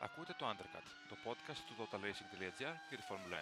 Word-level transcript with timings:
Ακούτε 0.00 0.34
το 0.38 0.46
Undercut, 0.46 0.86
το 1.08 1.16
podcast 1.24 1.60
του 1.66 1.74
totalracing.gr 1.78 2.74
για 2.88 2.96
τη 2.96 3.02
Φόρμουλα 3.08 3.36
1. 3.36 3.40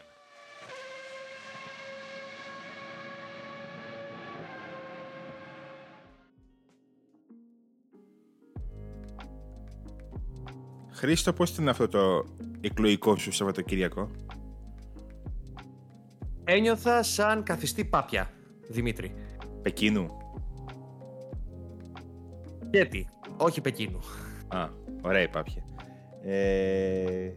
Χρήστο, 10.93 11.33
πώς 11.33 11.51
ήταν 11.51 11.69
αυτό 11.69 11.89
το 11.89 12.25
εκλογικό 12.61 13.17
σου 13.17 13.33
Σαββατοκύριακο; 13.33 14.11
Ένιωθα 16.45 17.03
σαν 17.03 17.43
καθιστή 17.43 17.85
πάπια, 17.85 18.31
Δημήτρη. 18.69 19.15
Πεκίνου; 19.63 20.17
Γιατί, 22.71 23.09
όχι 23.37 23.61
Πεκίνου. 23.61 24.01
Α, 24.49 24.69
ωραία 25.03 25.23
η 25.23 25.29
πάπια. 25.29 25.66
Ε, 26.27 27.33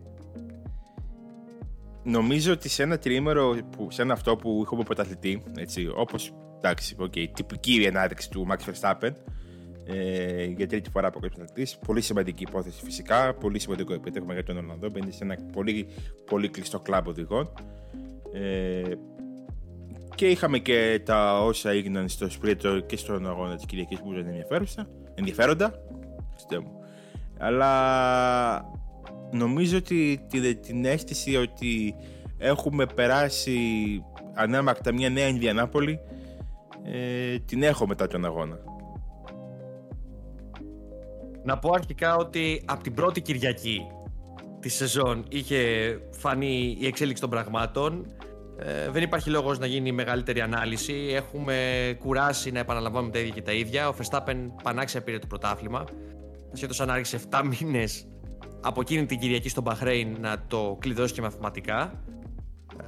νομίζω 2.03 2.51
ότι 2.53 2.69
σε 2.69 2.83
ένα 2.83 2.97
τριήμερο, 2.97 3.57
που, 3.77 3.91
σε 3.91 4.01
ένα 4.01 4.13
αυτό 4.13 4.35
που 4.35 4.59
έχουμε 4.63 4.83
πρωταθλητή, 4.83 5.43
έτσι, 5.57 5.91
όπως, 5.95 6.33
εντάξει, 6.57 6.95
okay, 6.99 7.25
τυπική 7.33 7.87
ανάδειξη 7.87 8.29
του 8.29 8.47
Max 8.49 8.57
Verstappen, 8.69 9.11
ε, 9.85 10.43
για 10.43 10.67
τρίτη 10.67 10.89
φορά 10.89 11.07
από 11.07 11.19
πρωταθλητής, 11.19 11.77
πολύ 11.77 12.01
σημαντική 12.01 12.43
υπόθεση 12.43 12.83
φυσικά, 12.83 13.33
πολύ 13.33 13.59
σημαντικό 13.59 13.93
επίτευγμα 13.93 14.33
για 14.33 14.43
τον 14.43 14.57
Ολλανδό, 14.57 14.89
μπαίνει 14.89 15.11
σε 15.11 15.23
ένα 15.23 15.37
πολύ, 15.51 15.87
πολύ 16.25 16.49
κλειστό 16.49 16.79
κλαμπ 16.79 17.07
οδηγών. 17.07 17.51
Ε, 18.33 18.91
και 20.15 20.27
είχαμε 20.29 20.57
και 20.57 21.01
τα 21.05 21.43
όσα 21.43 21.69
έγιναν 21.69 22.09
στο 22.09 22.29
σπρίτο 22.29 22.79
και 22.79 22.97
στον 22.97 23.27
αγώνα 23.27 23.55
της 23.55 23.65
Κυριακής 23.65 23.99
που 23.99 24.11
ήταν 24.11 24.27
ενδιαφέροντα, 24.27 24.89
ενδιαφέροντα 25.15 25.73
μου. 26.51 26.83
αλλά 27.37 28.78
νομίζω 29.31 29.77
ότι 29.77 30.25
την, 30.29 30.61
την 30.61 30.85
αίσθηση 30.85 31.35
ότι 31.35 31.95
έχουμε 32.37 32.85
περάσει 32.85 33.59
ανάμακτα 34.33 34.93
μια 34.93 35.09
νέα 35.09 35.27
Ινδιανάπολη 35.27 35.99
ε, 36.83 37.39
την 37.39 37.63
έχω 37.63 37.87
μετά 37.87 38.07
τον 38.07 38.25
αγώνα. 38.25 38.59
Να 41.43 41.57
πω 41.57 41.71
αρχικά 41.71 42.15
ότι 42.15 42.61
από 42.65 42.83
την 42.83 42.93
πρώτη 42.93 43.21
Κυριακή 43.21 43.81
της 44.59 44.73
σεζόν 44.73 45.25
είχε 45.29 45.61
φανεί 46.11 46.77
η 46.79 46.85
εξέλιξη 46.85 47.21
των 47.21 47.29
πραγμάτων. 47.29 48.05
Ε, 48.57 48.89
δεν 48.89 49.03
υπάρχει 49.03 49.29
λόγος 49.29 49.59
να 49.59 49.65
γίνει 49.65 49.91
μεγαλύτερη 49.91 50.41
ανάλυση. 50.41 50.93
Έχουμε 51.11 51.55
κουράσει 51.99 52.51
να 52.51 52.59
επαναλαμβάνουμε 52.59 53.11
τα 53.11 53.19
ίδια 53.19 53.33
και 53.33 53.41
τα 53.41 53.51
ίδια. 53.51 53.89
Ο 53.89 53.93
Verstappen 53.97 54.35
πανάξια 54.63 55.01
πήρε 55.01 55.19
το 55.19 55.27
πρωτάθλημα. 55.27 55.83
Σχέτως 56.53 56.79
αν 56.79 56.89
άρχισε 56.89 57.19
7 57.29 57.41
μήνες 57.43 58.07
από 58.61 58.81
εκείνη 58.81 59.05
την 59.05 59.19
Κυριακή 59.19 59.49
στο 59.49 59.61
Μπαχρέιν 59.61 60.17
να 60.19 60.43
το 60.47 60.77
κλειδώσει 60.79 61.13
και 61.13 61.21
μαθηματικά. 61.21 62.03
Ε, 62.81 62.85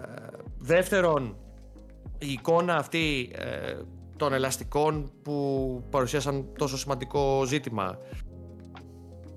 δεύτερον, 0.58 1.36
η 2.18 2.32
εικόνα 2.32 2.76
αυτή 2.76 3.32
ε, 3.36 3.78
των 4.18 4.34
ελαστικών 4.34 5.12
που 5.22 5.84
παρουσίασαν 5.90 6.46
τόσο 6.58 6.78
σημαντικό 6.78 7.44
ζήτημα 7.46 7.98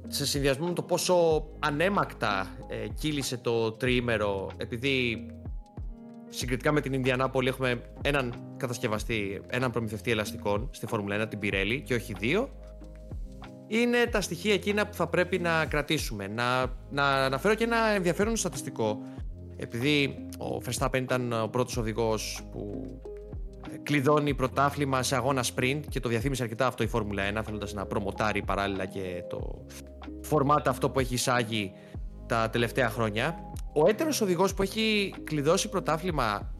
σε 0.07 0.27
συνδυασμό 0.27 0.67
με 0.67 0.73
το 0.73 0.83
πόσο 0.83 1.47
ανέμακτα 1.59 2.47
ε, 2.69 2.89
κύλησε 2.89 3.37
το 3.37 3.73
τριήμερο 3.73 4.51
επειδή 4.57 5.27
συγκριτικά 6.29 6.73
με 6.73 6.81
την 6.81 6.93
Ινδιανάπολη 6.93 7.49
έχουμε 7.49 7.83
έναν 8.03 8.35
κατασκευαστή, 8.57 9.41
έναν 9.47 9.71
προμηθευτή 9.71 10.11
ελαστικών 10.11 10.69
στη 10.71 10.87
Φόρμουλα 10.87 11.25
1, 11.25 11.29
την 11.29 11.39
Pirelli 11.43 11.81
και 11.85 11.95
όχι 11.95 12.15
δύο 12.19 12.49
είναι 13.67 14.07
τα 14.11 14.21
στοιχεία 14.21 14.55
εκείνα 14.55 14.87
που 14.87 14.95
θα 14.95 15.07
πρέπει 15.07 15.39
να 15.39 15.67
κρατήσουμε. 15.67 16.27
Να, 16.27 16.67
να 16.91 17.05
αναφέρω 17.25 17.55
και 17.55 17.65
ένα 17.65 17.87
ενδιαφέρον 17.87 18.37
στατιστικό 18.37 18.99
επειδή 19.57 20.27
ο 20.39 20.61
Verstappen 20.67 21.01
ήταν 21.01 21.33
ο 21.43 21.49
πρώτος 21.49 21.77
οδηγός 21.77 22.43
που 22.53 22.85
κλειδώνει 23.83 24.35
πρωτάθλημα 24.35 25.03
σε 25.03 25.17
αγώνα 25.17 25.45
sprint 25.55 25.81
και 25.89 26.01
το 26.01 26.09
διαφήμισε 26.09 26.43
αρκετά 26.43 26.67
αυτό 26.67 26.83
η 26.83 26.87
Φόρμουλα 26.87 27.23
1 27.41 27.41
θέλοντας 27.45 27.73
να 27.73 27.87
προμοτάρει 27.87 28.43
παράλληλα 28.43 28.87
και 28.87 29.25
το 29.29 29.65
φορμάτα 30.21 30.71
αυτό 30.71 30.91
που 30.91 31.01
έχει 31.01 31.15
εισάγει 31.15 31.73
τα 32.27 32.51
τελευταία 32.51 32.89
χρόνια. 32.89 33.37
Ο 33.73 33.89
έτερος 33.89 34.21
οδηγός 34.21 34.55
που 34.55 34.63
έχει 34.63 35.15
κλειδώσει 35.25 35.69
πρωτάθλημα 35.69 36.55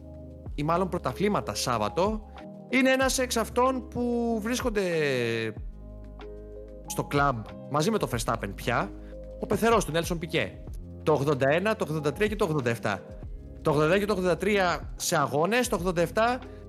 ή 0.55 0.63
μάλλον 0.63 0.89
πρωταθλήματα 0.89 1.55
Σάββατο 1.55 2.25
είναι 2.69 2.89
ένας 2.89 3.19
εξ 3.19 3.37
αυτών 3.37 3.87
που 3.87 4.37
βρίσκονται 4.41 4.83
στο 6.85 7.03
κλαμπ 7.03 7.45
μαζί 7.69 7.91
με 7.91 7.97
το 7.97 8.09
Verstappen 8.11 8.49
πια 8.55 8.91
ο 9.39 9.45
πεθερός 9.45 9.85
του 9.85 9.91
Nelson 9.95 10.17
Piquet 10.21 10.49
το 11.03 11.37
81, 11.69 11.73
το 11.77 12.01
83 12.05 12.27
και 12.27 12.35
το 12.35 12.61
87 12.81 12.97
το 13.61 13.81
82 13.81 13.99
και 13.99 14.05
το 14.05 14.37
83 14.41 14.77
σε 14.95 15.17
αγώνες, 15.17 15.67
το 15.67 15.93
87 15.95 16.05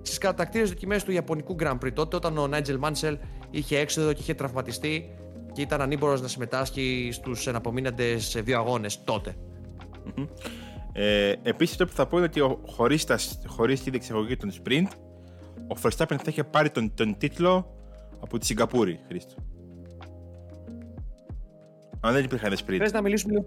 στις 0.03 0.19
κατακτήρες 0.19 0.69
δοκιμές 0.69 1.04
του 1.04 1.12
Ιαπωνικού 1.12 1.56
Grand 1.60 1.78
Prix 1.84 1.93
τότε 1.93 2.16
όταν 2.16 2.38
ο 2.38 2.47
Νάιτζελ 2.47 2.78
Μάνσελ 2.78 3.19
είχε 3.50 3.78
έξοδο 3.78 4.12
και 4.12 4.21
είχε 4.21 4.34
τραυματιστεί 4.34 5.15
και 5.53 5.60
ήταν 5.60 5.81
ανήμπορος 5.81 6.21
να 6.21 6.28
συμμετάσχει 6.28 7.09
στους 7.12 7.47
εναπομείναντες 7.47 8.41
δύο 8.44 8.59
αγώνες 8.59 9.04
τότε. 9.04 9.37
Mm-hmm. 10.06 10.27
Ε, 10.93 11.33
επίσης 11.43 11.77
το 11.77 11.87
που 11.87 11.93
θα 11.93 12.06
πω 12.06 12.16
είναι 12.16 12.27
ότι 12.27 12.59
χωρίς, 12.66 13.04
τα, 13.04 13.19
χωρίς 13.47 13.83
τη 13.83 13.91
διεξαγωγή 13.91 14.37
των 14.37 14.53
sprint 14.53 14.88
ο 15.69 15.77
Verstappen 15.83 16.16
θα 16.16 16.25
είχε 16.27 16.44
πάρει 16.44 16.71
τον, 16.71 16.94
τον 16.94 17.19
τίτλο 17.19 17.77
από 18.21 18.38
τη 18.38 18.47
Σιγκαπούρη, 18.47 19.00
Χρήστο. 19.09 19.34
Αν 22.06 22.12
δεν 22.12 22.25
υπήρχαν 22.25 22.53
sprint. 22.53 22.77
Πες 22.78 22.93
να 22.93 23.00
μιλήσουμε 23.00 23.44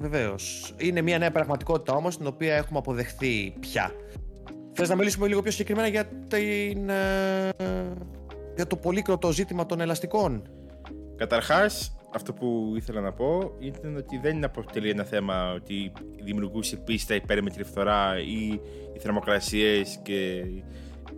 Βεβαίως. 0.00 0.74
Είναι 0.76 1.00
μια 1.00 1.18
νέα 1.18 1.30
πραγματικότητα 1.30 1.92
όμως 1.92 2.16
την 2.16 2.26
οποία 2.26 2.54
έχουμε 2.54 2.78
αποδεχθεί 2.78 3.54
πια. 3.60 3.92
Θες 4.72 4.88
να 4.88 4.94
μιλήσουμε 4.94 5.26
λίγο 5.26 5.42
πιο 5.42 5.50
συγκεκριμένα 5.50 5.88
για, 5.88 6.04
την, 6.04 6.88
ε, 6.88 7.50
για 8.54 8.66
το 8.66 8.76
πολύκροτο 8.76 9.32
ζήτημα 9.32 9.66
των 9.66 9.80
ελαστικών; 9.80 10.42
Καταρχάς, 11.16 11.96
αυτό 12.14 12.32
που 12.32 12.72
ήθελα 12.76 13.00
να 13.00 13.12
πω 13.12 13.52
ήταν 13.58 13.96
ότι 13.96 14.18
δεν 14.18 14.44
αποτελεί 14.44 14.90
ένα 14.90 15.04
θέμα 15.04 15.52
ότι 15.52 15.92
δημιουργούσε 16.22 16.76
πίστα 16.76 17.14
υπέρμετρη 17.14 17.64
φθορά 17.64 18.20
ή 18.20 18.60
οι 18.94 18.98
θερμοκρασίες 18.98 19.98
και 20.02 20.44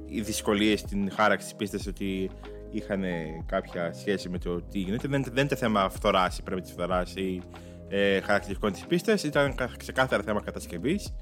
οι 0.07 0.21
δυσκολίες 0.21 0.81
στην 0.81 1.11
χάραξη 1.11 1.47
της 1.47 1.57
πίστας 1.57 1.87
ότι 1.87 2.31
είχαν 2.71 3.03
κάποια 3.47 3.93
σχέση 3.93 4.29
με 4.29 4.39
το 4.39 4.63
τι 4.63 4.79
γίνεται. 4.79 5.09
Δεν, 5.09 5.25
δεν 5.33 5.45
είναι 5.45 5.57
θέμα 5.57 5.89
φθορά, 5.91 6.33
υπέρμετρη 6.39 6.73
φθορά 6.73 7.03
ή 7.15 7.43
ε, 7.89 8.21
χαρακτηριστικών 8.21 8.73
της 8.73 8.87
πίστας. 8.87 9.25
Ήταν 9.25 9.55
ξεκάθαρα 9.77 10.23
θέμα 10.23 10.43
κατασκευής. 10.43 11.15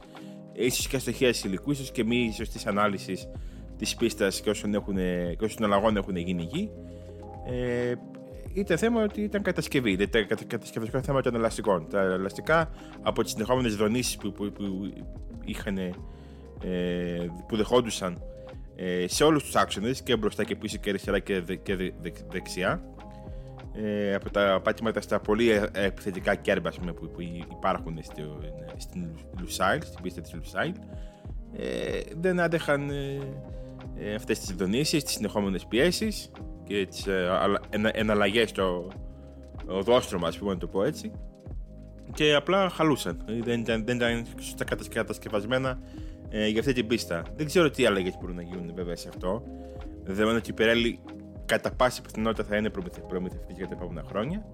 ίσως 0.53 0.89
και 0.89 0.99
στοιχεία 0.99 1.35
υλικού, 1.45 1.71
ίσως 1.71 1.91
και 1.91 2.05
μη 2.05 2.33
σωστής 2.37 2.67
ανάλυσης 2.67 3.29
της 3.79 3.95
πίστας 3.95 4.41
και 4.41 4.51
όσων, 4.51 4.75
έχουν, 4.75 4.97
και 5.37 5.45
όσων 5.45 5.65
αλλαγών 5.65 5.97
έχουν 5.97 6.17
γίνει 6.17 6.43
εκεί. 6.43 6.71
Ε, 7.51 7.95
ήταν 8.53 8.79
θέμα 8.79 9.03
ότι 9.03 9.21
ήταν 9.21 9.43
κατασκευή, 9.43 9.97
δεν 9.97 10.07
ήταν 10.07 10.27
κατασκευαστικό 10.47 11.03
θέμα 11.03 11.23
των 11.23 11.35
ελαστικών. 11.35 11.87
Τα 11.91 12.01
ελαστικά 12.01 12.71
από 13.03 13.23
τις 13.23 13.33
συνεχόμενες 13.33 13.77
δονήσεις 13.77 14.17
που, 14.17 14.33
που, 14.33 14.53
που, 14.53 14.93
είχαν, 15.45 15.79
ε, 15.79 15.93
που 17.49 17.57
δεχόντουσαν 17.57 18.23
ε, 18.81 19.05
σε 19.09 19.25
όλους 19.25 19.43
τους 19.43 19.57
άξονες 19.57 20.03
και 20.03 20.17
μπροστά 20.17 20.45
και 20.45 20.57
πίσω 20.57 20.77
και 20.77 20.89
αριστερά 20.89 21.19
και, 21.19 21.41
δε, 21.41 21.55
και 21.55 21.77
δε, 21.77 21.91
δε, 22.01 22.11
δεξιά. 22.31 22.83
Ε, 23.75 24.15
από 24.15 24.31
τα 24.31 24.61
πάτηματα 24.65 25.01
στα 25.01 25.21
πολύ 25.21 25.51
ε, 25.51 25.69
επιθετικά 25.73 26.35
κέρμπα 26.35 26.71
που, 26.71 27.11
που 27.11 27.21
υπάρχουν 27.51 27.99
στο, 28.03 28.41
στην 28.77 29.09
Λουσάιλ, 29.41 29.83
στην 29.83 30.03
πίστα 30.03 30.21
της 30.21 30.35
Λουσάιλ. 30.35 30.73
Ε, 31.57 32.01
δεν 32.21 32.41
άντεχαν 32.41 32.91
ε, 32.91 33.19
ε, 33.97 34.15
αυτές 34.15 34.39
τις 34.39 34.55
δονήσεις, 34.55 35.05
τις 35.05 35.13
συνεχόμενες 35.13 35.67
πιέσεις 35.67 36.31
και 36.65 36.87
τις 36.87 37.07
ε, 37.07 37.29
ενα, 37.71 37.91
εναλλαγές 37.95 38.49
στο 38.49 38.89
οδόστρωμα, 39.67 40.29
ας 40.29 40.39
πούμε 40.39 40.53
να 40.53 40.59
το 40.59 40.67
πω 40.67 40.85
έτσι. 40.85 41.11
Και 42.15 42.35
απλά 42.35 42.69
χαλούσαν, 42.69 43.25
δεν 43.43 43.61
ήταν, 43.61 43.85
δεν 43.85 43.97
ήταν 43.97 44.27
σωστά 44.41 44.65
κατασκευασμένα 44.93 45.79
ε, 46.31 46.47
για 46.47 46.61
αυτή 46.61 46.73
την 46.73 46.87
πίστα. 46.87 47.23
Δεν 47.37 47.47
ξέρω 47.47 47.71
τι 47.71 47.87
αλλαγές 47.87 48.17
μπορούν 48.21 48.37
να 48.37 48.43
γίνουν 48.43 48.73
βέβαια 48.75 48.97
σε 48.97 49.09
αυτό, 49.09 49.43
δεδομένου 50.05 50.37
ότι 50.37 50.51
η 50.51 50.53
Πιρέλη 50.53 51.01
κατά 51.47 51.73
πάση 51.73 52.03
πιθανότητα 52.03 52.45
θα 52.45 52.57
είναι 52.57 52.71
προμηθευτής 53.09 53.57
για 53.57 53.69
τα 53.69 53.75
επόμενα 53.75 54.03
χρόνια. 54.09 54.47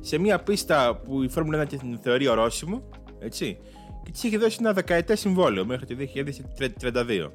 Σε 0.00 0.18
μια 0.18 0.38
πίστα 0.38 1.00
που 1.04 1.22
η 1.22 1.28
Φόρμουλα 1.28 1.62
1 1.62 1.66
την 1.68 1.98
θεωρεί 2.02 2.28
ορόσημο, 2.28 2.82
έτσι, 3.18 3.58
και 4.02 4.10
της 4.10 4.24
έχει 4.24 4.36
δώσει 4.36 4.56
ένα 4.60 4.72
δεκαετές 4.72 5.20
συμβόλαιο 5.20 5.64
μέχρι 5.64 5.86
το 5.86 5.94
2032. 5.94 7.30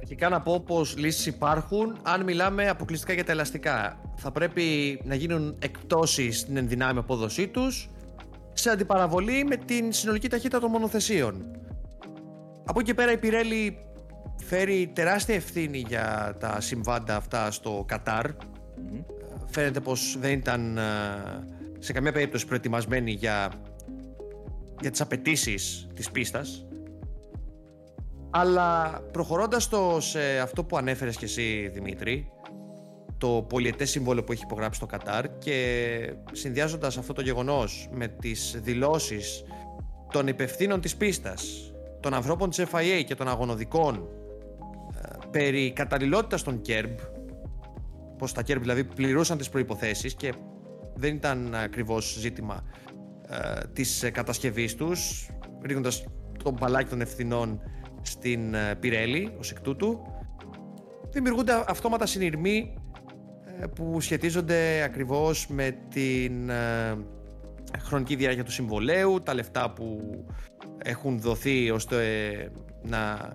Αρχικά 0.00 0.28
να 0.28 0.40
πω 0.40 0.60
πως 0.60 0.96
λύσεις 0.96 1.26
υπάρχουν 1.26 1.98
αν 2.02 2.22
μιλάμε 2.22 2.68
αποκλειστικά 2.68 3.12
για 3.12 3.24
τα 3.24 3.32
ελαστικά. 3.32 4.00
Θα 4.16 4.30
πρέπει 4.30 5.00
να 5.04 5.14
γίνουν 5.14 5.56
εκπτώσεις 5.58 6.38
στην 6.38 6.56
ενδυνάμει 6.56 6.98
απόδοσή 6.98 7.48
τους 7.48 7.88
σε 8.54 8.70
αντιπαραβολή 8.70 9.44
με 9.44 9.56
την 9.56 9.92
συνολική 9.92 10.28
ταχύτητα 10.28 10.60
των 10.60 10.70
μονοθεσίων. 10.70 11.58
Από 12.64 12.80
εκεί 12.80 12.94
πέρα 12.94 13.12
η 13.12 13.18
Πιρέλη 13.18 13.78
φέρει 14.44 14.90
τεράστια 14.94 15.34
ευθύνη 15.34 15.84
για 15.88 16.36
τα 16.40 16.60
συμβάντα 16.60 17.16
αυτά 17.16 17.50
στο 17.50 17.84
καταρ 17.86 18.26
φαίνεται 19.46 19.80
πως 19.80 20.16
δεν 20.20 20.32
ήταν 20.32 20.78
σε 21.78 21.92
καμία 21.92 22.12
περίπτωση 22.12 22.46
προετοιμασμένοι 22.46 23.10
για, 23.10 23.52
για 24.80 24.90
τις 24.90 25.00
απαιτήσεις 25.00 25.88
της 25.94 26.10
πίστας. 26.10 26.66
Αλλά 28.30 29.00
προχωρώντας 29.12 29.68
το 29.68 29.96
σε 30.00 30.38
αυτό 30.38 30.64
που 30.64 30.76
ανέφερες 30.76 31.16
και 31.16 31.24
εσύ 31.24 31.70
Δημήτρη 31.72 32.32
το 33.18 33.46
πολιετές 33.48 33.90
συμβόλαιο 33.90 34.24
που 34.24 34.32
έχει 34.32 34.42
υπογράψει 34.44 34.80
το 34.80 34.86
Κατάρ 34.86 35.38
και 35.38 36.14
συνδυάζοντας 36.32 36.96
αυτό 36.98 37.12
το 37.12 37.20
γεγονός 37.20 37.88
με 37.92 38.08
τις 38.08 38.58
δηλώσεις 38.62 39.44
των 40.12 40.26
υπευθύνων 40.26 40.80
της 40.80 40.96
πίστας 40.96 41.72
των 42.00 42.14
ανθρώπων 42.14 42.50
της 42.50 42.64
FIA 42.72 43.02
και 43.06 43.14
των 43.14 43.28
αγωνοδικών 43.28 44.08
ε, 45.02 45.08
περί 45.30 45.72
καταλληλότητας 45.72 46.42
των 46.42 46.60
κέρμπ 46.60 46.98
πως 48.18 48.32
τα 48.32 48.42
κέρμπ 48.42 48.60
δηλαδή 48.60 48.84
πληρούσαν 48.84 49.38
τις 49.38 49.48
προϋποθέσεις 49.48 50.14
και 50.14 50.32
δεν 50.94 51.14
ήταν 51.14 51.54
ακριβώς 51.54 52.16
ζήτημα 52.18 52.64
ε, 53.28 53.60
της 53.72 54.10
κατασκευής 54.12 54.74
τους 54.74 55.28
ρίχνοντας 55.62 56.04
το 56.44 56.50
μπαλάκι 56.50 56.88
των 56.88 57.00
ευθυνών 57.00 57.60
στην 58.02 58.54
ε, 58.54 58.74
Πιρέλη 58.74 59.34
ως 59.38 59.50
εκ 59.50 59.60
τούτου 59.60 60.00
δημιουργούνται 61.10 61.64
αυτόματα 61.66 62.06
συνειρμοί 62.06 62.74
ε, 62.74 62.83
που 63.74 64.00
σχετίζονται 64.00 64.82
ακριβώς 64.82 65.46
με 65.48 65.76
την 65.88 66.50
ε, 66.50 66.96
χρονική 67.78 68.16
διάρκεια 68.16 68.44
του 68.44 68.52
συμβολέου, 68.52 69.20
τα 69.22 69.34
λεφτά 69.34 69.70
που 69.70 70.00
έχουν 70.84 71.20
δοθεί 71.20 71.70
ώστε 71.70 72.04
να 72.82 73.32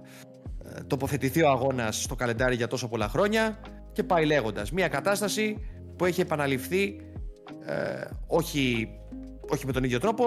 τοποθετηθεί 0.88 1.42
ο 1.42 1.50
αγώνας 1.50 2.02
στο 2.02 2.16
καλεντάρι 2.16 2.56
για 2.56 2.68
τόσο 2.68 2.88
πολλά 2.88 3.08
χρόνια 3.08 3.60
και 3.92 4.04
πάει 4.04 4.26
λέγοντας. 4.26 4.72
Μια 4.72 4.88
κατάσταση 4.88 5.58
που 5.96 6.06
έχει 6.06 6.22
επαναληφθεί 6.22 6.96
όχι, 8.28 8.90
όχι 9.50 9.66
με 9.66 9.72
τον 9.72 9.84
ίδιο 9.84 10.00
τρόπο 10.00 10.26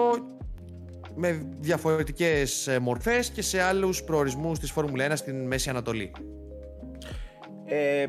με 1.15 1.47
διαφορετικές 1.59 2.67
ε, 2.67 2.79
μορφές 2.79 3.29
και 3.29 3.41
σε 3.41 3.61
άλλους 3.61 4.03
προορισμούς 4.03 4.59
της 4.59 4.71
Φόρμουλα 4.71 5.11
1 5.11 5.11
στην 5.15 5.47
Μέση 5.47 5.69
Ανατολή. 5.69 6.11
Ε, 7.65 8.05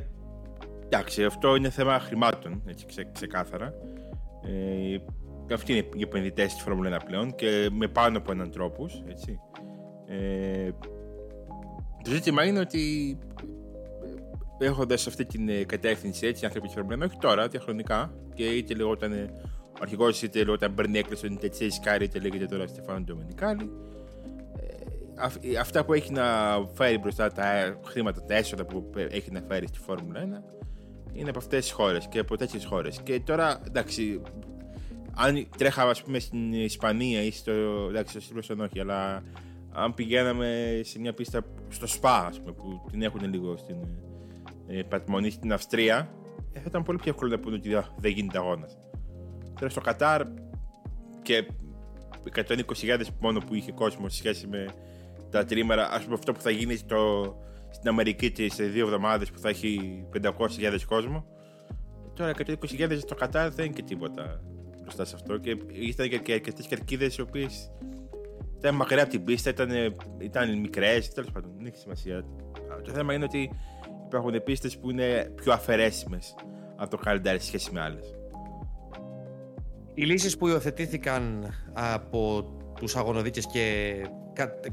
εντάξει, 0.84 1.24
αυτό 1.24 1.56
είναι 1.56 1.70
θέμα 1.70 1.98
χρημάτων, 1.98 2.62
έτσι 2.66 2.86
ξε, 2.86 3.08
ξεκάθαρα. 3.12 3.74
Ε, 4.46 4.96
αυτοί 5.54 5.72
είναι 5.72 5.88
οι 5.94 6.02
επενδυτές 6.02 6.54
της 6.54 6.62
Φόρμουλα 6.62 6.98
1 7.00 7.04
πλέον 7.06 7.34
και 7.34 7.68
με 7.72 7.88
πάνω 7.88 8.18
από 8.18 8.32
έναν 8.32 8.50
τρόπο. 8.50 8.86
Ε, 10.06 10.70
το 12.04 12.10
ζήτημα 12.10 12.44
είναι 12.44 12.58
ότι 12.58 13.18
ε, 14.58 14.64
έχοντας 14.64 15.06
αυτή 15.06 15.24
την 15.24 15.48
ε, 15.48 15.64
κατεύθυνση 15.64 16.26
έτσι, 16.26 16.44
οι 16.44 16.46
άνθρωποι 16.46 16.68
τη 16.68 16.74
Φόρμουλα 16.74 17.06
1, 17.06 17.08
όχι 17.08 17.18
τώρα, 17.20 17.48
διαχρονικά 17.48 18.12
και 18.34 18.44
είτε 18.44 18.74
λεγόταν 18.74 19.12
ο 19.74 19.78
αρχηγός 19.80 20.22
είτε 20.22 20.50
όταν 20.50 20.72
Μπέρνι 20.72 20.98
Έκλειστον, 20.98 21.32
είτε 21.32 21.48
Τσέις 21.48 21.70
Κάρεϊ, 21.82 22.04
είτε 22.04 22.18
λέγεται 22.18 22.46
τώρα 22.46 22.66
Στεφάνο 22.66 23.00
Ντομενικάλη. 23.00 23.70
Ε, 25.42 25.58
αυτά 25.58 25.84
που 25.84 25.92
έχει 25.92 26.12
να 26.12 26.24
φέρει 26.74 26.98
μπροστά 26.98 27.32
τα 27.32 27.78
χρήματα, 27.86 28.24
τα 28.24 28.34
έσοδα 28.34 28.64
που 28.64 28.90
έχει 29.10 29.30
να 29.30 29.40
φέρει 29.48 29.66
στη 29.66 29.78
Φόρμουλα 29.78 30.20
1 30.20 30.63
είναι 31.14 31.28
από 31.28 31.38
αυτές 31.38 31.64
τις 31.64 31.72
χώρες 31.72 32.08
και 32.08 32.18
από 32.18 32.36
τέτοιες 32.36 32.64
χώρες. 32.64 33.00
Και 33.02 33.20
τώρα, 33.20 33.60
εντάξει, 33.66 34.20
αν 35.14 35.46
τρέχαμε 35.56 35.90
ας 35.90 36.02
πούμε 36.02 36.18
στην 36.18 36.52
Ισπανία 36.52 37.22
ή 37.22 37.30
στο. 37.30 37.52
εντάξει, 37.88 38.20
στο 38.20 38.54
όχι, 38.62 38.80
αλλά 38.80 39.22
αν 39.72 39.94
πηγαίναμε 39.94 40.80
σε 40.84 40.98
μια 40.98 41.14
πίστα 41.14 41.44
στο 41.68 41.86
ΣΠΑ, 41.86 42.26
ας 42.26 42.40
πούμε, 42.40 42.52
που 42.52 42.86
την 42.90 43.02
έχουν 43.02 43.30
λίγο 43.32 43.56
στην 43.56 43.76
ε, 44.66 44.82
πατμονή 44.82 45.30
στην 45.30 45.52
Αυστρία, 45.52 46.10
ε, 46.52 46.58
θα 46.58 46.64
ήταν 46.66 46.82
πολύ 46.82 46.98
πιο 46.98 47.10
εύκολο 47.10 47.30
να 47.30 47.38
πούνε 47.38 47.56
ότι 47.56 47.70
δεν 47.96 48.10
γίνεται 48.10 48.38
αγώνας. 48.38 48.76
Τώρα 49.58 49.70
στο 49.70 49.80
Κατάρ 49.80 50.22
και 51.22 51.46
120.000 52.34 53.00
μόνο 53.20 53.40
που 53.40 53.54
είχε 53.54 53.72
κόσμο 53.72 54.08
σε 54.08 54.16
σχέση 54.16 54.46
με 54.46 54.66
τα 55.30 55.44
τρίμερα, 55.44 55.90
ας 55.90 56.02
πούμε 56.02 56.14
αυτό 56.14 56.32
που 56.32 56.40
θα 56.40 56.50
γίνει 56.50 56.76
στο, 56.76 57.34
στην 57.74 57.88
Αμερική 57.88 58.30
και 58.30 58.50
σε 58.50 58.64
δύο 58.64 58.84
εβδομάδες 58.84 59.30
που 59.30 59.38
θα 59.38 59.48
έχει 59.48 60.04
500.000 60.22 60.78
κόσμο. 60.86 61.26
Τώρα 62.14 62.32
120.000 62.46 62.98
στο 62.98 63.14
Κατάρ 63.14 63.50
δεν 63.50 63.64
είναι 63.64 63.74
και 63.74 63.82
τίποτα 63.82 64.40
μπροστά 64.80 65.04
σε 65.04 65.14
αυτό. 65.14 65.36
Και 65.36 65.56
ήταν 65.72 66.08
και, 66.08 66.32
αρκετές 66.32 66.66
κερκίδες 66.66 67.16
οι 67.16 67.20
οποίες 67.20 67.72
ήταν 68.58 68.74
μακριά 68.74 69.02
από 69.02 69.10
την 69.10 69.24
πίστα, 69.24 69.50
ήταν, 69.50 69.70
ήταν 70.18 70.60
μικρές. 70.60 71.12
Τέλος 71.12 71.30
πάντων, 71.30 71.50
δεν 71.56 71.66
έχει 71.66 71.76
σημασία. 71.76 72.24
Το 72.84 72.92
θέμα 72.92 73.14
είναι 73.14 73.24
ότι 73.24 73.50
υπάρχουν 74.04 74.42
πίστες 74.42 74.78
που 74.78 74.90
είναι 74.90 75.32
πιο 75.34 75.52
αφαιρέσιμες 75.52 76.34
από 76.76 76.90
το 76.90 76.96
καλεντάρι 76.96 77.38
σε 77.38 77.46
σχέση 77.46 77.72
με 77.72 77.80
άλλες. 77.80 78.14
Οι 79.94 80.04
λύσεις 80.04 80.36
που 80.36 80.48
υιοθετήθηκαν 80.48 81.52
από 81.72 82.52
τους 82.76 82.96
αγωνοδίκες 82.96 83.46
και 83.46 83.94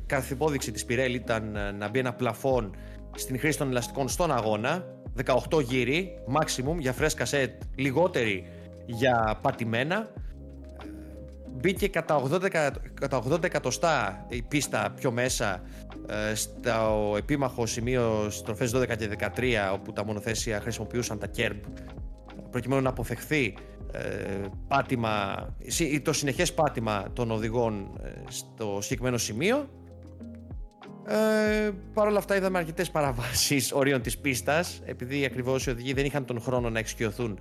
κάθε 0.06 0.34
υπόδειξη 0.34 0.72
της 0.72 0.86
Πιρέλη 0.86 1.16
ήταν 1.16 1.58
να 1.78 1.90
μπει 1.90 2.00
ένα 2.00 2.14
πλαφόν 2.14 2.76
στην 3.16 3.40
χρήση 3.40 3.58
των 3.58 3.70
ελαστικών 3.70 4.10
στον 4.10 4.32
αγώνα 4.32 4.86
18 5.50 5.64
γύρι, 5.64 6.14
maximum 6.40 6.76
για 6.80 6.94
φρέσκα 6.94 7.26
σετ, 7.26 7.62
λιγότεροι 7.76 8.48
για 8.86 9.40
πατημένα 9.42 10.10
μπήκε 11.62 11.88
κατά 11.88 12.24
80, 12.24 12.50
κατά 12.94 13.24
80 13.30 13.44
εκατοστά 13.44 14.26
η 14.30 14.42
πίστα 14.42 14.94
πιο 14.96 15.12
μέσα 15.12 15.62
ε, 16.08 16.36
στο 16.36 17.14
επίμαχο 17.18 17.66
σημείο 17.66 18.30
στροφές 18.30 18.76
12 18.76 18.98
και 18.98 19.10
13 19.36 19.74
όπου 19.74 19.94
τα 19.94 20.06
μονοθέσια 20.06 20.60
χρησιμοποιούσαν 20.60 21.20
τα 21.20 21.28
κέρμπ 21.28 21.58
προκειμένου 22.52 22.82
να 22.82 22.90
αποφευχθεί 22.90 23.54
ε, 23.92 24.48
πάτημα, 24.68 25.48
το 26.04 26.14
συνεχές 26.14 26.54
πάτημα 26.54 27.06
των 27.14 27.32
οδηγών 27.32 28.00
ε, 28.04 28.10
στο 28.28 28.78
συγκεκριμένο 28.82 29.18
σημείο. 29.18 29.70
Ε, 31.12 31.72
Παρ' 31.94 32.08
όλα 32.08 32.18
αυτά 32.18 32.36
είδαμε 32.36 32.58
αρκετές 32.58 32.92
παραβάσεις 32.92 33.72
ορίων 33.72 34.02
της 34.02 34.18
πίστας 34.18 34.82
επειδή 34.86 35.26
ακριβώς 35.26 35.66
οι 35.66 35.70
οδηγοί 35.70 35.94
δεν 35.94 36.06
είχαν 36.06 36.26
τον 36.26 36.42
χρόνο 36.42 36.70
να 36.70 36.80
εξοικειωθούν 36.80 37.40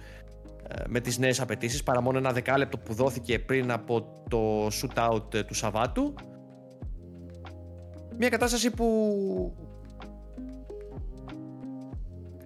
ε, 0.68 0.82
με 0.88 1.00
τις 1.00 1.18
νέες 1.18 1.40
απαιτήσεις, 1.40 1.82
παρά 1.82 2.00
μόνο 2.00 2.18
ένα 2.18 2.32
δεκάλεπτο 2.32 2.78
που 2.78 2.94
δόθηκε 2.94 3.38
πριν 3.38 3.70
από 3.70 4.24
το 4.28 4.66
shootout 4.66 5.44
του 5.46 5.54
Σαββάτου. 5.54 6.14
Μια 8.18 8.28
κατάσταση 8.28 8.70
που... 8.70 8.86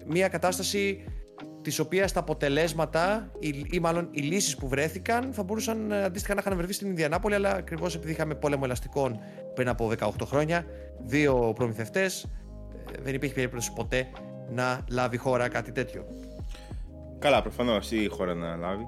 Μια 0.07 0.27
κατάσταση 0.27 1.03
της 1.61 1.79
οποίας 1.79 2.11
τα 2.11 2.19
αποτελέσματα 2.19 3.31
ή, 3.39 3.65
ή 3.71 3.79
μάλλον 3.79 4.07
οι 4.11 4.21
λύσεις 4.21 4.55
που 4.55 4.67
βρέθηκαν 4.67 5.33
θα 5.33 5.43
μπορούσαν 5.43 5.91
ε, 5.91 6.03
αντίστοιχα 6.03 6.33
να 6.33 6.41
είχαν 6.41 6.57
βρεθεί 6.57 6.73
στην 6.73 6.87
Ινδιανάπολη, 6.87 7.35
αλλά 7.35 7.51
ακριβώς 7.51 7.95
επειδή 7.95 8.11
είχαμε 8.11 8.35
πόλεμο 8.35 8.61
ελαστικών 8.65 9.19
πριν 9.53 9.67
από 9.67 9.91
18 9.99 10.09
χρόνια, 10.25 10.65
δύο 10.99 11.53
προμηθευτές, 11.55 12.23
ε, 12.23 13.01
δεν 13.01 13.13
υπήρχε 13.13 13.35
περίπτωση 13.35 13.73
ποτέ 13.73 14.07
να 14.49 14.85
λάβει 14.89 15.17
χώρα 15.17 15.47
κάτι 15.47 15.71
τέτοιο. 15.71 16.05
Καλά, 17.19 17.41
προφανώς 17.41 17.91
η 17.91 18.07
χώρα 18.07 18.33
να 18.33 18.55
λάβει. 18.55 18.87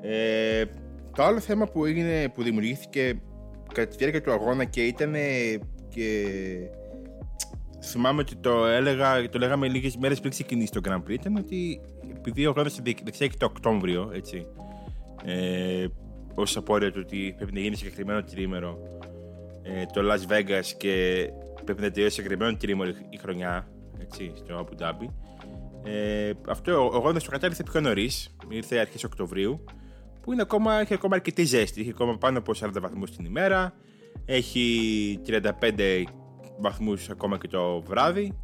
Ε, 0.00 0.64
το 1.16 1.22
άλλο 1.22 1.40
θέμα 1.40 1.66
που, 1.66 1.84
έγινε, 1.84 2.28
που 2.28 2.42
δημιουργήθηκε 2.42 3.20
κατά 3.74 3.88
τη 3.88 3.96
διάρκεια 3.96 4.22
του 4.22 4.32
αγώνα 4.32 4.64
και 4.64 4.82
ήταν 4.82 5.14
και 5.88 6.26
θυμάμαι 7.82 8.20
ότι 8.20 8.36
το, 8.36 8.66
έλεγα, 8.66 9.28
το 9.28 9.38
λέγαμε 9.38 9.68
λίγες 9.68 9.96
μέρες 9.96 10.18
πριν 10.18 10.30
ξεκινήσει 10.30 10.72
το 10.72 10.80
Grand 10.88 11.02
Prix 11.08 11.10
ήταν 11.10 11.36
ότι 11.36 11.80
επειδή 12.16 12.46
ο 12.46 12.50
αγώνα 12.50 12.70
διεξάγει 12.82 13.36
το 13.36 13.46
Οκτώβριο, 13.46 14.10
έτσι, 14.14 14.46
ε, 15.24 15.86
ως 16.34 16.56
απόρρια 16.56 16.92
του 16.92 17.00
ότι 17.04 17.34
πρέπει 17.36 17.52
να 17.52 17.60
γίνει 17.60 17.76
συγκεκριμένο 17.76 18.22
τρίμερο 18.22 18.78
ε, 19.62 19.84
το 19.92 20.00
Las 20.12 20.32
Vegas 20.32 20.66
και 20.76 21.28
πρέπει 21.66 21.82
να 21.82 21.90
τελειώσει 21.90 22.14
συγκεκριμένο 22.14 22.56
τρίμερο 22.56 22.90
η 23.10 23.16
χρονιά, 23.16 23.68
έτσι, 24.00 24.32
στο 24.34 24.66
Abu 24.66 24.82
Dhabi. 24.82 25.08
Ε, 25.84 26.32
αυτό 26.48 26.88
ο 26.92 26.94
αγώνα 26.94 27.18
στο 27.18 27.30
Κατάρ 27.30 27.50
ήρθε 27.50 27.62
πιο 27.62 27.80
νωρίς, 27.80 28.36
ήρθε 28.48 28.78
αρχές 28.78 29.04
Οκτωβρίου, 29.04 29.64
που 30.20 30.32
είναι 30.32 30.42
ακόμα, 30.42 30.80
έχει 30.80 30.94
ακόμα 30.94 31.14
αρκετή 31.14 31.44
ζέστη. 31.44 31.80
Έχει 31.80 31.90
ακόμα 31.90 32.18
πάνω 32.18 32.38
από 32.38 32.52
40 32.60 32.70
βαθμούς 32.80 33.10
την 33.10 33.24
ημέρα, 33.24 33.74
έχει 34.24 35.20
35 35.26 36.04
βαθμούς 36.58 37.10
ακόμα 37.10 37.38
και 37.38 37.48
το 37.48 37.80
βράδυ. 37.80 38.38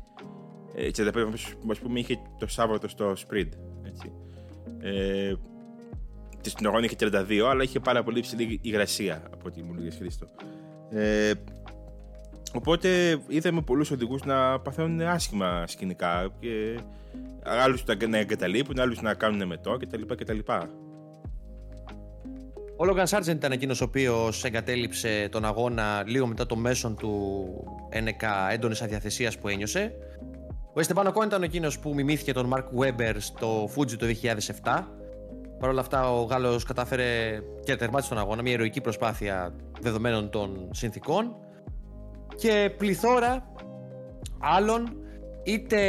35 0.75 1.11
βαθμούς, 1.13 1.55
ας 1.71 1.79
πούμε, 1.79 1.99
είχε 1.99 2.19
το 2.39 2.47
Σάββατο 2.47 2.89
στο 2.89 3.13
Sprint. 3.13 3.49
Έτσι. 3.83 4.13
Ε, 4.81 5.33
στην 6.41 6.67
αγώνα 6.67 6.85
είχε 6.85 6.97
32, 6.99 7.49
αλλά 7.51 7.63
είχε 7.63 7.81
πάρα 7.81 8.03
πολύ 8.03 8.21
ψηλή 8.21 8.59
υγρασία 8.63 9.23
από 9.33 9.47
ό,τι 9.47 9.63
μου 9.63 9.75
λέγε 9.75 9.91
Χρήστο. 9.91 10.27
Ε, 10.91 11.33
οπότε 12.53 13.19
είδαμε 13.29 13.61
πολλούς 13.61 13.91
οδηγούς 13.91 14.25
να 14.25 14.61
παθαίνουν 14.61 15.01
άσχημα 15.01 15.67
σκηνικά 15.67 16.29
και 16.41 16.79
άλλους 17.45 17.85
να 18.09 18.19
εγκαταλείπουν, 18.19 18.81
άλλους 18.81 19.01
να 19.01 19.15
κάνουν 19.15 19.47
μετό 19.47 19.77
κτλ. 19.77 20.03
κτλ. 20.15 20.39
Ο 22.77 22.85
Λόγκαν 22.85 23.07
Σάρτζεν 23.07 23.37
ήταν 23.37 23.53
εκείνος 23.53 23.81
ο 23.81 23.85
οποίος 23.85 24.45
εγκατέλειψε 24.45 25.29
τον 25.31 25.45
αγώνα 25.45 26.03
λίγο 26.07 26.27
μετά 26.27 26.47
το 26.47 26.57
μέσον 26.57 26.97
του 26.97 27.45
ένεκα 27.89 28.51
έντονης 28.51 28.83
αδιαθεσίας 28.83 29.39
που 29.39 29.49
ένιωσε. 29.49 29.95
Ο 30.75 30.81
Εστεβάνο 30.81 31.13
Κόν 31.13 31.27
ήταν 31.27 31.43
εκείνος 31.43 31.79
που 31.79 31.95
μιμήθηκε 31.95 32.33
τον 32.33 32.47
Μαρκ 32.47 32.67
Βέμπερ 32.73 33.21
στο 33.21 33.71
Fuji 33.77 33.97
το 33.97 34.07
2007 34.63 34.85
Παρ' 35.63 35.71
όλα 35.71 35.81
αυτά, 35.81 36.13
ο 36.13 36.23
Γάλλος 36.23 36.65
κατάφερε 36.65 37.41
και 37.65 37.77
τερμάτισε 37.77 38.09
τον 38.09 38.19
αγώνα. 38.19 38.43
Μια 38.43 38.53
ηρωική 38.53 38.81
προσπάθεια 38.81 39.55
δεδομένων 39.81 40.31
των 40.31 40.69
συνθήκων. 40.73 41.37
Και 42.37 42.75
πληθώρα 42.79 43.53
άλλων 44.39 44.97
είτε 45.43 45.81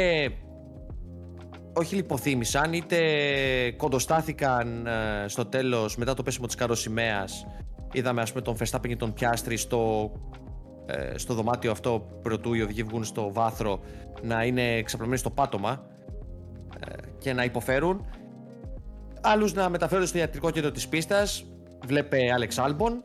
όχι 1.72 1.94
λιποθύμησαν 1.94 2.72
είτε 2.72 2.98
κοντοστάθηκαν 3.76 4.86
ε, 4.86 5.28
στο 5.28 5.46
τέλος 5.46 5.96
μετά 5.96 6.14
το 6.14 6.22
πέσιμο 6.22 6.46
της 6.46 6.54
καροσημαίας 6.54 7.46
είδαμε 7.92 8.20
ας 8.20 8.32
πούμε 8.32 8.42
τον 8.42 8.56
Verstappen 8.58 8.88
και 8.88 8.96
τον 8.96 9.12
Πιάστρη 9.12 9.56
στο, 9.56 10.12
ε, 10.86 11.18
στο 11.18 11.34
δωμάτιο 11.34 11.70
αυτό 11.70 12.06
πρωτού 12.22 12.54
οι 12.54 12.62
οδηγοί 12.62 12.82
βγουν 12.82 13.04
στο 13.04 13.32
βάθρο 13.32 13.80
να 14.22 14.44
είναι 14.44 14.82
ξαπλωμένοι 14.82 15.18
στο 15.18 15.30
πάτωμα 15.30 15.86
ε, 16.86 16.94
και 17.18 17.32
να 17.32 17.44
υποφέρουν. 17.44 18.06
Άλλους 19.20 19.54
να 19.54 19.68
μεταφέρουν 19.68 20.06
στο 20.06 20.18
ιατρικό 20.18 20.50
κέντρο 20.50 20.70
της 20.70 20.88
πίστας 20.88 21.44
βλέπε 21.86 22.32
Άλεξ 22.32 22.58
Άλμπον 22.58 23.04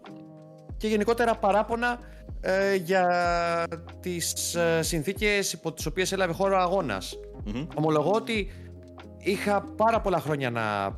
και 0.77 0.87
γενικότερα 0.87 1.35
παράπονα 1.35 1.99
ε, 2.41 2.75
για 2.75 3.07
τις 3.99 4.55
ε, 4.55 4.81
συνθήκες 4.81 5.53
υπό 5.53 5.73
τις 5.73 5.85
οποίες 5.85 6.11
έλαβε 6.11 6.33
χώρο 6.33 6.57
αγώνας. 6.57 7.19
Mm-hmm. 7.45 7.67
Ομολογώ 7.75 8.11
ότι 8.11 8.51
είχα 9.17 9.61
πάρα 9.61 10.01
πολλά 10.01 10.19
χρόνια 10.19 10.49
να 10.49 10.97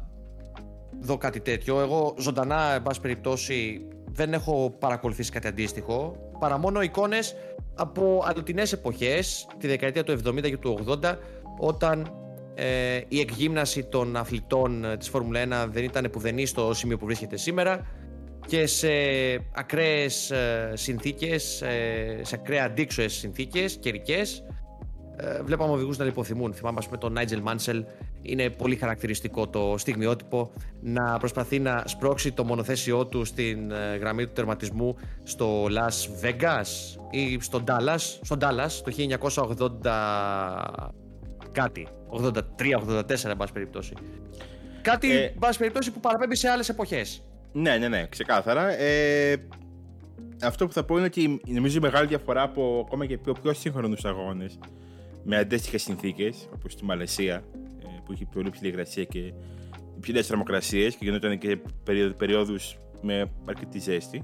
δω 1.00 1.18
κάτι 1.18 1.40
τέτοιο. 1.40 1.80
Εγώ 1.80 2.16
ζωντανά, 2.18 2.74
εν 2.74 2.82
πάση 2.82 3.02
περιπτώσει, 3.02 3.88
δεν 4.06 4.34
έχω 4.34 4.76
παρακολουθήσει 4.80 5.32
κάτι 5.32 5.48
αντίστοιχο, 5.48 6.16
παρά 6.40 6.58
μόνο 6.58 6.82
εικόνες 6.82 7.36
από 7.76 8.24
αλλοτινές 8.26 8.74
εποχές, 8.74 9.48
τη 9.58 9.68
δεκαετία 9.68 10.04
του 10.04 10.20
70 10.26 10.42
και 10.42 10.58
του 10.58 10.80
80, 11.04 11.16
όταν 11.60 12.12
ε, 12.56 13.02
η 13.08 13.20
εκγύμναση 13.20 13.84
των 13.84 14.16
αθλητών 14.16 14.86
της 15.00 15.10
Φόρμουλα 15.10 15.66
1 15.66 15.70
δεν 15.72 15.84
ήταν 15.84 16.10
πουδενή 16.12 16.46
στο 16.46 16.74
σημείο 16.74 16.98
που 16.98 17.06
βρίσκεται 17.06 17.38
σήμερα 17.38 17.86
και 18.46 18.66
σε 18.66 18.90
ακραίες 19.54 20.32
ε, 20.32 20.72
συνθήκες, 20.74 21.62
ε, 21.62 22.20
σε 22.22 22.36
ακραία 22.36 22.66
αντίξωες 22.66 23.14
συνθήκες 23.14 23.78
καιρικές. 23.80 24.44
Ε, 25.16 25.42
βλέπαμε 25.44 25.74
οδηγούς 25.74 25.98
να 25.98 26.06
λιποθυμούν. 26.06 26.54
Θυμάμαι 26.54 26.78
ας 26.80 26.86
πούμε 26.86 26.98
τον 26.98 27.14
Νάιτζελ 27.14 27.42
Μάνσελ 27.42 27.86
είναι 28.22 28.50
πολύ 28.50 28.76
χαρακτηριστικό 28.76 29.48
το 29.48 29.76
στιγμιότυπο 29.78 30.52
να 30.82 31.18
προσπαθεί 31.18 31.60
να 31.60 31.84
σπρώξει 31.86 32.32
το 32.32 32.44
μονοθέσιό 32.44 33.06
του 33.06 33.26
στην 33.26 33.72
γραμμή 34.00 34.26
του 34.26 34.32
τερματισμού 34.34 34.96
στο 35.24 35.66
Las 35.66 36.26
Vegas 36.26 37.00
ή 37.10 37.40
στο 37.42 37.64
Dallas, 37.68 38.20
στο 38.22 38.38
Dallas 38.42 38.72
το 38.84 38.92
1980 39.84 40.90
κάτι, 41.52 41.88
83-84 42.10 43.26
εν 43.26 43.38
πάση 43.38 43.54
περιπτώσει. 43.54 43.94
Κάτι, 44.82 45.12
ε... 45.12 45.34
πάση 45.40 45.58
περιπτώσει, 45.58 45.92
που 45.92 46.00
παραπέμπει 46.00 46.36
σε 46.36 46.50
άλλες 46.50 46.70
εποχές. 46.70 47.24
Ναι, 47.54 47.78
ναι, 47.78 47.88
ναι, 47.88 48.06
ξεκάθαρα. 48.10 48.80
Ε, 48.80 49.48
αυτό 50.42 50.68
που 50.68 50.74
θα 50.74 50.84
πω 50.84 50.98
είναι 50.98 51.06
ότι 51.06 51.42
νομίζω 51.48 51.78
η 51.78 51.82
μεγάλη 51.82 52.08
διαφορά 52.08 52.42
από 52.42 52.84
ακόμα 52.86 53.06
και 53.06 53.18
πιο, 53.18 53.34
πιο 53.42 53.54
σύγχρονους 53.54 54.06
αγώνες 54.06 54.60
με 55.24 55.38
αντίστοιχες 55.38 55.82
συνθήκες, 55.82 56.50
όπως 56.54 56.72
στη 56.72 56.86
Μαλαισία, 56.86 57.36
ε, 57.80 57.88
που 58.06 58.12
έχει 58.12 58.26
πολύ 58.26 58.50
ψηλή 58.50 58.70
υγρασία 58.70 59.04
και 59.04 59.34
υψηλέ 59.98 60.22
θερμοκρασίες 60.22 60.96
και 60.96 61.06
γινόταν 61.06 61.38
και 61.38 61.58
περιόδους 62.18 62.78
με 63.02 63.32
αρκετή 63.46 63.80
ζέστη. 63.80 64.24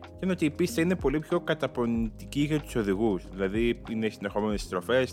Και 0.00 0.26
είναι 0.26 0.32
ότι 0.32 0.44
η 0.44 0.50
πίστα 0.50 0.80
είναι 0.80 0.96
πολύ 0.96 1.18
πιο 1.18 1.40
καταπονητική 1.40 2.40
για 2.40 2.60
τους 2.60 2.74
οδηγούς. 2.74 3.22
Δηλαδή 3.32 3.82
είναι 3.90 4.08
συνεχόμενες 4.08 4.60
στροφές, 4.60 5.12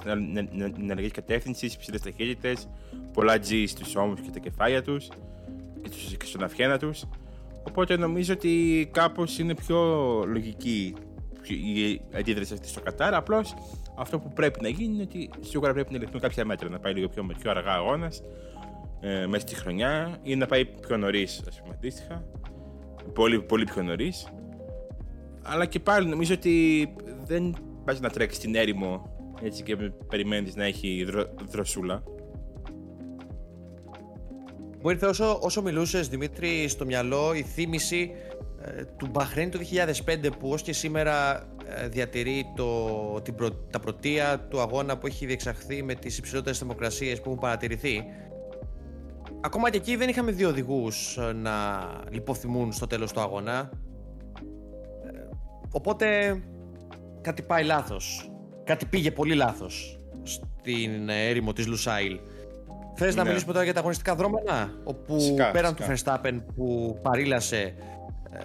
ενεργή 0.80 1.12
κατεύθυνση, 1.12 1.66
υψηλέ 1.66 2.00
ταχύτητες, 2.00 2.70
πολλά 3.14 3.38
G 3.38 3.64
στους 3.68 3.96
ώμους 3.96 4.20
και 4.20 4.30
τα 4.30 4.40
κεφάλια 4.40 4.82
τους 4.82 5.10
και 6.18 6.26
στον 6.26 6.44
αυχένα 6.44 6.78
τους. 6.78 7.04
Οπότε 7.68 7.98
νομίζω 7.98 8.34
ότι 8.34 8.90
κάπως 8.92 9.40
είναι 9.40 9.56
πιο 9.56 9.78
λογική 10.28 10.94
η 11.50 12.02
αντίδραση 12.16 12.54
αυτή 12.54 12.68
στο 12.68 12.82
Κατάρ. 12.82 13.14
Απλώς 13.14 13.54
αυτό 13.96 14.20
που 14.20 14.34
πρέπει 14.34 14.62
να 14.62 14.68
γίνει 14.70 14.94
είναι 14.94 15.04
ότι 15.04 15.30
σίγουρα 15.40 15.74
πρέπει 15.74 15.94
να 15.94 16.00
ληφθούν 16.00 16.20
κάποια 16.20 16.46
μέτρα. 16.46 16.70
Να 16.70 16.80
πάει 16.80 16.94
λίγο 16.94 17.08
πιο, 17.08 17.26
πιο 17.40 17.52
αργά 17.52 17.72
αγώνας 17.72 18.22
ε, 19.00 19.26
μέσα 19.28 19.48
στη 19.48 19.56
χρονιά 19.56 20.18
ή 20.24 20.36
να 20.36 20.46
πάει 20.46 20.66
πιο 20.66 20.98
νωρίς, 20.98 21.44
ας 21.48 21.62
πούμε 21.62 21.74
αντίστοιχα. 21.74 22.26
Πολύ, 23.14 23.42
πολύ 23.42 23.64
πιο 23.64 23.84
νωρίς. 23.84 24.28
Αλλά 25.42 25.66
και 25.66 25.80
πάλι 25.80 26.08
νομίζω 26.08 26.34
ότι 26.34 26.88
δεν 27.26 27.56
πας 27.86 28.00
να 28.00 28.10
τρέξεις 28.10 28.38
στην 28.38 28.56
έρημο 28.56 29.16
έτσι 29.42 29.64
και 29.64 29.76
περιμένεις 30.08 30.56
να 30.56 30.64
έχει 30.64 31.04
δρο, 31.08 31.34
δροσούλα. 31.50 32.04
Μου 34.82 34.90
ήρθε 34.90 35.06
όσο, 35.06 35.40
όσο 35.42 35.62
μιλούσες 35.62 36.08
Δημήτρη 36.08 36.68
στο 36.68 36.86
μυαλό 36.86 37.34
η 37.34 37.42
θύμηση 37.42 38.12
ε, 38.62 38.84
του 38.98 39.08
Μπαχρέν 39.12 39.50
του 39.50 39.60
2005 40.06 40.30
που 40.40 40.50
ως 40.50 40.62
και 40.62 40.74
σήμερα 40.74 41.48
ε, 41.66 41.88
διατηρεί 41.88 42.54
το, 42.56 43.22
την 43.22 43.36
τα 43.72 43.80
πρωτεία 43.80 44.40
του 44.50 44.62
αγώνα 44.62 44.98
που 44.98 45.08
έχει 45.08 45.26
διεξαχθεί 45.26 45.84
με 45.84 45.96
τις 45.96 46.18
υψηλότερες 46.18 46.58
θερμοκρασίες 46.58 47.22
που 47.22 47.30
έχουν 47.30 47.40
παρατηρηθεί. 47.40 48.04
Ακόμα 49.42 49.70
και 49.70 49.78
εκεί 49.78 49.96
δεν 49.96 50.10
είχαμε 50.10 50.32
δύο 50.32 50.50
οδηγούς 50.50 51.18
ε, 51.18 51.34
να 51.34 51.54
λιποθυμούν 52.10 52.72
στο 52.72 52.88
τέλος 52.88 53.12
του 53.12 53.20
αγώνα. 53.20 53.70
Οπότε 55.72 56.38
κάτι 57.22 57.42
πάει 57.42 57.64
λάθος. 57.64 58.32
Κάτι 58.64 58.86
πήγε 58.86 59.12
πολύ 59.12 59.36
λάθος 59.36 60.00
στην 60.24 61.10
έρημο 61.10 61.54
της 61.54 61.68
Λουσάιλ. 61.68 62.20
Θες 63.00 63.16
να 63.16 63.24
ναι. 63.24 63.28
μιλήσουμε 63.28 63.52
τώρα 63.52 63.64
για 63.64 63.74
τα 63.74 63.80
αγωνιστικά 63.80 64.16
δρόμενα, 64.16 64.74
όπου 64.84 65.20
σικά, 65.20 65.52
πέραν 65.52 65.76
του 65.76 65.84
Verstappen 65.90 66.42
που 66.56 67.00
παρήλασε 67.02 67.74
ε, 68.32 68.40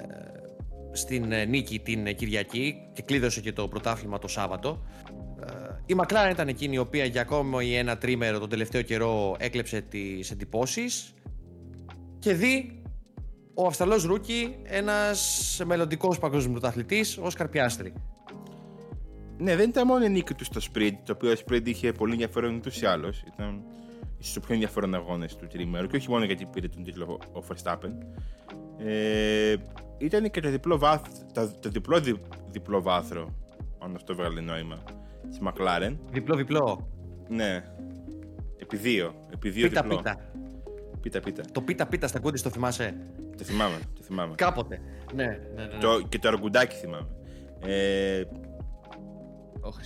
στην 0.93 1.33
ε, 1.33 1.45
νίκη 1.45 1.79
την 1.79 2.15
Κυριακή 2.17 2.75
και 2.93 3.03
κλείδωσε 3.03 3.41
και 3.41 3.53
το 3.53 3.69
πρωτάθλημα 3.69 4.19
το 4.19 4.29
Σάββατο. 4.29 4.83
Ε, 5.47 5.53
η 5.87 5.95
McLaren 5.99 6.31
ήταν 6.31 6.49
εκείνη 6.49 6.75
η 6.75 6.79
οποία 6.79 7.05
για 7.05 7.21
ακόμη 7.21 7.77
ένα 7.77 7.99
τρίμερο 7.99 8.39
τον 8.39 8.49
τελευταίο 8.49 8.83
καιρό 8.83 9.37
έκλεψε 9.39 9.81
τις 9.81 10.31
εντυπώσεις 10.31 11.15
και 12.19 12.35
δει 12.35 12.83
ο 13.55 13.67
Αυστραλός 13.67 14.05
Ρούκι 14.05 14.57
ένας 14.63 15.61
μελλοντικός 15.65 16.19
παγκόσμιος 16.19 16.61
πρωταθλητής, 16.61 17.19
ο 17.19 17.31
Σκαρπιάστρη. 17.31 17.93
Ναι, 19.39 19.57
δεν 19.57 19.69
ήταν 19.69 19.87
μόνο 19.87 20.05
η 20.05 20.09
νίκη 20.09 20.35
του 20.35 20.45
στο 20.45 20.61
sprint, 20.73 20.97
το 21.05 21.13
οποίο 21.13 21.31
ο 21.31 21.35
sprint 21.47 21.67
είχε 21.67 21.93
πολύ 21.93 22.13
ενδιαφέρον 22.13 22.55
ούτως 22.55 22.81
ή 22.81 22.87
άλλως. 22.87 23.23
Ήταν 23.35 23.63
στου 24.23 24.41
πιο 24.41 24.55
ενδιαφέρον 24.55 24.95
αγώνες 24.95 25.37
του 25.37 25.47
τριμέρου 25.47 25.87
και 25.87 25.97
όχι 25.97 26.11
μόνο 26.11 26.25
γιατί 26.25 26.47
πήρε 26.47 26.69
τον 26.69 26.83
τίτλο 26.83 27.19
ο 27.33 27.43
Verstappen. 27.49 27.91
Ε, 28.79 29.57
ήταν 29.99 30.31
και 30.31 30.41
το 30.41 30.51
διπλό, 30.51 30.79
βάθ, 30.79 31.07
το, 31.61 31.69
διπλό 31.69 32.01
δι, 32.01 32.21
διπλό 32.51 32.83
βάθρο, 32.83 33.35
αν 33.79 33.95
αυτό 33.95 34.15
βγάλει 34.15 34.41
νόημα, 34.41 34.83
της 35.29 35.39
McLaren. 35.45 35.97
Διπλό-διπλό. 36.11 36.89
Ναι. 37.29 37.65
Επί 38.59 38.77
δύο. 38.77 39.15
Επί 39.33 39.51
δύο 39.51 39.69
πίτα, 39.69 39.83
διπλό. 39.83 39.97
πίτα. 39.97 40.17
Πίτα, 41.01 41.21
πίτα. 41.21 41.43
Το 41.53 41.61
πίτα, 41.61 41.87
πίτα 41.87 42.07
στα 42.07 42.19
κούντι, 42.21 42.43
το 42.43 42.51
θυμάσαι; 42.51 42.97
Το 43.37 43.45
θυμάμαι, 43.45 43.79
το 43.97 44.03
θυμάμαι. 44.03 44.35
Κάποτε. 44.35 44.81
Ναι, 45.15 45.25
ναι, 45.25 45.39
ναι. 45.55 45.65
ναι. 45.65 45.79
Το, 45.81 46.03
και 46.09 46.19
το 46.19 46.29
αργουντάκι 46.29 46.77
θυμάμαι. 46.77 47.09
Ε, 47.65 48.23
Όχι, 49.61 49.81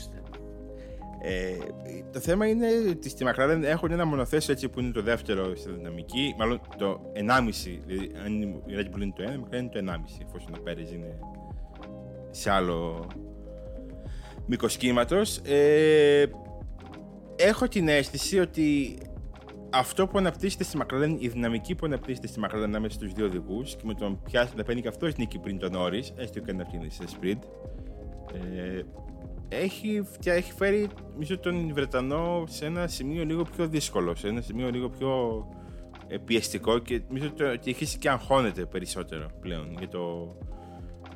ε, 1.28 1.56
το 2.12 2.20
θέμα 2.20 2.46
είναι 2.46 2.66
ότι 2.90 3.08
στη 3.08 3.26
McLaren 3.28 3.60
έχουν 3.62 3.90
ένα 3.90 4.06
μονοθέσιο 4.06 4.52
έτσι 4.52 4.68
που 4.68 4.80
είναι 4.80 4.92
το 4.92 5.02
δεύτερο 5.02 5.56
στη 5.56 5.70
δυναμική, 5.70 6.34
μάλλον 6.38 6.60
το 6.76 7.12
1,5. 7.14 7.80
Δηλαδή, 7.86 8.10
αν 8.24 8.42
η 8.42 8.62
Red 8.68 8.94
Bull 8.94 9.00
είναι 9.00 9.12
το 9.16 9.22
1, 9.22 9.32
η 9.32 9.40
McLaren 9.44 9.58
είναι 9.58 9.68
το 9.68 9.78
1,5, 9.78 10.24
εφόσον 10.26 10.54
ο 10.58 10.62
Πέρες 10.62 10.90
είναι 10.90 11.18
σε 12.30 12.50
άλλο 12.50 13.06
μήκο 14.46 14.66
κύματο. 14.66 15.22
Ε, 15.42 16.24
έχω 17.36 17.68
την 17.68 17.88
αίσθηση 17.88 18.38
ότι 18.38 18.98
αυτό 19.70 20.06
που 20.06 20.18
αναπτύσσεται 20.18 20.64
στη 20.64 20.78
McLaren, 20.80 21.16
η 21.18 21.28
δυναμική 21.28 21.74
που 21.74 21.86
αναπτύσσεται 21.86 22.26
στη 22.26 22.40
McLaren 22.44 22.62
ανάμεσα 22.62 22.94
στους 22.94 23.12
δύο 23.12 23.24
οδηγούς 23.24 23.76
και 23.76 23.82
με 23.84 23.94
τον 23.94 24.22
πιάσει 24.22 24.52
να 24.56 24.62
παίρνει 24.62 24.80
και 24.80 24.88
αυτός 24.88 25.16
νίκη 25.16 25.38
πριν 25.38 25.58
τον 25.58 25.74
Όρις, 25.74 26.12
έστω 26.16 26.40
και 26.40 26.52
να 26.52 26.64
φτύνει 26.64 26.90
σε 26.90 27.04
sprint, 27.04 27.42
ε, 28.34 28.82
έχει, 29.48 30.02
έχει 30.24 30.52
φέρει 30.52 30.88
νομίζω, 31.12 31.38
τον 31.38 31.72
Βρετανό 31.72 32.44
σε 32.48 32.66
ένα 32.66 32.86
σημείο 32.86 33.24
λίγο 33.24 33.42
πιο 33.42 33.66
δύσκολο, 33.66 34.14
σε 34.14 34.28
ένα 34.28 34.40
σημείο 34.40 34.70
λίγο 34.70 34.88
πιο 34.88 35.44
ε, 36.08 36.16
πιεστικό 36.18 36.78
και 36.78 37.02
νομίζω 37.08 37.32
ότι 37.54 37.70
έχει 37.70 37.98
και 37.98 38.10
αγχώνεται 38.10 38.66
περισσότερο 38.66 39.26
πλέον 39.40 39.76
για 39.78 39.88
το 39.88 40.34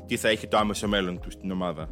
τι 0.07 0.17
θα 0.17 0.29
έχει 0.29 0.47
το 0.47 0.57
άμεσο 0.57 0.89
μέλλον 0.89 1.21
του 1.21 1.31
στην 1.31 1.51
ομάδα. 1.51 1.89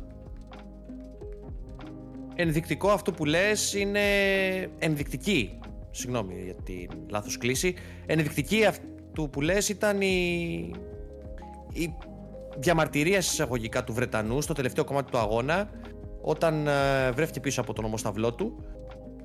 Ενδεικτικό 2.35 2.91
αυτό 2.91 3.13
που 3.13 3.25
λες 3.25 3.75
είναι 3.75 4.01
ενδεικτική, 4.79 5.59
συγγνώμη 5.91 6.43
για 6.45 6.55
την 6.55 6.89
λάθος 7.09 7.39
κλίση, 7.39 7.75
ενδεικτική 8.07 8.65
αυτού 8.65 9.31
που 9.31 9.41
λες 9.41 9.69
ήταν 9.69 10.01
η, 10.01 10.71
η 11.73 11.95
διαμαρτυρία 12.59 13.19
εισαγωγικά 13.19 13.85
του 13.85 13.93
Βρετανού 13.93 14.41
στο 14.41 14.53
τελευταίο 14.53 14.85
κομμάτι 14.85 15.11
του 15.11 15.19
αγώνα 15.19 15.71
όταν 16.21 16.67
ε, 16.67 17.11
βρέθηκε 17.11 17.41
πίσω 17.41 17.61
από 17.61 17.73
τον 17.73 17.85
ομοσταυλό 17.85 18.35
του. 18.35 18.65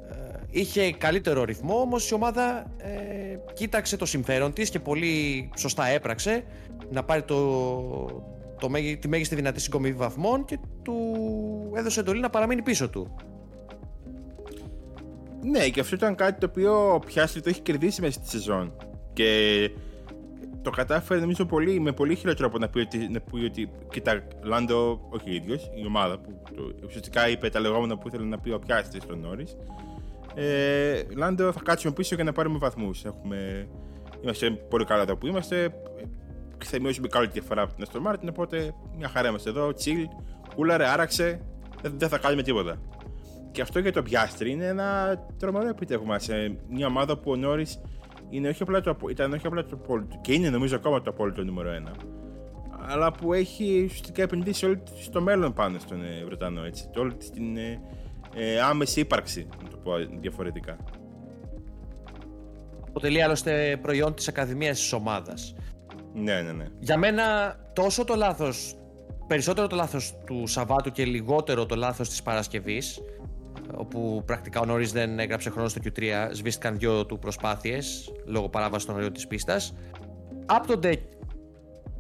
Ε, 0.09 0.39
είχε 0.49 0.91
καλύτερο 0.91 1.43
ρυθμό, 1.43 1.79
όμως 1.79 2.09
η 2.09 2.13
ομάδα 2.13 2.65
ε, 2.77 3.37
κοίταξε 3.53 3.97
το 3.97 4.05
συμφέρον 4.05 4.53
της 4.53 4.69
και 4.69 4.79
πολύ 4.79 5.49
σωστά 5.57 5.85
έπραξε 5.85 6.43
να 6.91 7.03
πάρει 7.03 7.21
το, 7.21 7.35
το, 8.59 8.69
τη 8.99 9.07
μέγιστη 9.07 9.35
δυνατή 9.35 9.59
συγκομιδή 9.59 9.97
βαθμών 9.97 10.45
και 10.45 10.59
του 10.81 10.95
έδωσε 11.75 11.99
εντολή 11.99 12.19
να 12.19 12.29
παραμείνει 12.29 12.61
πίσω 12.61 12.89
του. 12.89 13.15
Ναι, 15.43 15.69
και 15.69 15.79
αυτό 15.79 15.95
ήταν 15.95 16.15
κάτι 16.15 16.39
το 16.39 16.45
οποίο 16.49 16.93
ο 16.93 16.99
Πιάστρη 16.99 17.41
το 17.41 17.49
έχει 17.49 17.61
κερδίσει 17.61 18.01
μέσα 18.01 18.19
στη 18.19 18.29
σεζόν. 18.29 18.73
Και 19.13 19.69
το 20.63 20.69
κατάφερε 20.69 21.19
νομίζω 21.19 21.45
πολύ, 21.45 21.79
με 21.79 21.91
πολύ 21.91 22.15
χειρότερο 22.15 22.47
από 22.47 22.57
να 22.57 22.69
πει 22.69 22.79
ότι, 22.79 23.07
να 23.07 23.19
πει 23.19 23.45
ότι 23.45 23.69
κοίτα, 23.89 24.27
Λάντο, 24.41 25.07
όχι 25.09 25.29
ο 25.29 25.33
ίδιος, 25.33 25.71
η 25.75 25.85
ομάδα 25.85 26.19
που 26.19 26.41
το, 26.55 26.73
ουσιαστικά 26.85 27.29
είπε 27.29 27.49
τα 27.49 27.59
λεγόμενα 27.59 27.97
που 27.97 28.07
ήθελε 28.07 28.25
να 28.25 28.39
πει 28.39 28.51
ο 28.51 28.59
Πιάστρη 28.59 29.01
στον 29.01 29.19
Νόρις. 29.19 29.57
Ε, 30.35 31.03
Λάντο, 31.15 31.51
θα 31.51 31.59
κάτσουμε 31.63 31.93
πίσω 31.93 32.15
για 32.15 32.23
να 32.23 32.31
πάρουμε 32.31 32.57
βαθμούς. 32.57 33.03
Είμαστε 34.21 34.51
πολύ 34.51 34.85
καλά 34.85 35.01
εδώ 35.01 35.17
που 35.17 35.27
είμαστε. 35.27 35.73
Θα 36.65 36.79
μειώσουμε 36.79 37.07
καλή 37.07 37.27
διαφορά 37.27 37.61
από 37.61 37.73
την 37.73 37.83
Αστον 37.83 38.01
Μάρτιν. 38.01 38.29
Οπότε 38.29 38.73
μια 38.97 39.07
χαρά 39.07 39.29
είμαστε 39.29 39.49
εδώ. 39.49 39.73
Τσιλ, 39.73 40.07
κούλαρε, 40.55 40.87
άραξε. 40.87 41.41
Δεν 41.81 42.09
θα 42.09 42.17
κάνουμε 42.17 42.41
τίποτα. 42.41 42.81
Και 43.51 43.61
αυτό 43.61 43.79
για 43.79 43.91
το 43.91 44.01
Πιάστρι 44.01 44.51
είναι 44.51 44.65
ένα 44.65 45.19
τρομερό 45.39 45.67
επιτεύγμα 45.67 46.19
σε 46.19 46.57
μια 46.69 46.87
ομάδα 46.87 47.17
που 47.17 47.31
ο 47.31 47.35
Νόρις 47.35 47.81
είναι 48.33 48.49
όχι 48.49 48.63
απλά 48.63 48.81
το, 48.81 48.97
ήταν 49.09 49.33
όχι 49.33 49.47
απλά 49.47 49.63
το 49.63 49.77
απόλυτο. 49.83 50.19
Και 50.21 50.33
είναι 50.33 50.49
νομίζω 50.49 50.75
ακόμα 50.75 51.01
το 51.01 51.09
απόλυτο 51.09 51.43
νούμερο 51.43 51.69
1 51.87 51.91
αλλά 52.87 53.11
που 53.11 53.33
έχει 53.33 53.83
ουσιαστικά 53.85 54.21
επενδύσει 54.21 54.65
όλη 54.65 54.83
στο 55.01 55.21
μέλλον 55.21 55.53
πάνω 55.53 55.79
στον 55.79 56.03
ε, 56.03 56.23
Βρετανό 56.25 56.63
έτσι, 56.63 56.89
όλη 56.97 57.13
την 57.13 57.57
ε, 57.57 57.81
ε, 58.35 58.61
άμεση 58.61 58.99
ύπαρξη 58.99 59.47
να 59.63 59.69
το 59.69 59.77
πω 59.77 59.91
διαφορετικά. 60.19 60.77
Αποτελεί 62.87 63.21
άλλωστε 63.21 63.79
προϊόν 63.81 64.13
της 64.13 64.27
Ακαδημίας 64.27 64.79
της 64.79 64.93
ομάδας. 64.93 65.55
Ναι, 66.13 66.41
ναι, 66.41 66.51
ναι. 66.51 66.65
Για 66.79 66.97
μένα 66.97 67.55
τόσο 67.73 68.03
το 68.03 68.15
λάθος 68.15 68.77
περισσότερο 69.27 69.67
το 69.67 69.75
λάθος 69.75 70.13
του 70.25 70.47
Σαββάτου 70.47 70.91
και 70.91 71.05
λιγότερο 71.05 71.65
το 71.65 71.75
λάθος 71.75 72.09
της 72.09 72.23
Παρασκευής 72.23 72.99
όπου 73.75 74.23
πρακτικά 74.25 74.59
ο 74.59 74.65
Νόρις 74.65 74.91
δεν 74.91 75.19
έγραψε 75.19 75.49
χρόνο 75.49 75.67
στο 75.67 75.81
Q3, 75.83 76.01
σβήστηκαν 76.31 76.77
δύο 76.77 77.05
του 77.05 77.19
προσπάθειες 77.19 78.11
λόγω 78.25 78.49
παράβασης 78.49 78.87
των 78.87 78.95
ορίων 78.95 79.13
της 79.13 79.27
πίστας. 79.27 79.73
Άπτονται 80.45 81.01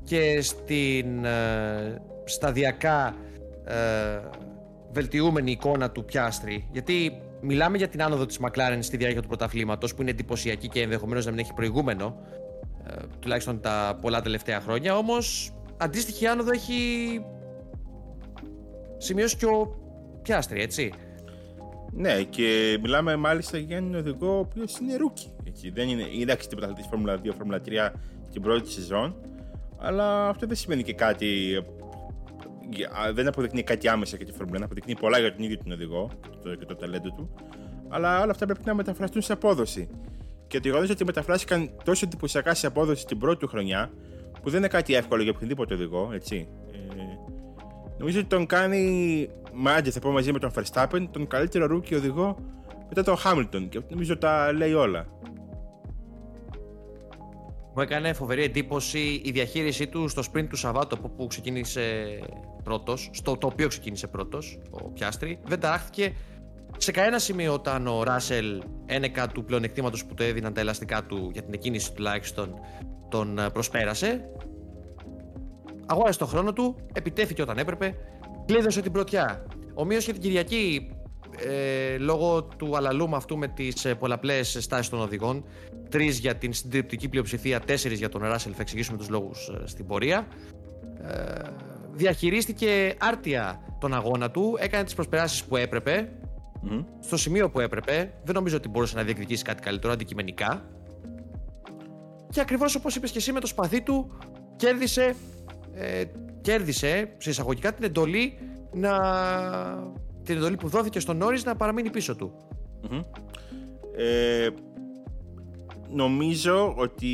και 0.03 0.41
στην 0.41 1.25
ε, 1.25 2.01
σταδιακά 2.25 3.15
ε, 3.65 3.75
βελτιούμενη 4.91 5.51
εικόνα 5.51 5.91
του 5.91 6.05
Πιάστρη, 6.05 6.67
γιατί 6.71 7.21
μιλάμε 7.41 7.77
για 7.77 7.87
την 7.87 8.03
άνοδο 8.03 8.25
της 8.25 8.37
Μακλάρεν 8.37 8.83
στη 8.83 8.97
διάρκεια 8.97 9.21
του 9.21 9.27
πρωταθλήματος 9.27 9.95
που 9.95 10.01
είναι 10.01 10.11
εντυπωσιακή 10.11 10.67
και 10.67 10.81
ενδεχομένως 10.81 11.25
να 11.25 11.31
μην 11.31 11.39
έχει 11.39 11.53
προηγούμενο, 11.53 12.17
ε, 12.87 12.93
τουλάχιστον 13.19 13.61
τα 13.61 13.97
πολλά 14.01 14.21
τελευταία 14.21 14.61
χρόνια, 14.61 14.97
όμως 14.97 15.53
αντίστοιχη 15.77 16.27
άνοδο 16.27 16.51
έχει 16.51 17.19
σημειώσει 18.97 19.37
και 19.37 19.45
ο 19.45 19.81
Πιάστρη, 20.21 20.61
έτσι. 20.61 20.93
Ναι, 21.95 22.23
και 22.23 22.77
μιλάμε 22.81 23.15
μάλιστα 23.15 23.57
για 23.57 23.77
έναν 23.77 23.95
οδηγό 23.95 24.35
ο 24.35 24.39
οποίος 24.39 24.77
είναι 24.77 24.95
rookie. 24.95 25.33
Έτσι. 25.47 25.69
Δεν 25.69 25.89
είναι, 25.89 26.07
είναι 26.11 26.35
την 26.35 26.49
πρωταθλητή 26.49 26.87
Φόρμουλα 26.89 27.19
2, 27.23 27.29
Φόρμουλα 27.37 27.61
3 27.65 27.89
την 28.31 28.41
πρώτη 28.41 28.71
σεζόν. 28.71 29.15
Αλλά 29.77 30.27
αυτό 30.27 30.47
δεν 30.47 30.55
σημαίνει 30.55 30.83
και 30.83 30.93
κάτι. 30.93 31.27
Δεν 33.13 33.27
αποδεικνύει 33.27 33.63
κάτι 33.63 33.87
άμεσα 33.87 34.17
για 34.17 34.25
τη 34.25 34.31
Φόρμουλα 34.31 34.59
1, 34.59 34.63
αποδεικνύει 34.63 34.95
πολλά 34.95 35.19
για 35.19 35.35
τον 35.35 35.43
ίδιο 35.43 35.57
τον 35.57 35.71
οδηγό 35.71 36.09
και 36.21 36.37
το, 36.43 36.55
και 36.55 36.65
το 36.65 36.75
ταλέντο 36.75 37.09
του. 37.09 37.33
Αλλά 37.89 38.21
όλα 38.21 38.31
αυτά 38.31 38.45
πρέπει 38.45 38.61
να 38.65 38.73
μεταφραστούν 38.73 39.21
σε 39.21 39.33
απόδοση. 39.33 39.89
Και 40.47 40.59
το 40.59 40.67
γεγονός 40.67 40.87
ότι 40.91 41.05
μεταφράστηκαν 41.05 41.71
τόσο 41.83 42.05
εντυπωσιακά 42.05 42.53
σε 42.53 42.67
απόδοση 42.67 43.05
την 43.05 43.17
πρώτη 43.17 43.39
του 43.39 43.47
χρονιά, 43.47 43.91
που 44.41 44.49
δεν 44.49 44.59
είναι 44.59 44.67
κάτι 44.67 44.95
εύκολο 44.95 45.21
για 45.23 45.31
οποιονδήποτε 45.35 45.73
οδηγό, 45.73 46.09
έτσι. 46.13 46.47
Νομίζω 47.97 48.19
ότι 48.19 48.27
τον 48.27 48.45
κάνει, 48.45 49.29
μάτια 49.53 49.91
θα 49.91 49.99
πω 49.99 50.11
μαζί 50.11 50.31
με 50.31 50.39
τον 50.39 50.51
Verstappen, 50.55 51.07
τον 51.11 51.27
καλύτερο 51.27 51.65
rookie 51.65 51.95
οδηγό 51.95 52.37
μετά 52.87 53.03
τον 53.03 53.15
Hamilton 53.23 53.67
και 53.69 53.81
νομίζω 53.89 54.17
τα 54.17 54.51
λέει 54.53 54.73
όλα. 54.73 55.05
Μου 57.75 57.81
έκανε 57.81 58.13
φοβερή 58.13 58.43
εντύπωση 58.43 59.21
η 59.23 59.31
διαχείρισή 59.31 59.87
του 59.87 60.07
στο 60.07 60.21
sprint 60.31 60.47
του 60.49 60.55
Σαββάτου 60.55 60.95
από 60.95 61.09
που 61.09 61.27
ξεκίνησε 61.27 62.19
πρώτος, 62.63 63.09
στο 63.13 63.37
το 63.37 63.47
οποίο 63.47 63.67
ξεκίνησε 63.67 64.07
πρώτος, 64.07 64.59
ο 64.69 64.89
Πιάστρη. 64.89 65.39
Δεν 65.45 65.59
ταράχθηκε 65.59 66.13
σε 66.77 66.91
κανένα 66.91 67.19
σημείο 67.19 67.53
όταν 67.53 67.87
ο 67.87 68.03
Ράσελ 68.03 68.63
ένεκα 68.85 69.27
του 69.27 69.43
πλεονεκτήματος 69.43 70.05
που 70.05 70.13
το 70.13 70.23
έδιναν 70.23 70.53
τα 70.53 70.61
ελαστικά 70.61 71.03
του 71.03 71.29
για 71.33 71.43
την 71.43 71.53
εκκίνηση 71.53 71.93
τουλάχιστον 71.93 72.53
τον 73.09 73.39
προσπέρασε 73.53 74.29
αγόρασε 75.85 76.19
τον 76.19 76.27
χρόνο 76.27 76.53
του, 76.53 76.75
επιτέθηκε 76.93 77.41
όταν 77.41 77.57
έπρεπε, 77.57 77.95
κλείδωσε 78.45 78.81
την 78.81 78.91
πρωτιά. 78.91 79.45
Ομοίω 79.73 79.99
και 79.99 80.11
την 80.11 80.21
Κυριακή, 80.21 80.91
ε, 81.39 81.97
λόγω 81.97 82.43
του 82.43 82.77
αλαλούμ 82.77 83.15
αυτού 83.15 83.37
με 83.37 83.47
τις 83.47 83.85
ε, 83.85 83.95
πολλαπλές 83.95 84.57
στάσεις 84.59 84.89
των 84.89 85.01
οδηγών, 85.01 85.45
τρεις 85.89 86.19
για 86.19 86.35
την 86.35 86.53
συντριπτική 86.53 87.09
πλειοψηφία, 87.09 87.59
τέσσερις 87.59 87.99
για 87.99 88.09
τον 88.09 88.21
Ράσελ, 88.21 88.51
θα 88.55 88.61
εξηγήσουμε 88.61 88.97
τους 88.97 89.09
λόγους 89.09 89.47
ε, 89.47 89.67
στην 89.67 89.85
πορεία. 89.85 90.27
Ε, 91.01 91.41
διαχειρίστηκε 91.91 92.95
άρτια 92.99 93.61
τον 93.79 93.93
αγώνα 93.93 94.31
του, 94.31 94.57
έκανε 94.59 94.83
τις 94.83 94.93
προσπεράσεις 94.93 95.43
που 95.43 95.55
έπρεπε, 95.55 96.09
στο 96.99 97.17
σημείο 97.17 97.49
που 97.49 97.59
έπρεπε. 97.59 98.13
Δεν 98.23 98.35
νομίζω 98.35 98.57
ότι 98.57 98.69
μπορούσε 98.69 98.95
να 98.95 99.03
διεκδικήσει 99.03 99.43
κάτι 99.43 99.61
καλύτερο 99.61 99.93
αντικειμενικά. 99.93 100.65
Και 102.29 102.41
ακριβώς 102.41 102.75
όπως 102.75 102.95
είπες 102.95 103.11
και 103.11 103.17
εσύ 103.17 103.31
με 103.31 103.39
το 103.39 103.47
σπαθί 103.47 103.81
του, 103.81 104.17
κέρδισε 104.55 105.15
ε, 105.73 106.03
κέρδισε 106.43 107.15
σε 107.17 107.29
εισαγωγικά 107.29 107.73
την 107.73 107.83
εντολή 107.83 108.37
να... 108.73 108.91
την 110.23 110.37
εντολή 110.37 110.55
που 110.55 110.67
δόθηκε 110.67 110.99
στον 110.99 111.17
Νόρις 111.17 111.43
να 111.43 111.55
παραμείνει 111.55 111.89
πίσω 111.89 112.15
του. 112.15 112.33
Ε, 113.95 114.47
νομίζω 115.89 116.73
ότι 116.77 117.07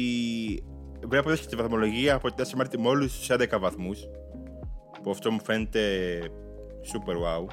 πρέπει 0.99 1.13
να 1.13 1.19
αποδείξει 1.19 1.47
τη 1.47 1.55
βαθμολογία 1.55 2.15
από 2.15 2.33
την 2.33 2.45
Aston 2.45 2.61
Martin 2.61 2.77
με 2.77 2.87
όλους 2.87 3.19
τους 3.19 3.27
11 3.29 3.59
βαθμούς 3.59 4.07
που 5.03 5.11
αυτό 5.11 5.31
μου 5.31 5.39
φαίνεται 5.43 5.81
super 6.93 7.13
wow. 7.13 7.47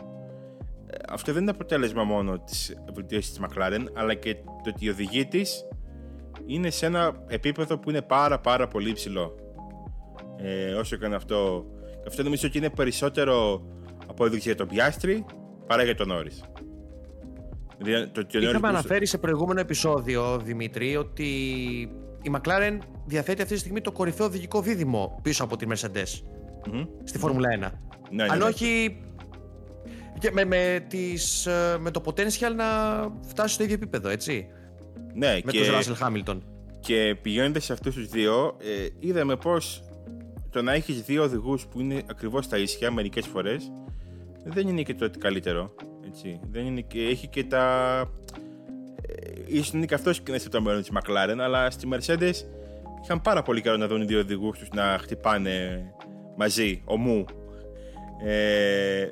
Ε, 0.86 0.96
αυτό 1.08 1.32
δεν 1.32 1.42
είναι 1.42 1.50
αποτέλεσμα 1.50 2.04
μόνο 2.04 2.38
της 2.38 2.74
βελτίωσης 2.92 3.30
της 3.30 3.40
McLaren 3.40 3.84
αλλά 3.94 4.14
και 4.14 4.34
το 4.34 4.68
ότι 4.68 4.84
η 4.84 4.88
οδηγή 4.88 5.26
της 5.26 5.68
είναι 6.46 6.70
σε 6.70 6.86
ένα 6.86 7.24
επίπεδο 7.26 7.78
που 7.78 7.90
είναι 7.90 8.02
πάρα 8.02 8.40
πάρα 8.40 8.68
πολύ 8.68 8.90
υψηλό 8.90 9.34
ε, 10.36 10.72
όσο 10.72 10.94
έκανε 10.94 11.14
αυτό. 11.14 11.66
Και 11.80 12.08
αυτό 12.08 12.22
νομίζω 12.22 12.48
ότι 12.48 12.58
είναι 12.58 12.70
περισσότερο 12.70 13.62
απόδειξη 14.06 14.48
για 14.48 14.56
τον 14.56 14.68
Πιάστρη 14.68 15.24
παρά 15.66 15.82
για 15.84 15.94
τον 15.94 16.08
Νόρι. 16.08 16.30
Δηλαδή, 17.78 18.10
Είχαμε 18.30 18.68
αναφέρει 18.68 19.06
σε 19.06 19.18
προηγούμενο 19.18 19.60
επεισόδιο, 19.60 20.38
Δημήτρη, 20.38 20.96
ότι 20.96 21.24
η 22.22 22.30
McLaren 22.36 22.78
διαθέτει 23.06 23.42
αυτή 23.42 23.54
τη 23.54 23.60
στιγμή 23.60 23.80
το 23.80 23.92
κορυφαίο 23.92 24.26
οδηγικό 24.26 24.60
δίδυμο 24.60 25.18
πίσω 25.22 25.44
από 25.44 25.56
τη 25.56 25.66
Mercedes 25.68 26.22
στη 27.04 27.18
Φόρμουλα 27.18 27.48
1. 27.48 27.58
Ναι, 27.58 27.68
ναι, 28.10 28.30
Αν 28.32 28.38
ναι. 28.38 28.44
όχι 28.44 29.00
και 30.18 30.30
με, 30.32 30.44
με, 30.44 30.86
τις, 30.88 31.46
ε, 31.46 31.76
με 31.80 31.90
το 31.90 32.02
potential 32.04 32.54
να 32.56 32.64
φτάσει 33.28 33.54
στο 33.54 33.62
ίδιο 33.62 33.74
επίπεδο, 33.74 34.08
έτσι. 34.08 34.46
Ναι, 35.14 35.38
με 35.44 35.50
και, 35.50 35.60
τον 35.64 35.74
Russell 35.74 36.06
Hamilton. 36.06 36.38
Και 36.80 37.16
πηγαίνοντας 37.22 37.64
σε 37.64 37.72
αυτούς 37.72 37.94
τους 37.94 38.08
δύο, 38.08 38.56
ε, 38.60 38.86
είδαμε 38.98 39.36
πώς 39.36 39.82
το 40.56 40.62
να 40.62 40.72
έχεις 40.72 41.02
δύο 41.02 41.22
οδηγούς 41.22 41.66
που 41.66 41.80
είναι 41.80 42.02
ακριβώς 42.10 42.48
τα 42.48 42.58
ίσια 42.58 42.90
μερικές 42.90 43.26
φορές 43.26 43.72
δεν 44.44 44.68
είναι 44.68 44.82
και 44.82 44.94
το 44.94 45.10
καλύτερο. 45.18 45.74
Έτσι. 46.06 46.40
Δεν 46.50 46.66
είναι 46.66 46.80
και, 46.80 47.02
έχει 47.02 47.26
και 47.26 47.44
τα. 47.44 47.98
Ε, 49.02 49.32
ίσως 49.46 49.72
είναι 49.72 49.86
και 49.86 49.94
αυτός 49.94 50.20
και 50.20 50.30
είναι 50.30 50.38
στο 50.38 50.60
μέλλον 50.60 50.80
της 50.80 50.90
McLaren, 50.94 51.36
αλλά 51.38 51.70
στη 51.70 51.88
Mercedes 51.92 52.34
είχαν 53.02 53.20
πάρα 53.22 53.42
πολύ 53.42 53.60
καιρό 53.60 53.76
να 53.76 53.86
δουν 53.86 54.02
οι 54.02 54.04
δύο 54.04 54.18
οδηγούς 54.18 54.58
τους 54.58 54.68
να 54.68 54.98
χτυπάνε 55.00 55.84
μαζί, 56.36 56.82
ομού. 56.84 57.24
Ε, 58.24 59.08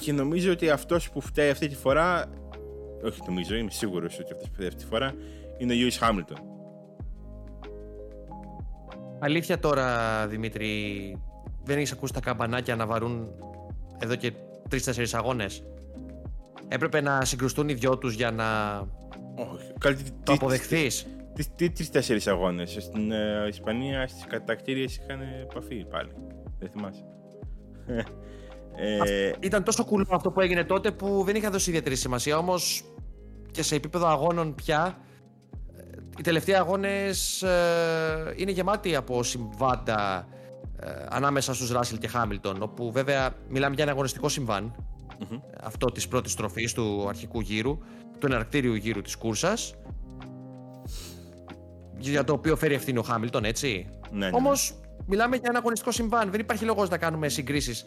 και 0.00 0.12
νομίζω 0.12 0.52
ότι 0.52 0.70
αυτός 0.70 1.10
που 1.10 1.20
φταίει 1.20 1.50
αυτή 1.50 1.68
τη 1.68 1.74
φορά. 1.74 2.24
Όχι 3.04 3.20
νομίζω, 3.26 3.56
είμαι 3.56 3.70
σίγουρος 3.70 4.18
ότι 4.18 4.32
αυτός 4.32 4.48
που 4.48 4.54
φταίει 4.54 4.66
αυτή 4.68 4.82
τη 4.82 4.88
φορά 4.88 5.14
είναι 5.58 5.74
ο 5.74 5.76
Lewis 5.76 6.08
Hamilton. 6.08 6.49
Αλήθεια 9.22 9.58
τώρα, 9.58 10.26
Δημήτρη, 10.26 11.16
δεν 11.64 11.76
έχεις 11.76 11.92
ακούσει 11.92 12.12
τα 12.12 12.20
καμπανάκια 12.20 12.76
να 12.76 12.86
βαρούν 12.86 13.28
εδώ 13.98 14.14
και 14.14 14.32
τρει-τέσσερι 14.68 15.08
αγώνες; 15.12 15.62
Έπρεπε 16.68 17.00
να 17.00 17.24
συγκρουστούν 17.24 17.68
οι 17.68 17.74
δυο 17.74 17.98
τους 17.98 18.14
για 18.14 18.30
να. 18.30 18.78
Όχι, 19.84 20.02
το 20.22 20.32
αποδεχθείς; 20.32 21.06
Τι 21.56 21.70
τρει-τέσσερι 21.70 22.20
αγώνες. 22.26 22.76
Στην 22.80 23.12
ε, 23.12 23.46
Ισπανία 23.48 24.08
στις 24.08 24.26
κατακτήριες 24.26 24.96
είχαν 24.96 25.20
επαφή 25.20 25.84
πάλι. 25.84 26.10
Δεν 26.58 26.68
θυμάσαι. 26.70 27.04
Ε, 29.04 29.32
ήταν 29.40 29.64
τόσο 29.64 29.84
κουλό 29.84 30.06
αυτό 30.10 30.30
που 30.30 30.40
έγινε 30.40 30.64
τότε 30.64 30.90
που 30.90 31.22
δεν 31.24 31.34
είχα 31.34 31.50
δώσει 31.50 31.70
ιδιαίτερη 31.70 31.96
σημασία. 31.96 32.38
Όμως 32.38 32.84
και 33.50 33.62
σε 33.62 33.74
επίπεδο 33.74 34.06
αγώνων 34.06 34.54
πια 34.54 34.98
οι 36.18 36.22
τελευταίοι 36.22 36.54
αγώνες 36.54 37.42
ε, 37.42 38.34
είναι 38.36 38.50
γεμάτοι 38.50 38.96
από 38.96 39.22
συμβάντα 39.22 40.28
ε, 40.80 40.90
ανάμεσα 41.08 41.54
στους 41.54 41.70
Ράσιλ 41.70 41.98
και 41.98 42.08
Χάμιλτον 42.08 42.62
όπου 42.62 42.92
βέβαια 42.92 43.34
μιλάμε 43.48 43.74
για 43.74 43.84
ένα 43.84 43.92
αγωνιστικό 43.92 44.28
αυτό 45.62 45.86
της 45.86 46.08
πρώτης 46.08 46.32
στροφής 46.32 46.72
του 46.72 47.06
αρχικού 47.08 47.40
γύρου 47.40 47.78
του 48.18 48.26
εναρκτήριου 48.26 48.74
γύρου 48.74 49.00
της 49.00 49.16
κούρσας 49.16 49.74
για 51.98 52.24
το 52.24 52.32
οποίο 52.32 52.56
φέρει 52.56 52.74
ευθύνη 52.74 52.98
ο 52.98 53.02
Χάμιλτον 53.02 53.44
έτσι. 53.44 53.86
Ναι, 54.10 54.26
ναι. 54.26 54.36
όμως 54.36 54.74
μιλάμε 55.06 55.36
για 55.36 55.46
ένα 55.48 55.58
αγωνιστικό 55.58 55.90
συμβάν 55.90 56.30
δεν 56.30 56.40
υπάρχει 56.40 56.64
λόγος 56.64 56.88
να 56.88 56.98
κάνουμε 56.98 57.28
συγκρίσεις 57.28 57.84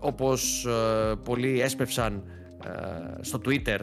όπως 0.00 0.66
ε, 0.66 1.14
πολλοί 1.24 1.60
έσπευσαν 1.60 2.22
ε, 2.64 3.22
στο 3.22 3.40
Twitter 3.44 3.78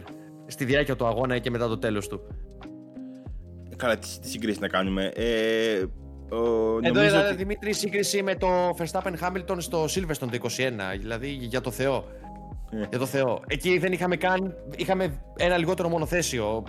στη 0.48 0.66
διάρκεια 0.66 0.96
του 0.96 1.06
αγώνα 1.06 1.38
και 1.38 1.50
μετά 1.50 1.68
το 1.68 1.78
τέλος 1.78 2.08
του 2.08 2.22
Καλά, 3.80 3.98
τι, 3.98 4.08
τι 4.22 4.30
συγκρίσεις 4.30 4.60
να 4.60 4.68
κάνουμε. 4.68 5.06
Ε, 5.16 5.84
ο, 6.36 6.38
Εδώ 6.38 6.80
νομίζω 6.82 7.04
είδα 7.06 7.26
ότι- 7.28 7.36
Δημήτρη 7.36 7.74
σύγκριση 7.74 8.24
με 8.24 8.36
το 8.36 8.48
Verstappen 8.78 9.14
Hamilton 9.22 9.56
στο 9.58 9.84
Silverstone 9.84 10.30
το 10.32 10.38
21. 10.42 10.98
Δηλαδή 11.00 11.28
για 11.30 11.62
το 11.62 11.72
Θεό. 11.72 12.06
Ε. 12.72 12.78
Για 12.90 13.00
το 13.00 13.06
Θεό. 13.06 13.40
Εκεί 13.48 13.78
δεν 13.78 13.92
είχαμε 13.92 14.16
καν. 14.16 14.56
Είχαμε 14.76 15.22
ένα 15.38 15.58
λιγότερο 15.58 15.90
μονοθέσιο. 15.90 16.64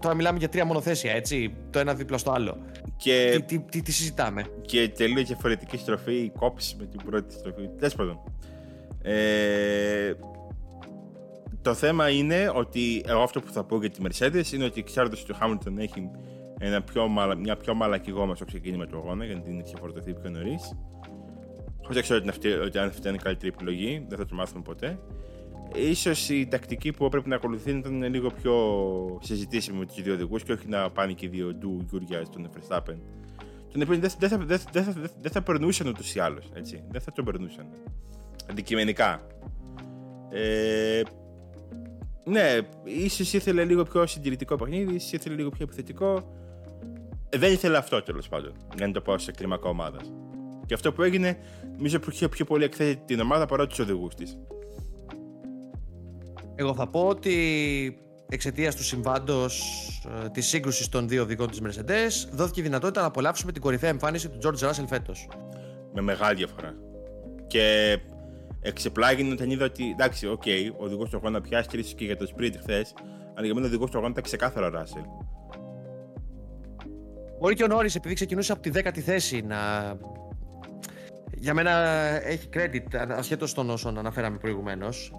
Τώρα 0.00 0.14
μιλάμε 0.14 0.38
για 0.38 0.48
τρία 0.48 0.64
μονοθέσια, 0.64 1.12
έτσι. 1.12 1.54
Το 1.70 1.78
ένα 1.78 1.94
δίπλα 1.94 2.18
στο 2.18 2.30
άλλο. 2.30 2.58
Και, 2.96 3.42
Τι, 3.46 3.58
τι, 3.58 3.64
τι, 3.70 3.82
τι 3.82 3.92
συζητάμε; 3.92 4.44
και 4.60 4.88
τελείω 4.88 5.24
διαφορετική 5.24 5.76
στροφή 5.76 6.14
η 6.14 6.32
κόψη 6.38 6.76
με 6.78 6.86
την 6.86 7.00
πρώτη 7.04 7.34
στροφή. 7.34 7.68
Τέλος 7.78 7.94
πάντων. 7.94 8.20
Ε, 9.02 10.12
το 11.62 11.74
θέμα 11.74 12.08
είναι 12.10 12.50
ότι 12.54 13.02
εγώ 13.06 13.20
αυτό 13.22 13.40
που 13.40 13.52
θα 13.52 13.64
πω 13.64 13.76
για 13.78 13.90
τη 13.90 14.00
Mercedes 14.08 14.52
είναι 14.52 14.64
ότι 14.64 14.82
ξέροντα 14.82 15.16
ότι 15.22 15.32
ο 15.32 15.36
Hamilton 15.42 15.72
έχει 15.78 16.10
ένα 16.66 16.82
πιο 16.82 17.08
μαλα, 17.08 17.34
μια 17.34 17.56
πιο 17.56 17.74
μαλακή 17.74 18.10
γόμα 18.10 18.34
στο 18.34 18.44
ξεκίνημα 18.44 18.86
του 18.86 18.96
αγώνα 18.96 19.24
γιατί 19.24 19.40
την 19.40 19.58
είχε 19.58 19.76
φορτωθεί 19.78 20.14
πιο 20.14 20.30
νωρίς. 20.30 20.76
Χωρί 21.82 21.94
να 21.94 22.00
ξέρω 22.00 22.18
ότι, 22.18 22.28
αυτή, 22.28 22.52
ότι 22.52 22.78
αν 22.78 22.86
αυτή 22.86 23.00
ήταν 23.00 23.14
η 23.14 23.18
καλύτερη 23.18 23.52
επιλογή, 23.54 24.06
δεν 24.08 24.18
θα 24.18 24.26
το 24.26 24.34
μάθουμε 24.34 24.62
ποτέ. 24.62 24.98
Ίσως 25.74 26.28
η 26.28 26.46
τακτική 26.46 26.92
που 26.92 27.04
έπρεπε 27.04 27.28
να 27.28 27.34
ακολουθεί 27.36 27.70
ήταν 27.70 28.02
λίγο 28.02 28.30
πιο 28.30 28.54
συζητήσιμη 29.22 29.78
με 29.78 29.86
τους 29.86 30.02
δύο 30.02 30.14
οδηγούς 30.14 30.42
και 30.42 30.52
όχι 30.52 30.68
να 30.68 30.90
πάνε 30.90 31.12
και 31.12 31.26
οι 31.26 31.28
δύο 31.28 31.54
ντου 31.54 31.84
Γιούρια 31.88 32.24
στον 32.24 32.48
Verstappen. 32.48 32.96
Τον 33.72 33.82
οποίο 33.82 33.98
δεν, 33.98 34.10
δεν, 34.18 34.28
θα, 34.28 34.38
δεν, 34.38 34.60
δεν, 34.72 34.84
θα, 34.84 34.94
δεν 35.20 35.30
θα 35.32 35.42
περνούσαν 35.42 35.86
ούτως 35.86 36.14
ή 36.14 36.20
άλλως. 36.20 36.48
Δεν 36.90 37.00
θα 37.00 37.12
τον 37.12 37.24
περνούσαν. 37.24 37.66
Αντικειμενικά. 38.50 39.26
Ε, 40.30 41.02
ναι, 42.24 42.58
ίσως 42.84 43.32
ήθελε 43.32 43.64
λίγο 43.64 43.82
πιο 43.82 44.06
συντηρητικό 44.06 44.56
παιχνίδι, 44.56 44.94
ίσως 44.94 45.12
ήθελε 45.12 45.34
λίγο 45.34 45.48
πιο 45.48 45.64
επιθετικό. 45.64 46.32
Ε, 47.28 47.38
δεν 47.38 47.52
ήθελε 47.52 47.76
αυτό 47.76 48.02
τέλος 48.02 48.28
πάντων, 48.28 48.52
για 48.76 48.86
να 48.86 48.92
το 48.92 49.00
πω 49.00 49.18
σε 49.18 49.32
κλίμακα 49.32 49.68
ομάδας. 49.68 50.12
Και 50.66 50.74
αυτό 50.74 50.92
που 50.92 51.02
έγινε, 51.02 51.38
νομίζω 51.76 51.98
που 51.98 52.10
είχε 52.10 52.28
πιο 52.28 52.44
πολύ 52.44 52.64
εκθέτει 52.64 53.02
την 53.04 53.20
ομάδα 53.20 53.46
παρά 53.46 53.66
τους 53.66 53.78
οδηγούς 53.78 54.14
της. 54.14 54.38
Εγώ 56.54 56.74
θα 56.74 56.88
πω 56.88 57.06
ότι 57.06 57.36
εξαιτίας 58.28 58.74
του 58.74 58.84
συμβάντος 58.84 59.62
ε, 60.24 60.28
της 60.28 60.46
σύγκρουσης 60.46 60.88
των 60.88 61.08
δύο 61.08 61.22
οδηγών 61.22 61.50
της 61.50 61.60
Mercedes 61.62 62.28
δόθηκε 62.32 62.60
η 62.60 62.62
δυνατότητα 62.62 63.00
να 63.00 63.06
απολαύσουμε 63.06 63.52
την 63.52 63.62
κορυφαία 63.62 63.90
εμφάνιση 63.90 64.28
του 64.28 64.38
George 64.42 64.68
Russell 64.68 64.84
φέτος. 64.86 65.28
Με 65.94 66.00
μεγάλη 66.00 66.36
διαφορά. 66.36 66.74
Και 67.46 67.98
εξεπλάγην 68.60 69.32
όταν 69.32 69.50
είδα 69.50 69.64
ότι 69.64 69.90
εντάξει, 69.90 70.26
οκ, 70.26 70.42
ο 70.78 70.84
οδηγός 70.84 71.10
του 71.10 71.16
αγώνα 71.16 71.40
Πιάστρι 71.40 71.94
και 71.94 72.04
για 72.04 72.16
το 72.16 72.26
sprint 72.36 72.54
χθες, 72.60 72.94
αλλά 73.34 73.44
για 73.44 73.54
μένα 73.54 73.66
ο 73.66 73.68
οδηγός 73.68 73.90
του 73.90 73.96
αγώνα 73.96 74.12
ήταν 74.12 74.24
ξεκάθαρα 74.24 74.66
ο 74.66 74.70
Ράσελ. 74.70 75.02
Μπορεί 77.40 77.54
και 77.54 77.64
ο 77.64 77.66
Νόρις, 77.66 77.94
επειδή 77.94 78.14
ξεκινούσε 78.14 78.52
από 78.52 78.62
τη 78.62 78.70
10η 78.74 78.98
θέση, 78.98 79.40
να. 79.40 79.56
Για 81.34 81.54
μένα 81.54 81.70
έχει 82.26 82.48
credit 82.52 82.96
ασχέτως 83.08 83.54
των 83.54 83.70
όσων 83.70 83.98
αναφέραμε 83.98 84.36
προηγουμένως. 84.38 85.12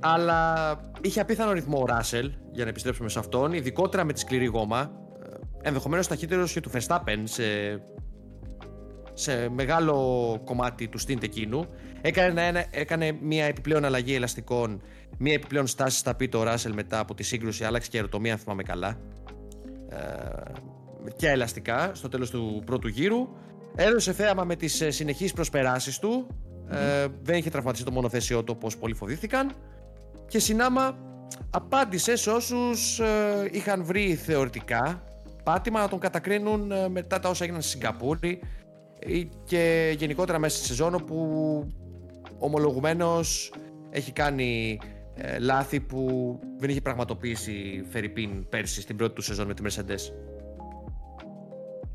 Αλλά 0.00 0.74
είχε 1.00 1.20
απίθανο 1.20 1.52
ρυθμό 1.52 1.80
ο 1.80 1.86
Ράσελ, 1.86 2.32
για 2.52 2.64
να 2.64 2.70
επιστρέψουμε 2.70 3.08
σε 3.08 3.18
αυτόν, 3.18 3.52
ειδικότερα 3.52 4.04
με 4.04 4.12
τη 4.12 4.20
σκληρή 4.20 4.44
γόμα. 4.44 4.90
Ενδεχομένως 5.62 6.06
ταχύτερος 6.06 6.52
και 6.52 6.60
του 6.60 6.70
Verstappen 6.70 7.22
σε, 7.24 7.42
σε 9.12 9.48
μεγάλο 9.48 9.94
κομμάτι 10.44 10.88
του 10.88 11.00
stint 11.00 11.22
εκείνου. 11.22 11.66
Έκανε, 12.00 12.46
ένα, 12.46 12.64
έκανε 12.70 13.18
μια 13.20 13.44
επιπλέον 13.44 13.84
αλλαγή 13.84 14.14
ελαστικών, 14.14 14.82
μια 15.18 15.32
επιπλέον 15.32 15.66
στάση 15.66 15.98
στα 15.98 16.14
πίτο 16.14 16.38
ο 16.38 16.42
Ράσελ 16.42 16.72
μετά 16.74 16.98
από 16.98 17.14
τη 17.14 17.22
σύγκρουση, 17.22 17.64
άλλαξε 17.64 17.90
και 17.90 17.96
αεροτομία, 17.96 18.32
αν 18.32 18.38
θυμάμαι 18.38 18.62
καλά. 18.62 18.98
Ε, 19.88 19.96
και 21.16 21.28
ελαστικά 21.28 21.90
στο 21.94 22.08
τέλος 22.08 22.30
του 22.30 22.62
πρώτου 22.66 22.88
γύρου. 22.88 23.28
Έδωσε 23.74 24.12
θέαμα 24.12 24.44
με 24.44 24.56
τις 24.56 24.80
ε, 24.80 24.90
συνεχείς 24.90 25.32
προσπεράσεις 25.32 25.98
του. 25.98 26.26
Ε, 26.70 27.06
δεν 27.22 27.36
είχε 27.36 27.50
τραυματίσει 27.50 27.84
το 27.84 27.90
μονοθέσιό 27.90 28.44
του 28.44 28.54
όπως 28.56 28.76
πολλοί 28.76 28.94
φοβήθηκαν. 28.94 29.52
Και 30.26 30.38
συνάμα 30.38 30.98
απάντησε 31.50 32.16
σε 32.16 32.30
όσους 32.30 32.98
ε, 32.98 33.48
είχαν 33.50 33.84
βρει 33.84 34.14
θεωρητικά 34.14 35.04
πάτημα 35.44 35.80
να 35.80 35.88
τον 35.88 35.98
κατακρίνουν 35.98 36.72
ε, 36.72 36.88
μετά 36.88 37.18
τα 37.18 37.28
όσα 37.28 37.44
έγιναν 37.44 37.62
στη 37.62 37.70
Σιγκαπούρη 37.70 38.40
ή 39.06 39.28
και 39.44 39.94
γενικότερα 39.98 40.38
μέσα 40.38 40.56
στη 40.56 40.66
σεζόν 40.66 40.94
όπου 40.94 41.16
ομολογουμένως 42.38 43.52
έχει 43.90 44.12
κάνει 44.12 44.78
ε, 45.14 45.38
λάθη 45.38 45.80
που 45.80 46.38
δεν 46.58 46.70
είχε 46.70 46.80
πραγματοποιήσει 46.80 47.84
Φερρυπίν 47.90 48.48
πέρσι 48.48 48.80
στην 48.80 48.96
πρώτη 48.96 49.14
του 49.14 49.22
σεζόν 49.22 49.46
με 49.46 49.54
τη 49.54 49.62
Mercedes. 49.66 50.12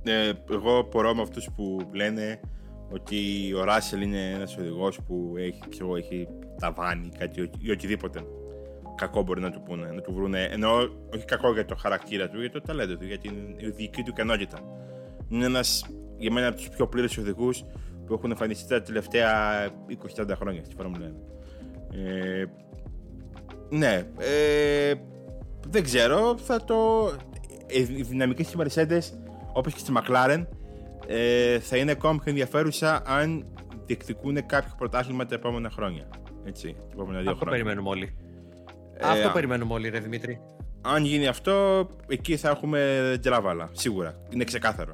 Ε, 0.05 0.31
εγώ 0.51 0.83
πορώ 0.83 1.15
με 1.15 1.21
αυτούς 1.21 1.49
που 1.55 1.89
λένε 1.93 2.39
ότι 2.91 3.17
ο 3.53 3.63
Ράσελ 3.63 4.01
είναι 4.01 4.31
ένας 4.31 4.57
οδηγός 4.57 4.99
που 5.07 5.33
έχει, 5.37 5.61
ξέρω, 5.69 5.95
έχει 5.95 6.27
ταβάνι 6.59 7.09
κάτι, 7.17 7.49
ή 7.59 7.71
οτιδήποτε 7.71 8.21
κακό 8.95 9.21
μπορεί 9.21 9.41
να 9.41 9.51
του 9.51 9.61
πούνε, 9.61 9.91
να 9.91 10.01
του 10.01 10.13
βρούνε. 10.13 10.43
Ενώ 10.51 10.69
όχι 11.13 11.25
κακό 11.25 11.53
για 11.53 11.65
το 11.65 11.75
χαρακτήρα 11.75 12.29
του, 12.29 12.39
για 12.39 12.51
το 12.51 12.61
ταλέντο 12.61 12.95
του, 12.97 13.05
για 13.05 13.17
την 13.17 13.33
δική 13.75 14.03
του 14.03 14.09
ικανότητα. 14.09 14.57
Είναι 15.29 15.45
ένας 15.45 15.85
για 16.17 16.31
μένα 16.31 16.47
από 16.47 16.55
τους 16.55 16.69
πιο 16.69 16.87
πλήρες 16.87 17.17
οδηγούς 17.17 17.63
που 18.05 18.13
έχουν 18.13 18.31
εμφανιστεί 18.31 18.67
τα 18.67 18.81
τελευταία 18.81 19.29
20-30 20.17 20.29
χρόνια 20.35 20.63
στη 20.63 20.75
Φόρμουλα 20.75 21.05
1. 21.05 21.11
Ε, 21.95 22.45
ναι, 23.69 24.03
ε, 24.17 24.93
δεν 25.69 25.83
ξέρω, 25.83 26.37
θα 26.37 26.63
το. 26.63 26.75
ε, 27.67 27.79
Η 27.79 27.83
δυναμική 28.01 28.43
στη 28.43 28.57
Mercedes 28.59 29.01
όπως 29.57 29.73
και 29.73 29.79
στη 29.79 29.91
McLaren 29.95 30.45
ε, 31.07 31.59
θα 31.59 31.77
είναι 31.77 31.91
ακόμα 31.91 32.13
πιο 32.19 32.31
ενδιαφέρουσα 32.31 33.01
αν 33.05 33.45
διεκδικούν 33.85 34.45
κάποιο 34.45 34.73
πρωτάθλημα 34.77 35.25
τα 35.25 35.35
επόμενα 35.35 35.69
χρόνια. 35.69 36.07
Έτσι, 36.45 36.75
τα 36.79 36.85
επόμενα 36.93 37.19
δύο 37.21 37.31
Αυτό 37.31 37.45
χρόνια. 37.45 37.63
περιμένουμε 37.63 37.89
όλοι. 37.89 38.15
Ε, 38.97 39.07
Αυτό 39.07 39.27
α- 39.27 39.31
περιμένουμε 39.31 39.73
όλοι, 39.73 39.89
ρε 39.89 39.99
Δημήτρη. 39.99 40.39
Αν 40.81 41.03
γίνει 41.05 41.27
αυτό, 41.27 41.87
εκεί 42.07 42.37
θα 42.37 42.49
έχουμε 42.49 43.17
τζράβαλα, 43.21 43.69
σίγουρα. 43.71 44.15
Είναι 44.29 44.43
ξεκάθαρο. 44.43 44.93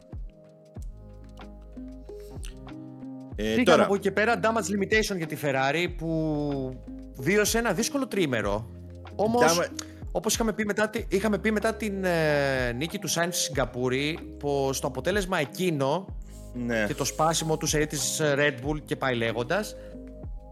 Ε, 3.36 3.56
Τι 3.56 3.64
τώρα, 3.64 3.84
από 3.84 3.94
εκεί 3.94 4.02
και 4.04 4.12
πέρα, 4.12 4.40
damage 4.44 4.72
limitation 4.76 5.18
για 5.18 5.28
τη 5.28 5.38
Ferrari 5.42 5.88
που 5.98 6.82
βίωσε 7.18 7.58
ένα 7.58 7.74
δύσκολο 7.74 8.08
τρίμερο. 8.08 8.70
Όμως, 9.16 9.60
Dama- 9.60 9.68
όπως 10.12 10.34
είχαμε 10.34 10.54
πει 10.54 10.66
μετά, 10.66 10.90
τη- 10.90 11.06
είχαμε 11.08 11.38
πει 11.38 11.52
μετά 11.52 11.74
την 11.74 12.04
ε, 12.04 12.72
νίκη 12.72 13.00
του 13.00 13.10
Sainz 13.10 13.28
στη 13.30 13.42
Σιγκαπούρη, 13.42 14.20
πως 14.40 14.80
το 14.80 14.88
αποτέλεσμα 14.88 15.40
εκείνο 15.40 16.06
ναι. 16.54 16.86
και 16.88 16.94
το 16.94 17.06
σπάσιμο 17.06 17.58
τους 17.58 17.70
σερί 17.70 17.88
της 17.88 18.22
Red 18.22 18.54
Bull 18.66 18.82
και 18.86 18.96
πάει 18.96 19.16
λέγοντας, 19.16 19.76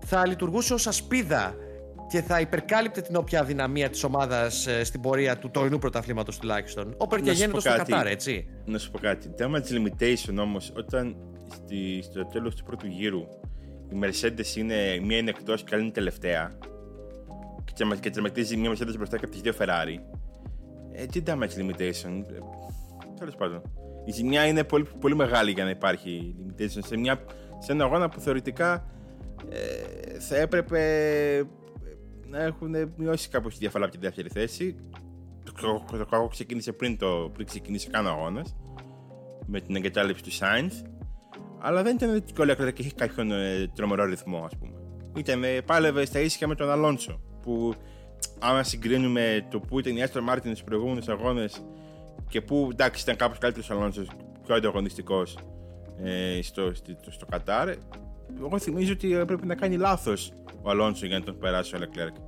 θα 0.06 0.28
λειτουργούσε 0.28 0.74
ως 0.74 0.88
ασπίδα 0.88 1.56
και 2.10 2.22
θα 2.22 2.40
υπερκάλυπτε 2.40 3.02
την 3.02 3.16
όποια 3.16 3.40
αδυναμία 3.40 3.90
της 3.90 4.04
ομάδας 4.04 4.68
ε, 4.68 4.84
στην 4.84 5.02
πορεία 5.02 5.38
του 5.38 5.50
τωρινού 5.52 5.80
πρωταθλήματος 5.80 6.38
τουλάχιστον. 6.40 6.94
Όπερ 6.98 7.20
και 7.20 7.26
Να 7.26 7.32
σου 7.32 7.40
γέννητος 7.40 7.64
πω 7.64 7.70
στο 7.70 7.80
κάτι. 7.80 7.92
Κατάρ, 7.92 8.08
έτσι. 8.08 8.48
Να 8.66 8.78
σου 8.78 8.92
πω 8.92 9.00
κάτι. 9.00 9.30
Damage 9.40 9.46
limitation 9.78 10.38
όμως, 10.40 10.72
όταν 10.76 11.16
στη, 11.54 12.02
στο 12.02 12.26
τέλος 12.26 12.56
του 12.56 12.64
πρώτου 12.64 12.88
γύρου 12.88 13.22
η 13.90 14.00
Mercedes 14.04 14.56
είναι 14.56 15.00
μία 15.04 15.18
είναι 15.18 15.30
εκτός 15.30 15.64
και 15.64 15.76
άλλη 15.76 15.84
είναι 15.84 15.94
τελευταία 15.94 16.52
και, 17.80 17.86
τραμα- 17.86 18.02
και 18.02 18.10
τερματίζει 18.10 18.58
μία 18.58 18.72
Mercedes 18.72 18.96
μπροστά 18.96 19.18
και 19.18 19.26
από 19.26 19.34
τις 19.34 19.42
δύο 19.42 19.54
Ferrari. 19.60 20.00
Ε, 20.92 21.06
τι 21.06 21.24
damage 21.26 21.60
limitation. 21.60 22.24
Ε, 22.34 22.40
τέλος 23.18 23.36
πάντων. 23.38 23.62
Η 24.06 24.12
ζημιά 24.12 24.46
είναι 24.46 24.64
πολύ, 24.64 24.86
πολύ 25.00 25.16
μεγάλη 25.16 25.52
για 25.52 25.64
να 25.64 25.70
υπάρχει 25.70 26.36
limitation 26.48 26.80
σε, 26.86 26.98
μια, 26.98 27.24
σε 27.60 27.72
ένα 27.72 27.84
αγώνα 27.84 28.10
που 28.10 28.20
θεωρητικά 28.20 28.86
ε, 29.50 30.20
θα 30.20 30.38
έπρεπε 30.38 30.80
ε, 31.36 31.44
να 32.28 32.44
έχουν 32.44 32.94
μειώσει 32.98 33.30
κάπως 33.30 33.54
τη 33.54 33.60
διαφορά 33.60 33.84
από 33.84 33.94
τη 33.94 34.00
δεύτερη 34.00 34.30
θέση. 34.30 34.76
Το, 35.44 35.52
το, 35.52 35.98
το 35.98 36.06
κακό 36.06 36.28
ξεκίνησε 36.28 36.72
πριν, 36.72 36.98
το, 36.98 37.32
πριν 37.34 37.46
ξεκινήσει 37.46 37.90
καν 37.90 38.06
ο 38.06 38.10
αγώνας 38.10 38.56
με 39.46 39.62
την 39.62 39.76
εγκατάλειψη 39.76 40.24
του 40.24 40.32
Sainz. 40.32 40.86
Αλλά 41.60 41.84
δεν 41.84 41.96
ήταν 41.96 42.16
ότι 42.16 42.42
όλα 42.42 42.56
και 42.56 42.82
είχε 42.82 42.92
κάποιον 42.96 43.32
ε, 43.32 43.72
τρομερό 43.76 44.06
ρυθμό, 44.06 44.44
ας 44.46 44.58
πούμε. 44.58 44.74
Ήταν, 45.18 45.44
ε, 45.44 45.62
πάλευε 45.62 46.06
στα 46.06 46.20
ίσια 46.20 46.48
με 46.48 46.56
τον 46.56 46.70
Αλόνσο 46.70 47.22
που 47.50 47.74
άμα 48.40 48.64
συγκρίνουμε 48.64 49.48
το 49.50 49.60
που 49.60 49.80
ήταν 49.80 49.98
η 49.98 50.04
Aston 50.06 50.34
Martin 50.34 50.40
στους 50.42 50.64
προηγούμενους 50.64 51.08
αγώνες 51.08 51.64
και 52.30 52.42
που 52.42 52.68
εντάξει 52.72 53.04
ήταν 53.04 53.16
κάπως 53.16 53.38
καλύτερος 53.38 53.70
ο 53.70 53.74
Αλόνσος, 53.74 54.08
πιο 54.46 54.56
ανταγωνιστικός 54.56 55.38
ε, 56.04 56.42
στο, 56.42 56.74
στο, 56.74 57.12
στο 57.12 57.26
Κατάρ, 57.26 57.70
εγώ 58.40 58.60
θυμίζω 58.60 58.94
ότι 58.94 59.08
πρέπει 59.08 59.46
να 59.46 59.56
κάνει 59.56 59.78
λάθος 59.78 60.34
ο 60.62 60.70
Αλόνσο 60.70 61.06
για 61.06 61.20
να 61.20 61.26
τον 61.26 61.38
περάσει 61.38 61.76
ο 61.76 61.80
Leclerc. 61.82 62.22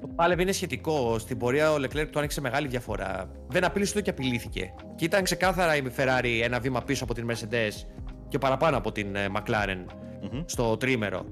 Το 0.00 0.08
πάλευ 0.14 0.40
είναι 0.40 0.52
σχετικό. 0.52 1.18
Στην 1.18 1.38
πορεία 1.38 1.72
ο 1.72 1.76
Leclerc 1.76 2.06
του 2.10 2.18
άνοιξε 2.18 2.40
μεγάλη 2.40 2.68
διαφορά. 2.68 3.30
Δεν 3.48 3.64
απειλήσε 3.64 3.94
το 3.94 4.00
και 4.00 4.10
απειλήθηκε. 4.10 4.74
Και 4.94 5.04
ήταν 5.04 5.24
ξεκάθαρα 5.24 5.76
η 5.76 5.82
Ferrari 5.96 6.40
ένα 6.42 6.60
βήμα 6.60 6.82
πίσω 6.82 7.04
από 7.04 7.14
την 7.14 7.30
Mercedes 7.30 7.86
και 8.28 8.38
παραπάνω 8.38 8.76
από 8.76 8.92
την 8.92 9.16
ε, 9.16 9.26
McLaren 9.36 9.84
mm-hmm. 9.86 10.44
στο 10.46 10.76
τρίμερο. 10.76 11.26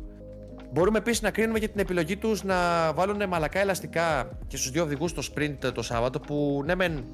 Μπορούμε 0.75 0.99
επίσης 0.99 1.23
να 1.23 1.31
κρίνουμε 1.31 1.59
για 1.59 1.69
την 1.69 1.81
επιλογή 1.81 2.17
τους 2.17 2.45
να 2.45 2.93
βάλουν 2.93 3.29
μαλακά 3.29 3.61
ελαστικά 3.61 4.39
και 4.47 4.57
στους 4.57 4.71
δύο 4.71 4.83
οδηγούς 4.83 5.11
στο 5.11 5.23
sprint 5.23 5.73
το 5.75 5.83
Σάββατο 5.83 6.21
που 6.21 6.63
ναι, 6.65 6.75
μεν 6.75 7.05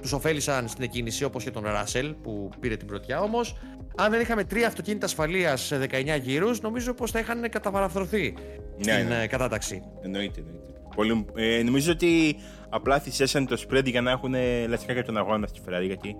τους 0.00 0.12
ωφέλησαν 0.12 0.68
στην 0.68 0.84
εκκίνηση 0.84 1.24
όπως 1.24 1.44
και 1.44 1.50
τον 1.50 1.62
Ράσελ 1.62 2.14
που 2.22 2.50
πήρε 2.60 2.76
την 2.76 2.86
πρωτιά. 2.86 3.20
Όμως, 3.20 3.56
αν 3.96 4.10
δεν 4.10 4.20
είχαμε 4.20 4.44
τρία 4.44 4.66
αυτοκίνητα 4.66 5.06
ασφαλείας 5.06 5.60
σε 5.60 5.88
19 5.90 6.20
γύρους, 6.22 6.60
νομίζω 6.60 6.94
πως 6.94 7.10
θα 7.10 7.18
είχαν 7.18 7.48
καταβαραθρωθεί 7.50 8.34
ναι, 8.76 8.92
στην 8.92 9.08
ναι. 9.08 9.22
Ε, 9.22 9.26
κατάταξη. 9.26 9.82
Εννοείται, 10.02 10.40
εννοείται. 10.40 10.70
Πολύ, 10.94 11.26
ε, 11.34 11.62
νομίζω 11.62 11.92
ότι 11.92 12.36
απλά 12.68 12.98
θυσιάσαν 12.98 13.46
το 13.46 13.64
spread 13.68 13.84
για 13.84 14.00
να 14.00 14.10
έχουν 14.10 14.34
ελαστικά 14.34 14.92
για 14.92 15.04
τον 15.04 15.16
αγώνα 15.16 15.46
στη 15.46 15.60
Ferrari 15.66 15.86
γιατί 15.86 16.16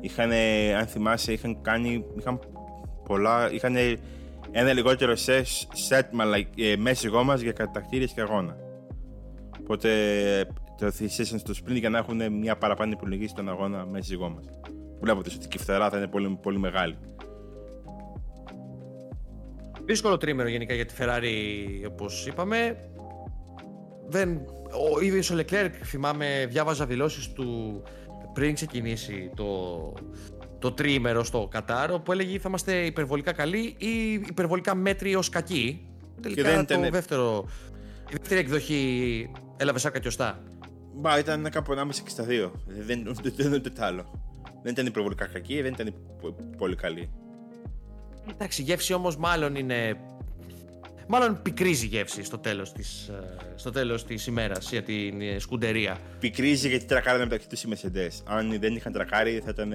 είχαν, 0.00 0.30
αν 0.78 0.86
θυμάσαι, 0.86 1.32
είχαν 1.32 1.62
κάνει. 1.62 2.04
Είχαν 2.18 2.40
πολλά. 3.04 3.52
Είχαν 3.52 3.76
ένα 4.50 4.72
λιγότερο 4.72 5.14
set 5.88 6.02
ε, 6.56 6.76
μέση 6.76 7.08
γόμα 7.08 7.36
για 7.36 7.52
κατακτήρες 7.52 8.12
και 8.12 8.20
αγώνα. 8.20 8.56
Οπότε 9.60 9.90
το 10.78 10.90
θυσίασαν 10.90 11.38
στο 11.38 11.52
sprint 11.56 11.78
για 11.78 11.88
να 11.88 11.98
έχουν 11.98 12.32
μια 12.32 12.56
παραπάνω 12.56 12.92
επιλογή 12.92 13.28
στον 13.28 13.48
αγώνα 13.48 13.86
μέση 13.86 14.14
γόμα. 14.14 14.40
Βλέποντα 15.00 15.30
ότι 15.34 15.56
η 15.56 15.58
φθορά 15.58 15.90
θα 15.90 15.96
είναι 15.96 16.06
πολύ, 16.06 16.38
πολύ 16.42 16.58
μεγάλη. 16.58 16.96
Δύσκολο 19.84 20.16
τρίμερο 20.16 20.48
γενικά 20.48 20.74
για 20.74 20.86
τη 20.86 20.94
Ferrari, 20.98 21.88
όπως 21.88 22.26
είπαμε. 22.26 22.76
Δεν, 24.06 24.40
ο 24.94 25.00
ίδιο 25.00 25.36
ο 25.36 25.40
Leclerc, 25.40 25.70
θυμάμαι, 25.84 26.46
διάβαζα 26.48 26.86
δηλώσεις 26.86 27.32
του 27.32 27.82
πριν 28.32 28.54
ξεκινήσει 28.54 29.30
το, 29.36 29.92
το 30.60 30.72
τριήμερο 30.72 31.24
στο 31.24 31.48
Κατάρ, 31.50 31.92
όπου 31.92 32.12
έλεγε 32.12 32.38
θα 32.38 32.48
είμαστε 32.48 32.84
υπερβολικά 32.84 33.32
καλοί 33.32 33.74
ή 33.78 34.12
υπερβολικά 34.12 34.74
μέτροι 34.74 35.14
ως 35.14 35.28
κακοί. 35.28 35.86
Τελικά 36.20 36.42
δεν 36.42 36.66
το 36.66 36.74
ήταν... 36.74 36.90
δεύτερο, 36.90 37.48
η 38.08 38.16
δεύτερη 38.16 38.40
εκδοχή 38.40 39.30
έλαβε 39.56 39.78
σαν 39.78 39.92
κακιωστά. 39.92 40.42
Μπα, 40.94 41.18
ήταν 41.18 41.50
κάπου 41.50 41.72
ανάμεσα 41.72 42.02
και 42.02 42.10
στα 42.10 42.24
δύο. 42.24 42.52
Δεν 42.66 43.06
ήταν 43.24 43.52
ούτε 43.52 43.72
άλλο. 43.78 44.30
Δεν 44.62 44.72
ήταν 44.72 44.86
υπερβολικά 44.86 45.26
κακή, 45.26 45.62
δεν 45.62 45.72
ήταν 45.72 45.94
πολύ 46.56 46.76
καλή. 46.76 47.10
Εντάξει, 48.30 48.62
η 48.62 48.64
γεύση 48.64 48.92
όμως 48.92 49.16
μάλλον 49.16 49.54
είναι 49.54 49.96
Μάλλον 51.12 51.42
πικρίζει 51.42 51.84
η 51.84 51.88
γεύση 51.88 52.22
στο 52.22 52.38
τέλος 52.38 52.72
της 52.72 53.08
ε, 53.08 53.36
στο 53.54 53.70
τέλος 53.70 54.04
της 54.04 54.26
ημέρας 54.26 54.70
για 54.70 54.82
την 54.82 55.20
ε, 55.20 55.38
σκουντερία. 55.38 55.98
Πικρίζει 56.20 56.68
γιατί 56.68 56.84
τρακάρανε 56.84 57.24
μεταξύ 57.24 57.48
τους 57.48 57.62
οι 57.62 57.68
Mercedes. 57.72 58.22
Αν 58.24 58.58
δεν 58.60 58.76
είχαν 58.76 58.92
τρακάρει, 58.92 59.40
θα 59.44 59.50
ήταν 59.50 59.74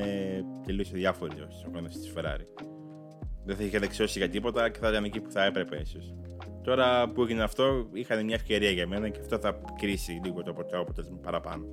τελείως 0.66 0.92
διάφοροι 0.92 1.42
ο 1.42 1.48
αγώνα 1.68 1.88
της 1.88 2.14
Ferrari. 2.16 2.64
Δεν 3.46 3.56
θα 3.56 3.64
είχε 3.64 3.80
δεξιώσει 3.80 4.18
για 4.18 4.30
τίποτα 4.30 4.70
και 4.70 4.80
θα 4.80 4.90
ήταν 4.90 5.04
εκεί 5.04 5.20
που 5.20 5.32
θα 5.32 5.44
έπρεπε, 5.44 5.82
ίσως. 5.82 6.14
Τώρα 6.64 7.10
που 7.10 7.22
έγινε 7.22 7.44
αυτό, 7.44 7.90
είχαν 7.94 8.26
μια 8.26 8.36
ευκαιρία 8.36 8.70
για 8.70 8.88
μένα 8.88 9.10
και 9.10 9.20
αυτό 9.20 9.40
θα 9.40 9.54
πικρίσει 9.54 10.22
λίγο 10.24 10.44
το 10.44 10.56
αποτέλεσμα 10.72 11.18
παραπάνω. 11.18 11.66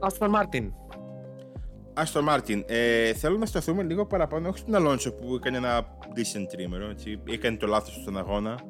Aston 0.00 0.30
Martin. 0.30 0.72
Aston 1.94 2.24
Martin. 2.24 2.64
Ε, 2.66 3.12
θέλω 3.12 3.38
να 3.38 3.46
σταθούμε 3.46 3.82
λίγο 3.82 4.06
παραπάνω, 4.06 4.48
όχι 4.48 4.58
στον 4.58 4.74
Αλόνσο 4.74 5.12
που 5.12 5.34
έκανε 5.34 5.56
ένα 5.56 5.98
decent 6.14 6.46
τρίμερο. 6.50 6.88
Έτσι. 6.88 7.20
Έκανε 7.28 7.56
το 7.56 7.66
λάθος 7.66 7.94
στον 7.94 8.18
αγώνα. 8.18 8.60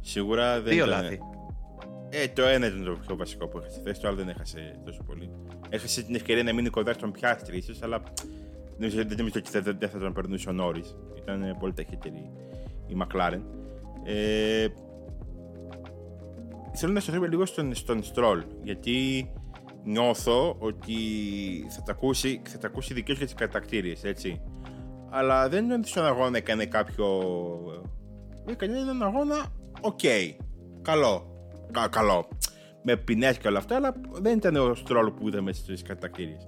Σίγουρα 0.00 0.60
δεν 0.60 0.72
Δύο 0.74 0.86
ήταν... 0.86 1.02
λάθη. 1.02 1.18
Ε, 2.08 2.28
το 2.28 2.42
ένα 2.42 2.66
ήταν 2.66 2.84
το 2.84 2.98
πιο 3.06 3.16
βασικό 3.16 3.46
που 3.48 3.58
έχασε 3.58 3.80
θέση, 3.84 4.00
το 4.00 4.08
άλλο 4.08 4.16
δεν 4.16 4.28
έχασε 4.28 4.80
τόσο 4.84 5.02
πολύ. 5.02 5.30
Έχασε 5.68 6.02
την 6.02 6.14
ευκαιρία 6.14 6.42
να 6.42 6.52
μείνει 6.52 6.68
κοντά 6.68 6.92
στον 6.92 7.12
Πιάστρι 7.12 7.56
ίσως, 7.56 7.82
αλλά 7.82 8.02
δεν 8.76 9.14
νομίζω 9.16 9.34
ότι 9.36 9.60
δεν 9.78 9.88
θα 9.88 9.98
τον 9.98 10.12
περνούσε 10.12 10.48
ο 10.48 10.52
Νόρι. 10.52 10.84
Ήταν 11.22 11.56
πολύ 11.58 11.72
ταχύτερη 11.72 12.30
η 12.86 12.96
McLaren. 13.00 13.40
Ε, 14.04 14.66
θέλω 16.74 16.92
να 16.92 17.00
σταθούμε 17.00 17.28
λίγο 17.28 17.46
στον, 17.46 17.74
στον 17.74 18.02
Stroll, 18.02 18.42
γιατί 18.62 19.26
νιώθω 19.84 20.56
ότι 20.58 20.94
θα 21.68 21.82
τα 21.82 21.92
ακούσει, 21.92 22.42
θα 22.48 22.58
τα 22.58 22.66
ακούσει 22.66 22.94
δικαίως 22.94 23.18
για 23.18 23.26
τις 23.26 23.36
κατατακτήριες, 23.36 24.04
έτσι 24.04 24.40
αλλά 25.10 25.48
δεν 25.48 25.64
είναι 25.64 25.74
ότι 25.74 25.88
στον 25.88 26.06
αγώνα 26.06 26.36
έκανε 26.36 26.64
κάποιο. 26.66 27.06
Έκανε 28.46 28.78
έναν 28.78 29.02
αγώνα, 29.02 29.52
OK. 29.80 29.98
Okay. 30.02 30.34
Καλό. 30.82 31.24
Κα, 31.70 31.88
καλό. 31.88 32.28
Με 32.82 32.96
ποινές 32.96 33.38
και 33.38 33.48
όλα 33.48 33.58
αυτά, 33.58 33.76
αλλά 33.76 33.94
δεν 34.12 34.36
ήταν 34.36 34.56
ο 34.56 34.74
Stroll 34.74 35.12
που 35.12 35.28
είδαμε 35.28 35.52
στις 35.52 35.82
κατατακτήριες. 35.82 36.46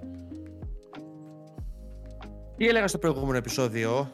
Τι 2.57 2.68
έλεγα 2.68 2.88
στο 2.88 2.99
προηγούμενο 2.99 3.37
επεισόδιο 3.37 4.11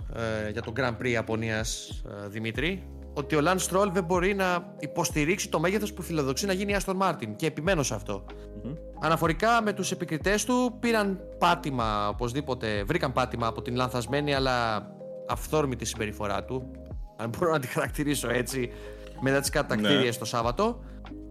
ε, 0.46 0.50
για 0.50 0.62
τον 0.62 0.74
Grand 0.76 0.96
Prix 1.02 1.08
Ιαπωνίας 1.08 1.88
ε, 2.24 2.28
Δημήτρη; 2.28 2.82
Ότι 3.18 3.36
ο 3.36 3.40
Lance 3.44 3.68
Stroll 3.70 3.88
δεν 3.92 4.04
μπορεί 4.04 4.34
να 4.34 4.74
υποστηρίξει 4.78 5.48
το 5.48 5.60
μέγεθος 5.60 5.92
που 5.92 6.02
φιλοδοξεί 6.02 6.46
να 6.46 6.52
γίνει 6.52 6.72
η 6.72 6.76
Aston 6.84 6.96
Martin 6.98 7.28
και 7.36 7.46
επιμένω 7.46 7.82
σε 7.82 7.94
αυτό. 7.94 8.24
Mm-hmm. 8.26 8.74
Αναφορικά 9.00 9.62
με 9.62 9.72
τους 9.72 9.90
επικριτές 9.90 10.44
του 10.44 10.76
πήραν 10.80 11.20
πάτημα 11.38 12.08
οπωσδήποτε, 12.08 12.82
βρήκαν 12.84 13.12
πάτημα 13.12 13.46
από 13.46 13.62
την 13.62 13.76
λανθασμένη 13.76 14.34
αλλά 14.34 14.86
αυθόρμητη 15.28 15.84
συμπεριφορά 15.84 16.44
του 16.44 16.70
αν 17.16 17.28
μπορώ 17.28 17.50
να 17.52 17.58
τη 17.58 17.66
χαρακτηρίσω 17.66 18.28
έτσι 18.30 18.70
μετά 19.20 19.40
τις 19.40 19.50
κατακτήριες 19.50 20.14
ναι. 20.14 20.18
το 20.18 20.24
Σάββατο 20.24 20.80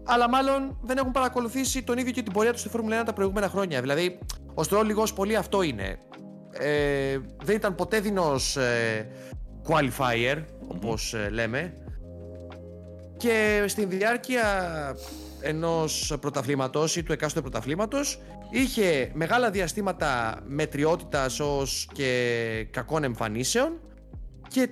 αλλά 0.08 0.30
μάλλον 0.30 0.78
δεν 0.82 0.98
έχουν 0.98 1.12
παρακολουθήσει 1.12 1.84
τον 1.84 1.98
ίδιο 1.98 2.12
και 2.12 2.22
την 2.22 2.34
πορεία 2.34 2.52
τους 2.52 2.60
στη 2.60 2.70
Φόρμουλα 2.70 3.02
1 3.02 3.06
τα 3.06 3.14
προηγούμενα 3.14 3.50
χρόνια. 3.50 3.82
Δηλαδή, 3.82 4.20
ο 4.54 4.64
Στρόλ 4.64 4.86
λίγος 4.86 5.14
πολύ 5.14 5.36
αυτό 5.36 5.62
είναι. 5.62 6.00
Ε, 6.52 7.18
δεν 7.44 7.56
ήταν 7.56 7.76
ποτέ 7.76 8.00
δεινός 8.00 8.58
ε, 8.58 9.08
qualifier, 9.68 10.44
όπως 10.68 11.14
ε, 11.14 11.30
λέμε. 11.30 11.74
Και 13.18 13.64
στην 13.68 13.90
διάρκεια 13.90 14.44
ενός 15.42 16.18
πρωταθλήματος 16.20 16.96
ή 16.96 17.04
του 17.04 17.12
εκάστοτε 17.12 17.50
πρωταθλήματος 17.50 18.22
είχε 18.50 19.12
μεγάλα 19.14 19.52
διαστήματα 19.52 20.40
μετριότητας 20.46 21.40
ως 21.40 21.90
και 21.94 22.68
κακών 22.72 23.04
εμφανίσεων 23.04 23.80
και 24.48 24.70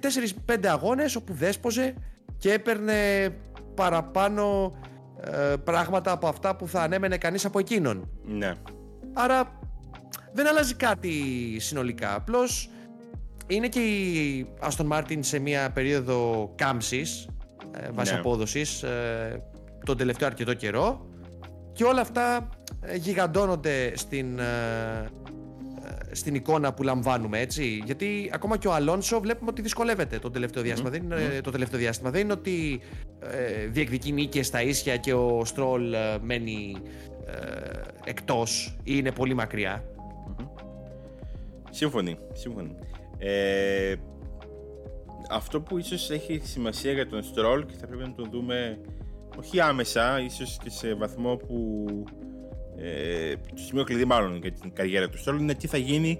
4-5 0.47 0.65
αγώνες 0.65 1.15
όπου 1.15 1.33
δέσποζε 1.33 1.93
και 2.37 2.53
έπαιρνε 2.53 3.29
παραπάνω 3.75 4.75
ε, 5.21 5.55
πράγματα 5.63 6.11
από 6.11 6.27
αυτά 6.27 6.55
που 6.55 6.67
θα 6.67 6.81
ανέμενε 6.81 7.17
κανείς 7.17 7.45
από 7.45 7.59
εκείνον. 7.59 8.09
Ναι. 8.23 8.53
Άρα 9.13 9.59
δεν 10.33 10.47
αλλάζει 10.47 10.73
κάτι 10.73 11.11
συνολικά. 11.59 12.15
Απλώς 12.15 12.69
είναι 13.47 13.67
και 13.67 13.79
η 13.79 14.47
Aston 14.61 14.87
Martin 14.91 15.17
σε 15.19 15.39
μια 15.39 15.71
περίοδο 15.71 16.51
κάμψης 16.55 17.27
ε, 17.77 17.89
βάση 17.91 18.13
ναι. 18.13 18.19
απόδοσης 18.19 18.83
ε, 18.83 19.43
τον 19.85 19.97
τελευταίο 19.97 20.27
αρκετό 20.27 20.53
καιρό. 20.53 21.09
Και 21.73 21.83
όλα 21.83 22.01
αυτά 22.01 22.49
ε, 22.81 22.95
γιγαντώνονται 22.95 23.97
στην, 23.97 24.39
στην 26.11 26.35
εικόνα 26.35 26.73
που 26.73 26.83
λαμβάνουμε 26.83 27.39
έτσι. 27.39 27.81
Γιατί 27.85 28.29
ακόμα 28.33 28.57
και 28.57 28.67
ο 28.67 28.73
Αλόνσο 28.73 29.19
βλέπουμε 29.19 29.49
ότι 29.49 29.61
δυσκολεύεται 29.61 30.19
το 30.19 30.31
τελευταίο 30.31 30.63
διάστημα, 30.63 30.89
δεν 30.89 31.03
είναι, 31.03 31.41
το 31.43 31.51
τελευταίο 31.51 31.79
διάστημα. 31.79 32.09
δεν 32.09 32.21
είναι 32.21 32.33
ότι 32.33 32.81
ε, 33.19 33.67
διεκδικεί 33.67 34.11
νίκες 34.11 34.47
στα 34.47 34.61
ίσια 34.61 34.97
και 34.97 35.13
ο 35.13 35.45
Στρόλ 35.45 35.95
μένει 36.21 36.75
ε, 37.25 37.81
εκτός 38.05 38.75
ή 38.83 38.93
είναι 38.95 39.11
πολύ 39.11 39.33
μακριά. 39.33 39.83
Σύμφωνοι, 41.69 42.17
σύμφωνοι. 42.33 42.75
Ε, 43.17 43.95
αυτό 45.29 45.61
που 45.61 45.77
ίσως 45.77 46.09
έχει 46.09 46.41
σημασία 46.43 46.91
για 46.91 47.07
τον 47.07 47.23
Στρόλ 47.23 47.65
και 47.65 47.73
θα 47.79 47.87
πρέπει 47.87 48.03
να 48.03 48.13
τον 48.13 48.29
δούμε 48.31 48.79
όχι 49.39 49.59
άμεσα, 49.59 50.19
ίσως 50.19 50.57
και 50.63 50.69
σε 50.69 50.93
βαθμό 50.93 51.35
που 51.35 51.85
ε, 52.77 53.33
το 53.35 53.61
σημείο 53.61 53.83
κλειδί 53.83 54.05
μάλλον 54.05 54.37
για 54.37 54.51
την 54.51 54.73
καριέρα 54.73 55.09
του 55.09 55.17
Στρόλ 55.17 55.39
είναι 55.39 55.53
τι 55.53 55.67
θα 55.67 55.77
γίνει 55.77 56.19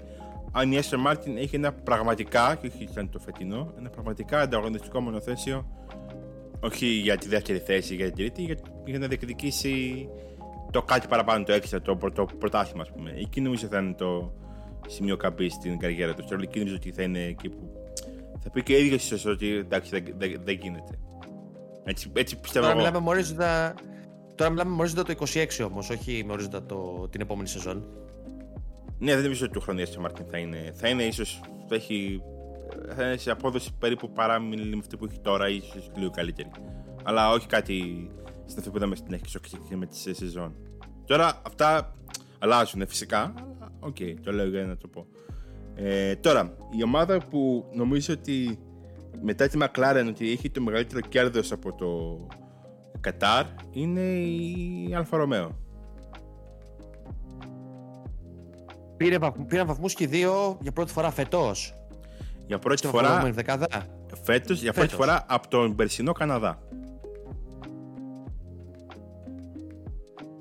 αν 0.52 0.72
η 0.72 0.78
Esther 0.82 1.10
Martin 1.10 1.36
έχει 1.36 1.56
ένα 1.56 1.72
πραγματικά, 1.72 2.58
και 2.60 2.66
όχι 2.66 2.88
σαν 2.92 3.10
το 3.10 3.18
φετινό, 3.18 3.74
ένα 3.78 3.90
πραγματικά 3.90 4.40
ανταγωνιστικό 4.40 5.00
μονοθέσιο 5.00 5.66
όχι 6.60 6.86
για 6.86 7.16
τη 7.16 7.28
δεύτερη 7.28 7.58
θέση 7.58 7.94
για 7.94 8.06
την 8.06 8.14
τρίτη, 8.14 8.42
για, 8.42 8.56
για 8.84 8.98
να 8.98 9.06
διεκδικήσει 9.06 10.08
το 10.70 10.82
κάτι 10.82 11.06
παραπάνω, 11.08 11.44
το 11.44 11.52
έξτρα, 11.52 11.82
το, 11.82 11.98
το 12.14 12.26
πρωτάθλημα, 12.38 12.82
ας 12.82 12.92
πούμε. 12.92 13.14
Εκεί 13.16 13.40
νομίζω 13.40 13.66
θα 13.66 13.78
είναι 13.78 13.94
το, 13.94 14.32
σημείο 14.86 15.16
καμπής 15.16 15.52
στην 15.52 15.78
καριέρα 15.78 16.14
του. 16.14 16.24
Τώρα 16.28 16.42
νομίζω 16.54 16.74
ότι 16.74 16.92
θα 16.92 17.02
είναι 17.02 17.24
εκεί 17.24 17.48
που 17.48 17.70
θα 18.42 18.50
πει 18.50 18.62
και 18.62 18.74
ο 18.74 18.78
ίδιος 18.78 19.04
ίσως 19.04 19.24
ότι 19.24 19.56
εντάξει 19.56 19.90
δεν, 19.90 20.40
δεν, 20.44 20.58
γίνεται. 20.62 20.98
Έτσι, 21.84 22.10
έτσι 22.14 22.36
πιστεύω 22.36 22.64
Τώρα 22.66 22.78
εγώ. 22.78 22.86
μιλάμε 22.86 23.04
με 23.04 23.10
ορίζοντα, 23.10 23.74
τώρα 24.34 24.50
μιλάμε 24.50 24.70
με 24.70 24.76
ορίζοντα 24.80 25.02
το 25.02 25.14
26 25.18 25.66
όμως, 25.70 25.90
όχι 25.90 26.24
με 26.26 26.32
ορίζοντα 26.32 26.62
το, 26.62 27.08
την 27.10 27.20
επόμενη 27.20 27.48
σεζόν. 27.48 27.84
Ναι, 28.98 29.14
δεν 29.14 29.22
νομίζω 29.22 29.44
ότι 29.44 29.54
του 29.54 29.60
χρονιά 29.60 29.86
ο 29.98 30.00
Μάρτιν 30.00 30.26
θα 30.30 30.38
είναι. 30.38 30.72
Θα 30.74 30.88
είναι 30.88 31.02
ίσως. 31.02 31.40
Θα 31.68 31.74
έχει. 31.74 32.22
Θα 32.96 33.06
είναι 33.06 33.16
σε 33.16 33.30
απόδοση 33.30 33.70
περίπου 33.78 34.12
εφάμιλλη 34.12 34.70
με 34.70 34.78
αυτή 34.80 34.96
που 34.96 35.04
έχει 35.04 35.18
τώρα, 35.18 35.48
ίσως 35.48 35.90
λίγο 35.96 36.10
καλύτερη. 36.10 36.50
Αλλά 37.02 37.30
όχι 37.30 37.46
κάτι 37.46 38.08
στην 38.46 38.58
αυτό 38.58 38.70
που 38.70 38.76
είδαμε 38.76 38.96
στην 38.96 39.14
αρχή 39.14 39.28
στο 39.28 39.40
ξεκίνημα 39.40 39.86
της 39.86 40.08
σεζόν. 40.10 40.54
Τώρα 41.06 41.40
αυτά 41.46 41.94
αλλάζουν 42.38 42.88
φυσικά. 42.88 43.34
Αλλά 43.86 44.14
Οκ, 44.14 44.20
το 44.24 44.32
λέω 44.32 44.48
για 44.48 44.64
να 44.64 44.76
το 44.76 44.88
πω. 44.88 45.06
Ε, 45.74 46.16
τώρα, 46.16 46.56
η 46.78 46.82
ομάδα 46.82 47.18
που 47.30 47.64
νομίζω 47.72 48.14
ότι 48.14 48.58
μετά 49.22 49.48
τη 49.48 49.58
McLaren 49.62 50.04
ότι 50.08 50.30
έχει 50.30 50.50
το 50.50 50.60
μεγαλύτερο 50.60 51.00
κέρδος 51.00 51.52
από 51.52 51.72
το 51.72 52.20
Κατάρ 53.00 53.44
είναι 53.70 54.00
η 54.00 54.94
Alfa 54.94 55.16
Romeo. 55.16 55.58
Πήρε, 58.96 59.18
βαθ- 59.18 59.40
πήραν 59.40 59.66
βαθμούς 59.66 59.94
και 59.94 60.04
οι 60.04 60.06
δύο 60.06 60.58
για 60.62 60.72
πρώτη 60.72 60.92
φορά 60.92 61.10
φέτος. 61.10 61.74
Για 62.46 62.58
πρώτη 62.58 62.78
Στην 62.78 62.90
φορά 62.90 63.02
προηγούμενη 63.04 63.34
δεκάδα. 63.34 63.66
Φέτος, 64.22 64.62
για 64.62 64.72
πρώτη 64.72 64.88
Φέτος. 64.88 65.04
φορά 65.06 65.24
από 65.28 65.48
τον 65.48 65.74
περσινό 65.74 66.12
Καναδά. 66.12 66.58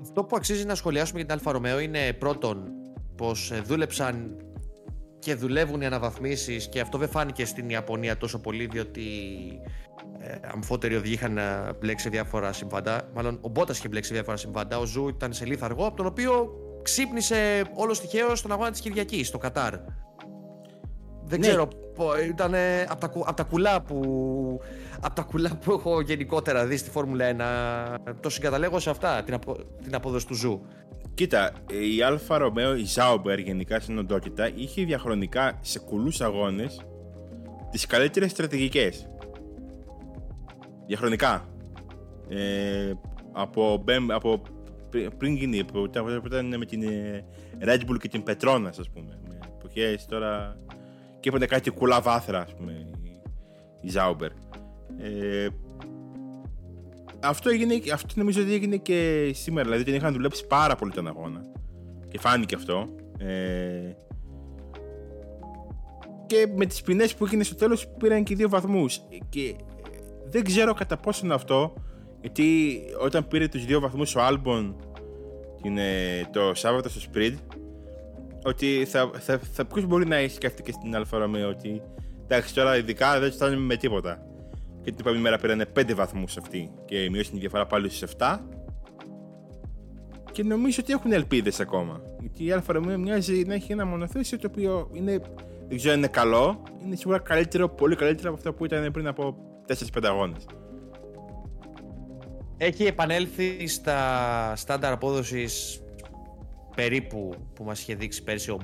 Αυτό 0.01 0.23
που 0.23 0.35
αξίζει 0.35 0.65
να 0.65 0.75
σχολιάσουμε 0.75 1.17
για 1.19 1.27
την 1.27 1.35
Alfa 1.37 1.51
Romeo 1.51 1.79
είναι 1.79 2.13
πρώτον 2.13 2.63
πως 3.17 3.51
ε, 3.51 3.59
δούλεψαν 3.59 4.35
και 5.19 5.35
δουλεύουν 5.35 5.81
οι 5.81 5.85
αναβαθμίσεις 5.85 6.67
και 6.69 6.79
αυτό 6.79 6.97
δεν 6.97 7.09
φάνηκε 7.09 7.45
στην 7.45 7.69
Ιαπωνία 7.69 8.17
τόσο 8.17 8.39
πολύ 8.39 8.65
διότι 8.65 9.01
ε, 10.19 10.35
αμφότεροι 10.53 10.95
οδηγοί 10.95 11.13
είχαν 11.13 11.37
ε, 11.37 11.73
μπλέξει 11.79 12.03
σε 12.03 12.09
διάφορα 12.09 12.53
συμβάντα. 12.53 13.09
Μάλλον 13.13 13.37
ο 13.41 13.49
Μπότας 13.49 13.77
είχε 13.77 13.87
μπλέξει 13.87 14.09
σε 14.09 14.15
διάφορα 14.15 14.37
συμβάντα. 14.37 14.77
Ο 14.77 14.85
Ζου 14.85 15.07
ήταν 15.07 15.33
σε 15.33 15.45
λίθαργο 15.45 15.85
από 15.85 15.95
τον 15.95 16.05
οποίο 16.05 16.49
ξύπνησε 16.81 17.63
όλως 17.73 17.99
τυχαίως 18.01 18.39
στον 18.39 18.51
αγώνα 18.51 18.71
της 18.71 18.79
Κυριακής 18.81 19.27
στο 19.27 19.37
Κατάρ. 19.37 19.73
Δεν 21.27 21.39
Ναι. 21.39 21.47
ξέρω, 21.47 21.67
ήταν 22.29 22.53
από 22.87 22.99
τα, 22.99 23.07
κου- 23.07 23.27
απ' 23.27 23.35
τα 23.35 23.43
κουλά 23.43 23.81
που 23.81 24.59
από 25.01 25.15
τα 25.15 25.21
κουλά 25.21 25.49
που 25.65 25.71
έχω 25.71 26.01
γενικότερα 26.01 26.65
δει 26.65 26.77
στη 26.77 26.89
Φόρμουλα 26.89 27.25
1 28.05 28.13
το 28.19 28.29
συγκαταλέγω 28.29 28.79
σε 28.79 28.89
αυτά 28.89 29.23
την, 29.23 29.33
απο, 29.33 29.55
την 29.83 29.95
απόδοση 29.95 30.27
του 30.27 30.33
Ζου 30.33 30.61
Κοίτα, 31.15 31.51
η 31.95 32.01
Alfa 32.01 32.37
Romeo, 32.37 32.75
η 32.75 32.83
Sauber 32.83 33.39
γενικά 33.39 33.79
στην 33.79 33.97
οντότητα, 33.97 34.49
είχε 34.55 34.83
διαχρονικά 34.83 35.57
σε 35.61 35.79
κουλούς 35.79 36.21
αγώνες 36.21 36.85
τις 37.71 37.85
καλύτερες 37.85 38.31
στρατηγικές. 38.31 39.07
Διαχρονικά. 40.87 41.49
Ε, 42.29 42.93
από, 43.31 43.81
Μπέμ- 43.83 44.11
από 44.11 44.41
πρι- 44.89 45.15
πριν 45.15 45.35
γίνει, 45.35 45.59
από, 45.59 45.81
όταν 45.81 46.21
που 46.21 46.27
ήταν 46.27 46.57
με 46.57 46.65
την 46.65 46.83
ε, 46.83 47.25
Red 47.61 47.79
Bull 47.89 47.97
και 47.99 48.07
την 48.07 48.23
Petronas, 48.27 48.73
ας 48.79 48.89
πούμε. 48.89 49.19
Με 49.27 49.39
εποχές 49.57 50.05
τώρα... 50.05 50.57
Και 51.19 51.29
είπανε 51.29 51.45
κάτι 51.45 51.69
κουλά 51.69 52.01
βάθρα, 52.01 52.39
ας 52.39 52.53
πούμε, 52.53 52.71
η, 53.03 53.21
η 53.81 53.89
Ζάουμπερ. 53.89 54.31
Ε, 54.97 55.47
αυτό, 57.27 57.49
έγινε, 57.49 57.81
αυτό 57.93 58.13
νομίζω 58.15 58.41
ότι 58.41 58.53
έγινε 58.53 58.75
και 58.75 59.31
σήμερα. 59.33 59.63
Δηλαδή 59.63 59.83
την 59.83 59.93
είχαν 59.93 60.13
δουλέψει 60.13 60.47
πάρα 60.47 60.75
πολύ 60.75 60.91
τον 60.91 61.07
αγώνα. 61.07 61.41
Και 62.07 62.19
φάνηκε 62.19 62.55
αυτό. 62.55 62.89
Ε, 63.17 63.91
και 66.25 66.47
με 66.55 66.65
τις 66.65 66.81
ποινές 66.81 67.15
που 67.15 67.25
έγινε 67.25 67.43
στο 67.43 67.55
τέλος 67.55 67.87
πήραν 67.97 68.23
και 68.23 68.35
δύο 68.35 68.49
βαθμούς. 68.49 69.01
Και 69.29 69.55
δεν 70.29 70.43
ξέρω 70.43 70.73
κατά 70.73 70.97
πόσο 70.97 71.25
είναι 71.25 71.33
αυτό. 71.33 71.73
Γιατί 72.21 72.79
όταν 73.01 73.27
πήρε 73.27 73.47
τους 73.47 73.65
δύο 73.65 73.79
βαθμούς 73.79 74.15
ο 74.15 74.21
Άλμπον 74.21 74.75
την, 75.61 75.77
ε, 75.77 76.29
το 76.31 76.53
Σάββατο 76.53 76.89
στο 76.89 77.09
Sprint 77.13 77.35
ότι 78.43 78.85
θα, 78.87 79.11
θα, 79.19 79.39
θα, 79.53 79.65
ποιος 79.65 79.85
μπορεί 79.85 80.07
να 80.07 80.15
έχει 80.15 80.35
σκεφτεί 80.35 80.63
και 80.63 80.71
στην 80.71 80.95
Alfa 80.95 81.17
Romeo 81.17 81.49
ότι 81.49 81.81
εντάξει 82.23 82.53
τώρα 82.53 82.77
ειδικά 82.77 83.19
δεν 83.19 83.31
φτάνουμε 83.31 83.65
με 83.65 83.75
τίποτα. 83.75 84.25
Και 84.85 84.91
την 84.91 84.99
επόμενη 84.99 85.21
μέρα 85.21 85.37
πήρανε 85.37 85.65
5 85.79 85.93
βαθμούς 85.95 86.37
αυτοί 86.37 86.71
και 86.85 87.09
μειώσαν 87.09 87.33
τη 87.33 87.39
διαφορά 87.39 87.65
πάλι 87.65 87.89
στους 87.89 88.11
7. 88.17 88.39
Και 90.31 90.43
νομίζω 90.43 90.77
ότι 90.81 90.93
έχουν 90.93 91.11
ελπίδες 91.11 91.59
ακόμα. 91.59 92.01
Γιατί 92.19 92.45
η 92.45 92.51
Alfa 92.51 92.73
Romeo 92.73 92.97
μοιάζει 92.97 93.43
να 93.45 93.53
έχει 93.53 93.71
ένα 93.71 93.85
μονοθέσιο 93.85 94.39
το 94.39 94.47
οποίο 94.51 94.89
είναι, 94.93 95.21
δεν 95.67 95.77
ξέρω 95.77 95.93
αν 95.93 95.99
είναι 95.99 96.07
καλό, 96.07 96.63
είναι 96.83 96.95
σίγουρα 96.95 97.19
καλύτερο, 97.19 97.69
πολύ 97.69 97.95
καλύτερο 97.95 98.29
από 98.29 98.37
αυτό 98.37 98.53
που 98.53 98.65
ήταν 98.65 98.91
πριν 98.91 99.07
από 99.07 99.37
4-5 99.67 100.03
αγώνες. 100.03 100.45
έχει 102.57 102.83
επανέλθει 102.83 103.67
στα 103.67 104.53
στάνταρ 104.55 104.91
απόδοσης 104.91 105.81
περίπου 106.75 107.35
που 107.53 107.63
μας 107.63 107.81
είχε 107.81 107.95
δείξει 107.95 108.23
πέρσι 108.23 108.51
ο 108.51 108.57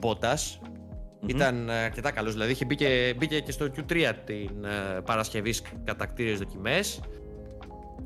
μποτας 1.22 1.36
Ήταν 1.36 1.70
ε, 1.70 1.74
αρκετά 1.74 2.12
καλός, 2.12 2.34
δηλαδή 2.34 2.52
είχε 2.52 2.66
μπήκε, 2.66 3.16
μπήκε 3.18 3.40
και 3.40 3.52
στο 3.52 3.66
Q3 3.66 4.14
την 4.26 4.66
ε, 4.66 5.02
Παρασκευή 5.06 5.54
κατά 5.84 6.06
κτίριες 6.06 6.38
δοκιμές. 6.38 7.00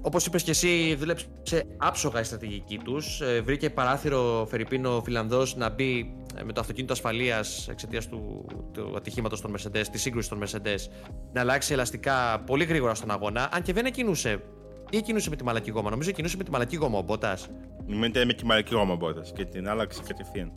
Όπως 0.02 0.26
είπες 0.26 0.44
και 0.44 0.52
εσύ, 0.52 0.96
δούλεψε 0.96 1.64
άψογα 1.78 2.20
η 2.20 2.24
στρατηγική 2.24 2.78
τους. 2.78 3.22
Ε, 3.22 3.42
βρήκε 3.42 3.70
παράθυρο 3.70 4.48
Φερρυπίνο 4.50 5.02
Φιλανδός 5.02 5.56
να 5.56 5.70
μπει 5.70 6.16
ε, 6.40 6.44
με 6.44 6.54
το 6.54 6.60
αυτοκίνητο 6.60 6.94
ασφαλείας 6.94 7.68
εξαιτίας 7.68 8.08
του, 8.08 8.46
του 8.74 8.94
ατυχήματος 8.96 9.42
των 9.42 9.56
Mercedes, 9.56 9.84
της 9.92 10.02
σύγκρουσης 10.02 10.30
των 10.30 10.44
Mercedes, 10.44 10.90
να 11.34 11.42
αλλάξει 11.42 11.74
ελαστικά 11.74 12.44
πολύ 12.46 12.64
γρήγορα 12.64 12.96
στον 12.96 13.12
αγώνα, 13.12 13.50
αν 13.54 13.62
και 13.62 13.74
δεν 13.74 13.86
εκκινούσε. 13.86 14.42
Ή 14.90 14.98
εκκινούσε 14.98 15.30
με 15.30 15.36
τη 15.36 15.44
μαλακή 15.44 15.72
γόμα. 15.72 15.90
Νομίζω 15.90 16.10
εκκινούσε 16.10 16.38
με 16.38 16.44
τη 16.44 16.52
μαλακή 16.52 16.76
γόμα 16.76 16.98
ο 16.98 17.02
Μπότας. 17.02 17.50
Μέντε 17.86 18.26
με 18.26 18.34
τη 18.34 18.46
μαλακή 18.46 18.76
γόμα 18.76 18.96
μπότας 18.96 19.32
και 19.36 19.46
την 19.46 19.70
άλλαξε 19.70 20.02
κατευθείαν. 20.08 20.52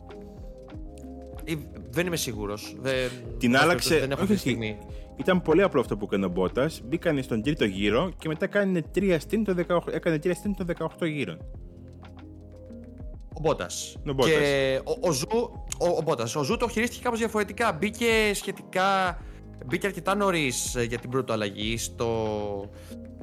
Ή, 1.49 1.59
δεν 1.91 2.07
είμαι 2.07 2.17
σίγουρος. 2.17 2.77
Δεν, 2.81 3.11
Την 3.39 3.51
δεν- 3.51 3.61
άλλαξε. 3.61 3.99
Δεν 3.99 4.11
έχω 4.11 4.23
όχι, 4.23 4.23
αυτή 4.23 4.27
τη 4.27 4.33
όχι. 4.33 4.41
στιγμή. 4.41 4.79
Ήταν 5.17 5.43
πολύ 5.43 5.63
απλό 5.63 5.81
αυτό 5.81 5.97
που 5.97 6.05
έκανε 6.05 6.25
ο 6.25 6.29
Μπότας. 6.29 6.81
Μπήκανε 6.85 7.23
στον 7.23 7.43
τρίτο 7.43 7.65
γύρο 7.65 8.11
και 8.19 8.29
μετά 8.29 8.45
έκανε 8.45 8.83
τρία 8.83 9.21
στήν 9.21 9.45
το 9.45 9.55
18, 9.69 9.79
έκανε 9.93 10.19
τρία 10.19 10.35
στήν 10.35 10.55
το 10.57 10.65
18 10.99 11.07
γύρων. 11.07 11.39
Ο 13.35 13.41
Μπότας. 13.41 13.97
Ο 14.09 14.13
Μπότας. 14.13 14.31
Και 14.33 14.81
ο, 14.85 15.09
ο 15.09 15.13
Ζου, 15.13 15.27
ο, 15.79 15.87
ο 15.99 16.03
Μπότας. 16.05 16.37
Ο 16.37 16.43
Ζου 16.43 16.57
το 16.57 16.69
χειρίστηκε 16.69 17.03
κάπως 17.03 17.19
διαφορετικά. 17.19 17.73
Μπήκε 17.73 18.31
σχετικά. 18.35 19.19
Μπήκε 19.67 19.87
αρκετά 19.87 20.15
νωρίς 20.15 20.77
για 20.89 20.99
την 20.99 21.11
πρώτη 21.11 21.33
αλλαγή 21.33 21.77
στο 21.77 22.71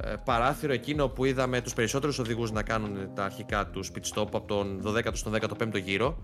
ε, 0.04 0.14
παράθυρο 0.26 0.74
εκείνο 0.74 1.08
που 1.08 1.26
είδαμε 1.26 1.62
τους 1.62 1.74
περισσότερους 1.74 2.20
οδηγούς 2.20 2.52
να 2.52 2.64
κάνουν 2.64 2.98
τα 3.14 3.24
αρχικά 3.24 3.68
τους 3.68 3.92
pit 3.96 4.14
stop 4.20 4.26
από 4.34 4.42
τον 4.42 4.82
12ο 4.86 5.10
στον 5.14 5.34
15ο 5.42 5.82
γύρο. 5.84 6.18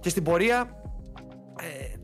Και 0.00 0.08
στην 0.08 0.22
πορεία 0.22 0.82
ε, 1.60 1.96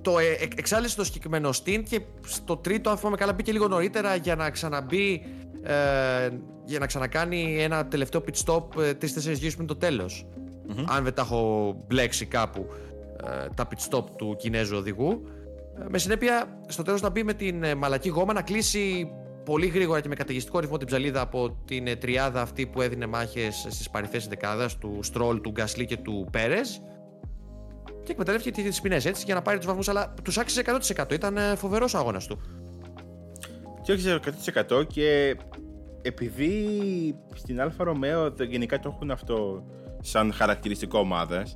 το 0.00 0.18
ε, 0.18 0.24
ε, 0.24 0.48
εξάντλησε 0.56 0.96
το 0.96 1.04
συγκεκριμένο 1.04 1.48
stint 1.48 1.82
και 1.88 2.00
στο 2.26 2.56
τρίτο, 2.56 2.90
αν 2.90 2.96
θυμάμαι 2.96 3.16
καλά, 3.16 3.32
μπήκε 3.32 3.52
λίγο 3.52 3.68
νωρίτερα 3.68 4.14
για 4.14 4.36
να 4.36 4.50
ξαναμπεί, 4.50 5.22
ε, 5.62 6.28
για 6.64 6.78
να 6.78 6.86
ξανακάνει 6.86 7.62
ένα 7.62 7.86
τελευταίο 7.86 8.24
pit 8.26 8.44
stop 8.44 8.82
ε, 8.82 8.94
τρεις-τέσσερις 8.94 9.38
γύρους 9.38 9.54
πριν 9.54 9.66
το 9.66 9.76
τελος 9.76 10.26
Αν 10.86 11.04
δεν 11.04 11.14
τα 11.14 11.22
έχω 11.22 11.74
μπλέξει 11.86 12.26
κάπου 12.26 12.66
ε, 13.24 13.48
τα 13.54 13.68
pit 13.68 13.90
stop 13.90 14.04
του 14.16 14.36
Κινέζου 14.38 14.76
οδηγού. 14.76 15.22
Ε, 15.78 15.84
με 15.88 15.98
συνέπεια, 15.98 16.60
στο 16.66 16.82
τέλος 16.82 17.00
να 17.00 17.10
μπει 17.10 17.22
με 17.22 17.34
την 17.34 17.62
ε, 17.62 17.74
μαλακή 17.74 18.08
γόμα, 18.08 18.32
να 18.32 18.42
κλείσει 18.42 19.10
πολύ 19.44 19.66
γρήγορα 19.66 20.00
και 20.00 20.08
με 20.08 20.14
καταιγιστικό 20.14 20.58
ρυθμό 20.58 20.76
την 20.76 20.86
ψαλίδα 20.86 21.20
από 21.20 21.60
την 21.64 21.86
ε, 21.86 21.96
τριάδα 21.96 22.40
αυτή 22.40 22.66
που 22.66 22.82
έδινε 22.82 23.06
μάχες 23.06 23.66
στις 23.68 23.90
παρυθές 23.90 24.26
δεκάδας 24.26 24.78
του 24.78 24.98
Στρόλ, 25.02 25.40
του 25.40 25.50
Γκασλί 25.50 25.84
και 25.84 25.96
του 25.96 26.28
Πέρες 26.30 26.82
και 28.10 28.16
εκμεταλλεύτηκε 28.20 28.62
τις 28.68 28.80
ποινές 28.80 29.04
έτσι 29.04 29.22
για 29.26 29.34
να 29.34 29.42
πάρει 29.42 29.56
τους 29.58 29.66
βαθμούς. 29.66 29.88
Αλλά 29.88 30.14
τους 30.22 30.38
άξιζε 30.38 30.60
100%. 30.60 31.12
Ήταν 31.14 31.36
φοβερός 31.56 31.94
ο 31.94 31.98
αγώνας 31.98 32.26
του. 32.26 32.40
Και 33.82 33.92
όχι 33.92 34.18
100% 34.70 34.86
και 34.86 35.36
επειδή 36.02 36.64
στην 37.34 37.60
Alfa 37.60 37.84
Romeo 37.84 38.32
το- 38.32 38.44
γενικά 38.44 38.78
το 38.80 38.90
έχουν 38.94 39.10
αυτό 39.10 39.64
σαν 40.00 40.32
χαρακτηριστικό 40.32 40.98
ομάδα 40.98 41.46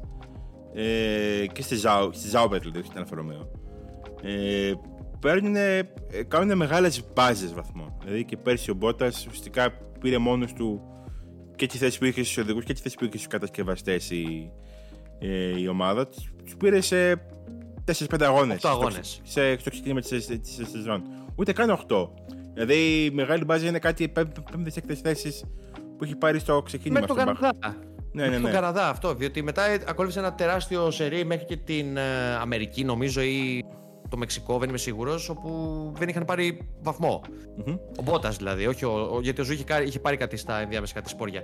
ε, 0.74 1.46
και 1.52 1.62
στη, 1.62 1.74
Ζάου, 1.76 2.10
στη 2.12 2.28
Sauber 2.28 2.58
δηλαδή, 2.58 2.78
όχι 2.78 2.86
στην 2.86 2.98
Alfa 2.98 3.14
Romeo 3.14 3.50
ε, 4.22 4.72
παίρνουν, 5.20 5.56
ε, 5.56 5.82
κάνουν 6.28 6.56
μεγάλες 6.56 7.02
μπάζες 7.14 7.54
βαθμών. 7.54 7.92
Δηλαδή 8.04 8.24
και 8.24 8.36
πέρσι 8.36 8.70
ο 8.70 8.74
Μπότας 8.74 9.26
ουσιαστικά 9.26 9.70
πήρε 10.00 10.18
μόνος 10.18 10.52
του 10.52 10.80
και 11.56 11.66
τη 11.66 11.78
θέση 11.78 11.98
που 11.98 12.04
είχε 12.04 12.22
στους 12.24 12.36
οδηγούς 12.38 12.64
και 12.64 12.72
τη 12.72 12.80
θέση 12.80 12.96
που 12.96 13.04
είχε 13.04 13.12
στους 13.16 13.26
κατασκευαστές 13.26 14.10
η, 14.10 14.50
ε, 15.18 15.60
η 15.60 15.68
ομάδα. 15.68 16.06
Τους 16.08 16.32
τους 16.44 16.56
πήρε 16.56 16.80
σε 16.80 17.12
4-5 17.84 18.22
αγώνες. 18.22 18.54
Οκτώ 18.56 18.68
αγώνες. 18.68 19.20
Στο, 19.24 19.40
σε, 19.40 19.58
στο 19.58 19.70
ξεκίνημα 19.70 20.00
της, 20.00 20.08
της, 20.26 20.56
της 20.56 20.68
σεζόν. 20.70 21.02
Ούτε 21.36 21.52
καν 21.52 21.78
8. 21.88 22.08
Δηλαδή 22.54 23.04
η 23.04 23.10
μεγάλη 23.10 23.44
μπάζα 23.44 23.66
είναι 23.66 23.78
κάτι 23.78 24.12
5-6 24.16 24.22
θέσεις 25.02 25.44
που 25.98 26.04
έχει 26.04 26.16
πάρει 26.16 26.38
στο 26.38 26.62
ξεκίνημα. 26.62 27.00
Με 27.00 27.06
τον 27.06 27.16
στον 27.16 27.26
Μπαχ. 27.32 27.38
Καναδά. 27.40 27.78
Ναι, 28.12 28.22
με 28.22 28.28
ναι, 28.28 28.34
τον 28.34 28.42
ναι. 28.44 28.50
Καναδά 28.50 28.88
αυτό. 28.88 29.14
Διότι 29.14 29.42
μετά 29.42 29.64
ε, 29.68 29.78
ακολούθησε 29.86 30.18
ένα 30.20 30.34
τεράστιο 30.34 30.90
σερί 30.90 31.24
μέχρι 31.24 31.44
και 31.44 31.56
την 31.56 31.96
ε, 31.96 32.34
Αμερική, 32.40 32.84
νομίζω, 32.84 33.20
ή 33.22 33.64
το 34.08 34.16
Μεξικό, 34.16 34.58
δεν 34.58 34.68
είμαι 34.68 34.78
σίγουρος, 34.78 35.28
όπου 35.28 35.92
δεν 35.98 36.08
είχαν 36.08 36.24
πάρει 36.24 36.68
βαθμό. 36.82 37.22
Μμμ. 37.66 37.74
Ο 37.98 38.02
Μπότας 38.02 38.36
δηλαδή, 38.36 38.66
όχι 38.66 38.84
ο, 38.84 39.08
ο- 39.14 39.20
γιατί 39.20 39.40
ο 39.40 39.44
Ζου 39.44 39.52
είχε, 39.52 39.64
κά- 39.64 39.86
είχε 39.86 39.98
πάρει 39.98 40.16
κάτι 40.16 40.36
στα 40.36 40.60
ενδιάμεσα 40.60 40.94
κάτι 40.94 41.08
σπόρια. 41.08 41.42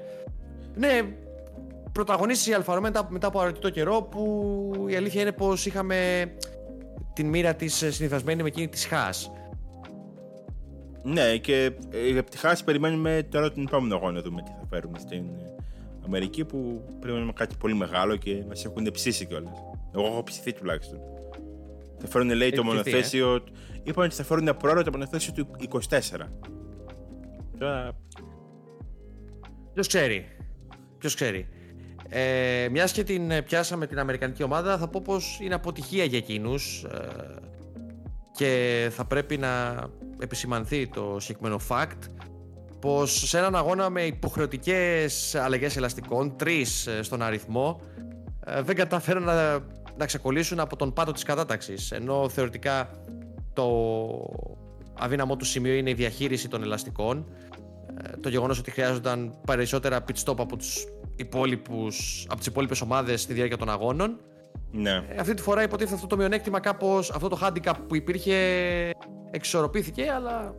Ναι, 0.75 1.01
πρωταγωνίστησε 1.93 2.51
η 2.51 2.55
Alfa 2.55 2.75
Romeo 2.75 2.91
μετά, 2.91 3.07
μετά 3.11 3.27
από 3.27 3.41
αρκετό 3.41 3.71
καιρό 3.71 4.03
που 4.03 4.87
η 4.89 4.97
αλήθεια 4.97 5.21
είναι 5.21 5.33
πως 5.33 5.67
είχαμε 5.67 6.31
την 7.13 7.29
μοίρα 7.29 7.55
της 7.55 7.75
συνυφασμένη 7.75 8.43
με 8.43 8.49
εκείνη 8.49 8.69
της 8.69 8.87
Haas. 8.87 9.31
Ναι, 11.03 11.37
και 11.37 11.73
ε, 11.91 12.19
από 12.19 12.31
τη 12.31 12.37
Haas 12.37 12.65
περιμένουμε 12.65 13.27
τώρα 13.31 13.53
τον 13.53 13.63
επόμενο 13.67 13.95
αγώνα 13.95 14.13
να 14.13 14.23
δούμε 14.23 14.43
τι 14.43 14.51
θα 14.51 14.67
φέρουμε 14.71 14.99
στην 14.99 15.19
ε, 15.19 15.55
Αμερική 16.05 16.45
που 16.45 16.85
περιμένουμε 17.01 17.33
κάτι 17.33 17.55
πολύ 17.59 17.75
μεγάλο 17.75 18.17
και 18.17 18.45
μας 18.49 18.65
έχουν 18.65 18.91
ψήσει 18.93 19.27
κιόλας. 19.27 19.63
Εγώ 19.95 20.07
έχω 20.07 20.23
ψηθεί 20.23 20.53
τουλάχιστον. 20.53 20.99
Θα 21.99 22.09
φέρουν 22.09 22.29
λέει 22.29 22.49
Έχει 22.49 22.57
το 22.57 22.63
ψηθεί, 22.63 22.77
μονοθέσιο. 22.77 23.45
Είπαν 23.83 24.05
ότι 24.05 24.15
θα 24.15 24.25
φέρουν 24.25 24.57
πρόωρο 24.57 24.83
το 24.83 24.91
μονοθέσιο 24.91 25.33
του 25.33 25.49
24. 25.71 25.79
Τώρα. 27.59 27.93
Ποιος 29.73 29.87
ξέρει. 29.87 30.27
Ποιος 30.99 31.15
ξέρει. 31.15 31.49
Ε, 32.13 32.69
Μιας 32.71 32.93
και 32.93 33.05
την 33.05 33.31
ε, 33.31 33.43
πιάσαμε 33.43 33.87
την 33.87 33.99
Αμερικανική 33.99 34.43
ομάδα, 34.43 34.79
θα 34.79 34.89
πω 34.89 35.01
πως 35.05 35.39
είναι 35.43 35.55
αποτυχία 35.55 36.05
για 36.05 36.19
εκείνους 36.19 36.87
και 38.33 38.89
θα 38.91 39.05
πρέπει 39.05 39.37
να 39.37 39.85
επισημανθεί 40.19 40.89
το 40.89 41.17
συγκεκριμένο 41.21 41.61
fact 41.69 41.99
πως 42.81 43.29
σε 43.29 43.39
έναν 43.39 43.57
αγώνα 43.57 43.91
με 43.91 44.03
υποχρεωτικές 44.03 45.35
αλλαγές 45.35 45.77
ελαστικών, 45.77 46.37
τρεις 46.37 46.87
ε, 46.87 47.03
στον 47.03 47.23
αριθμό, 47.23 47.81
ε, 48.47 48.63
δεν 48.63 48.77
καταφέρουν 48.77 49.23
να, 49.23 49.59
να 49.97 50.07
ξεκολλήσουν 50.07 50.61
από 50.61 50.77
τον 50.77 50.93
πάτο 50.93 51.13
της 51.13 51.23
κατάταξης. 51.23 51.91
Ενώ 51.91 52.29
θεωρητικά 52.29 52.91
το 53.53 53.67
αδύναμό 54.99 55.37
του 55.37 55.45
σημείο 55.45 55.75
είναι 55.75 55.91
η 55.91 55.95
διαχείριση 55.95 56.49
των 56.49 56.63
ελαστικών. 56.63 57.27
Ε, 58.03 58.17
το 58.17 58.29
γεγονός 58.29 58.59
ότι 58.59 58.71
χρειάζονταν 58.71 59.41
περισσότερα 59.47 60.05
pit 60.07 60.25
stop 60.25 60.39
από, 60.39 60.57
τους 60.57 60.85
υπόλοιπους, 61.21 62.25
από 62.29 62.39
τις 62.39 62.47
υπόλοιπες 62.47 62.81
ομάδες 62.81 63.21
στη 63.21 63.33
διάρκεια 63.33 63.57
των 63.57 63.71
αγώνων. 63.71 64.21
Ναι. 64.73 64.91
Ε, 64.91 65.17
αυτή 65.19 65.35
τη 65.35 65.43
φορά 65.43 65.63
υποτίθεται 65.63 65.95
αυτό 65.95 66.07
το 66.07 66.17
μειονέκτημα 66.17 66.61
κάπως, 66.61 67.11
αυτό 67.11 67.29
το 67.29 67.39
handicap 67.43 67.75
που 67.89 67.97
υπήρχε 67.97 68.35
εξορροπήθηκε, 69.31 70.11
αλλά 70.11 70.55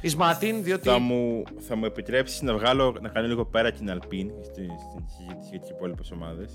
εις 0.00 0.16
μάτιν, 0.16 0.62
διότι... 0.62 0.88
Θα 0.88 0.98
μου, 0.98 1.42
θα 1.58 1.76
μου 1.76 1.84
επιτρέψεις 1.84 2.42
να 2.42 2.54
βγάλω, 2.54 2.96
να 3.00 3.08
κάνω 3.08 3.26
λίγο 3.26 3.44
πέρα 3.44 3.70
την 3.70 3.90
Αλπίν 3.90 4.30
στην, 4.42 4.70
στην 4.90 5.04
συζήτηση 5.16 5.48
για 5.50 5.60
τι 5.60 5.68
υπόλοιπες 5.70 6.10
ομάδες. 6.10 6.54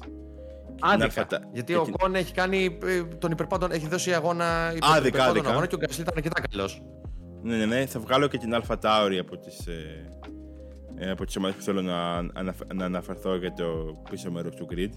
Άδικα. 0.79 1.27
Γιατί 1.53 1.75
ο 1.75 1.87
Κον 1.99 2.15
έχει 2.15 2.33
κάνει 2.33 2.77
ε, 2.83 3.03
τον 3.03 3.31
υπερπάντων, 3.31 3.71
έχει 3.71 3.87
δώσει 3.87 4.13
αγώνα 4.13 4.71
υπέρ 4.75 4.79
των 4.79 4.89
Άδικα, 4.89 5.07
υπερπάντων 5.07 5.29
άδικα. 5.29 5.49
αγώνα 5.49 5.65
και 5.65 5.75
ο 5.75 5.77
Γκασλί 5.77 6.01
ήταν 6.01 6.13
αρκετά 6.17 6.41
καλός. 6.49 6.81
Ναι, 7.41 7.55
ναι, 7.55 7.65
ναι, 7.65 7.85
θα 7.85 7.99
βγάλω 7.99 8.27
και 8.27 8.37
την 8.37 8.53
Αλφα 8.53 8.77
Τάουρι 8.77 9.17
από 9.17 9.37
τις, 9.37 9.67
ε, 9.67 9.71
ε, 9.71 10.29
από 11.11 11.25
τις 11.25 11.35
ομάδες 11.35 11.55
που 11.55 11.61
θέλω 11.61 11.81
να, 11.81 12.15
αναφ- 12.33 12.73
να 12.73 12.85
αναφερθώ 12.85 13.35
για 13.35 13.53
το 13.53 14.01
πίσω 14.09 14.31
μέρος 14.31 14.55
του 14.55 14.67
grid. 14.71 14.89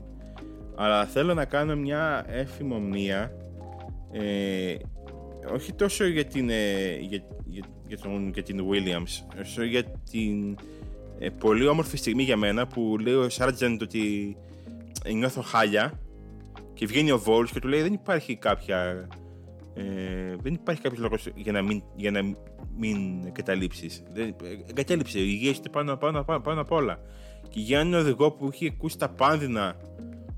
Αλλά 0.77 1.05
θέλω 1.07 1.35
να 1.35 1.45
κάνω 1.45 1.77
μια 1.77 2.25
εφημομνία 2.29 3.33
ε, 4.13 4.75
όχι 5.55 5.73
τόσο 5.73 6.07
για 6.07 6.25
την, 6.25 6.51
ε, 6.51 6.97
για, 7.01 7.23
για, 7.45 7.65
για, 7.87 7.99
τον, 7.99 8.31
για 8.33 8.43
την 8.43 8.65
Williams, 8.71 9.41
όσο 9.41 9.65
για 9.65 9.85
την 10.11 10.57
ε, 11.19 11.29
πολύ 11.29 11.67
όμορφη 11.67 11.97
στιγμή 11.97 12.23
για 12.23 12.37
μένα 12.37 12.67
που 12.67 12.97
λέει 13.01 13.15
ο 13.15 13.27
Sargent 13.31 13.79
ότι 13.83 14.37
ε, 15.05 15.13
νιώθω 15.13 15.43
χάλια 15.43 16.01
και 16.75 16.87
βγαίνει 16.87 17.11
ο 17.11 17.23
Vols 17.27 17.49
και 17.53 17.61
του 17.61 17.69
λέει 17.69 17.83
δεν 17.83 17.93
υπάρχει 17.93 18.37
κάποια 18.37 19.09
ε, 19.75 20.37
δεν 20.43 20.55
υπάρχει 20.55 20.81
κάποιος 20.81 21.01
λόγος 21.01 21.29
για 21.35 21.53
να 21.53 21.63
μην, 21.63 21.83
για 21.97 22.11
να 22.11 22.21
μην 22.81 23.27
εγκαταλείψεις. 23.27 24.03
Εγκατέλειψε. 24.69 25.19
Η 25.19 25.25
υγεία 25.27 25.55
σου 25.55 25.61
πάνω, 25.73 25.97
πάνω, 25.97 26.23
πάνω, 26.25 26.41
πάνω 26.41 26.61
απ' 26.61 26.73
όλα. 26.73 27.01
Και 27.49 27.61
για 27.61 27.81
έναν 27.81 28.01
οδηγό 28.01 28.31
που 28.31 28.49
έχει 28.53 28.67
ακούσει 28.67 28.99
τα 28.99 29.09
πάνδυνα 29.09 29.77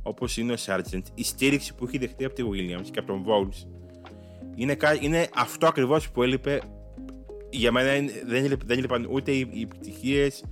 όπως 0.02 0.36
είναι 0.36 0.52
ο 0.52 0.56
Sargent, 0.66 1.02
η 1.14 1.24
στήριξη 1.24 1.74
που 1.74 1.84
έχει 1.86 1.98
δεχτεί 1.98 2.24
από 2.24 2.34
τη 2.34 2.42
Williams 2.46 2.86
και 2.90 2.98
από 2.98 3.06
τον 3.08 3.24
Vols 3.26 3.66
είναι, 4.54 4.74
κα- 4.74 5.02
είναι 5.02 5.28
αυτό 5.34 5.66
ακριβώς 5.66 6.10
που 6.10 6.22
έλειπε. 6.22 6.60
Για 7.50 7.72
μένα 7.72 7.94
είναι- 7.94 8.12
δεν, 8.26 8.44
έλειπε- 8.44 8.66
δεν 8.66 8.78
έλειπαν 8.78 9.08
ούτε 9.10 9.30
οι, 9.32 9.48
οι 9.50 9.60
επιτυχίες, 9.62 10.44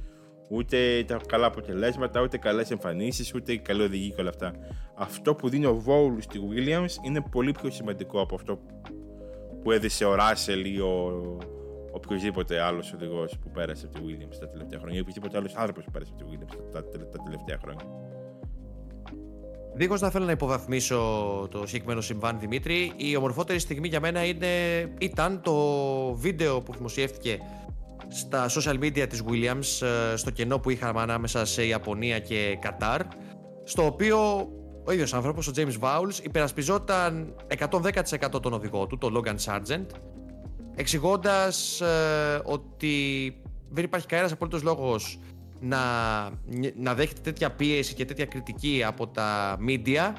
ούτε 0.48 1.04
τα 1.06 1.20
καλά 1.26 1.46
αποτελέσματα, 1.46 2.22
ούτε 2.22 2.38
καλές 2.38 2.70
εμφανίσεις, 2.70 3.34
ούτε 3.34 3.52
οι 3.52 3.58
καλοί 3.58 3.82
οδηγοί 3.82 4.08
και 4.12 4.20
όλα 4.20 4.30
αυτά. 4.30 4.52
Αυτό 4.94 5.34
που 5.34 5.48
δίνει 5.48 5.66
ο 5.66 5.82
Vowl 5.86 6.16
στη 6.18 6.40
Williams 6.50 7.04
είναι 7.06 7.20
πολύ 7.30 7.52
πιο 7.60 7.70
σημαντικό 7.70 8.20
από 8.20 8.34
αυτό 8.34 8.60
που 9.62 9.70
έδισε 9.72 10.04
ο 10.04 10.14
Ράσελ 10.14 10.74
ή 10.74 10.80
ο 10.80 11.38
οποιοδήποτε 11.90 12.60
άλλος 12.60 12.92
οδηγός 12.92 13.38
που 13.38 13.50
πέρασε 13.50 13.86
από 13.86 13.98
τη 13.98 14.04
Williams 14.06 14.36
τα 14.40 14.48
τελευταία 14.48 14.78
χρόνια 14.78 14.98
ή 14.98 15.00
οποιοδήποτε 15.00 15.36
άλλος 15.36 15.54
άνθρωπος 15.54 15.84
που 15.84 15.90
πέρασε 15.90 16.12
από 16.14 16.24
τη 16.24 16.30
Williams 16.30 16.56
τα, 16.72 16.84
τα, 16.84 16.98
τα 16.98 17.22
τελευταία 17.24 17.58
χρόνια. 17.62 17.84
Δίχως 19.74 20.00
να 20.00 20.10
θέλω 20.10 20.24
να 20.24 20.32
υποβαθμίσω 20.32 20.96
το 21.50 21.66
συγκεκριμένο 21.66 22.00
συμβάν 22.00 22.38
Δημήτρη, 22.38 22.92
η 22.96 23.16
ομορφότερη 23.16 23.58
στιγμή 23.58 23.88
για 23.88 24.00
μένα 24.00 24.24
είναι, 24.24 24.46
ήταν 24.98 25.40
το 25.42 25.54
βίντεο 26.14 26.60
που 26.60 26.72
δημοσιεύτηκε 26.72 27.38
στα 28.08 28.46
social 28.48 28.74
media 28.74 29.06
της 29.08 29.22
Williams 29.28 29.86
ε, 30.12 30.16
στο 30.16 30.30
κενό 30.30 30.58
που 30.58 30.70
είχαμε 30.70 31.00
ανάμεσα 31.00 31.44
σε 31.44 31.66
Ιαπωνία 31.66 32.18
και 32.18 32.58
Κατάρ 32.60 33.00
στο 33.64 33.86
οποίο 33.86 34.48
ο 34.84 34.92
ίδιος 34.92 35.14
άνθρωπος, 35.14 35.48
ο 35.48 35.52
James 35.56 35.78
Vowles, 35.80 36.24
υπερασπιζόταν 36.24 37.34
110% 37.58 38.42
τον 38.42 38.52
οδηγό 38.52 38.86
του, 38.86 38.98
τον 38.98 39.16
Logan 39.16 39.36
Sargent 39.44 39.86
εξηγώντας 40.74 41.80
ε, 41.80 42.40
ότι 42.44 43.36
δεν 43.70 43.84
υπάρχει 43.84 44.06
κανένας 44.06 44.32
απολύτως 44.32 44.62
λόγος 44.62 45.18
να, 45.60 45.78
να 46.76 46.94
δέχεται 46.94 47.20
τέτοια 47.20 47.50
πίεση 47.50 47.94
και 47.94 48.04
τέτοια 48.04 48.24
κριτική 48.24 48.82
από 48.86 49.06
τα 49.06 49.58
media 49.68 50.12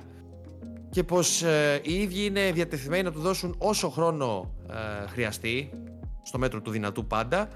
και 0.90 1.04
πως 1.04 1.42
ε, 1.42 1.82
οι 1.84 1.94
ίδιοι 1.94 2.26
είναι 2.26 2.52
διατεθειμένοι 2.52 3.04
να 3.04 3.12
του 3.12 3.20
δώσουν 3.20 3.56
όσο 3.58 3.90
χρόνο 3.90 4.54
ε, 4.70 5.08
χρειαστεί 5.08 5.70
στο 6.24 6.38
μέτρο 6.38 6.62
του 6.62 6.72
δυνατού 6.72 7.06
πάντα 7.06 7.48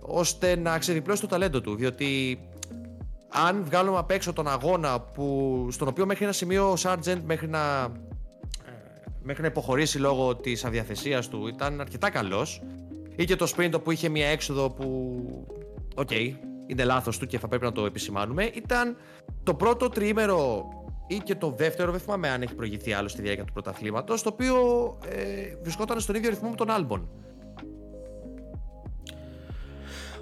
ώστε 0.00 0.56
να 0.56 0.78
ξεδιπλώσει 0.78 1.20
το 1.20 1.26
ταλέντο 1.26 1.60
του. 1.60 1.74
Διότι 1.74 2.38
αν 3.28 3.64
βγάλουμε 3.64 3.98
απ' 3.98 4.10
έξω 4.10 4.32
τον 4.32 4.48
αγώνα 4.48 5.00
που, 5.00 5.68
στον 5.70 5.88
οποίο 5.88 6.06
μέχρι 6.06 6.24
ένα 6.24 6.32
σημείο 6.32 6.70
ο 6.70 6.74
Sargent 6.82 7.20
μέχρι 7.24 7.48
να, 7.48 7.82
ε, 7.82 7.90
μέχρι 9.28 9.42
να 9.42 9.48
υποχωρήσει 9.48 9.98
λόγω 9.98 10.36
της 10.36 10.64
αδιαθεσίας 10.64 11.28
του 11.28 11.46
ήταν 11.46 11.80
αρκετά 11.80 12.10
καλός 12.10 12.62
ή 13.16 13.24
και 13.24 13.36
το 13.36 13.52
sprint 13.56 13.82
που 13.82 13.90
είχε 13.90 14.08
μια 14.08 14.26
έξοδο 14.26 14.70
που 14.70 14.86
οκ, 15.94 16.10
είναι 16.66 16.84
λάθος 16.84 17.18
του 17.18 17.26
και 17.26 17.38
θα 17.38 17.48
πρέπει 17.48 17.64
να 17.64 17.72
το 17.72 17.84
επισημάνουμε 17.84 18.50
ήταν 18.54 18.96
το 19.42 19.54
πρώτο 19.54 19.88
τριήμερο 19.88 20.68
ή 21.06 21.16
και 21.16 21.34
το 21.34 21.50
δεύτερο, 21.50 21.90
δεν 21.90 22.00
θυμάμαι 22.00 22.28
αν 22.28 22.42
έχει 22.42 22.54
προηγηθεί 22.54 22.92
άλλο 22.92 23.08
στη 23.08 23.22
διάρκεια 23.22 23.44
του 23.44 23.52
πρωταθλήματος 23.52 24.22
το 24.22 24.30
οποίο 24.32 24.56
ε, 25.08 25.56
βρισκόταν 25.62 26.00
στον 26.00 26.14
ίδιο 26.14 26.30
ρυθμό 26.30 26.48
με 26.48 26.56
τον 26.56 26.70
Άλμπον 26.70 27.08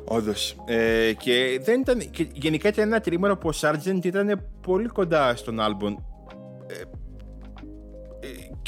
Όντως. 0.04 0.56
Ε, 0.64 1.12
και, 1.12 1.60
δεν 1.62 1.80
ήταν, 1.80 2.10
και 2.10 2.26
γενικά 2.32 2.68
ήταν 2.68 2.86
ένα 2.86 3.00
τρίμερο 3.00 3.36
που 3.36 3.48
ο 3.48 3.52
Sargent 3.60 4.04
ήταν 4.04 4.46
πολύ 4.60 4.88
κοντά 4.88 5.36
στον 5.36 5.60
Άλμπον. 5.60 6.04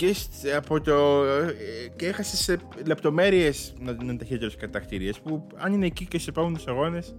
Ε, 0.02 0.06
ε, 0.06 0.12
και, 0.12 0.14
σ- 0.14 0.54
από 0.56 0.80
το, 0.80 1.24
ε, 1.24 1.54
και 1.96 2.06
έχασε 2.06 2.36
σε 2.36 2.58
λεπτομέρειες 2.86 3.74
να 3.80 3.96
είναι 4.02 4.16
ταχύτερος 4.16 4.56
κατακτήριες 4.56 5.20
που 5.20 5.46
αν 5.56 5.72
είναι 5.72 5.86
εκεί 5.86 6.06
και 6.06 6.18
σε 6.18 6.30
επόμενους 6.30 6.66
αγώνες 6.66 7.16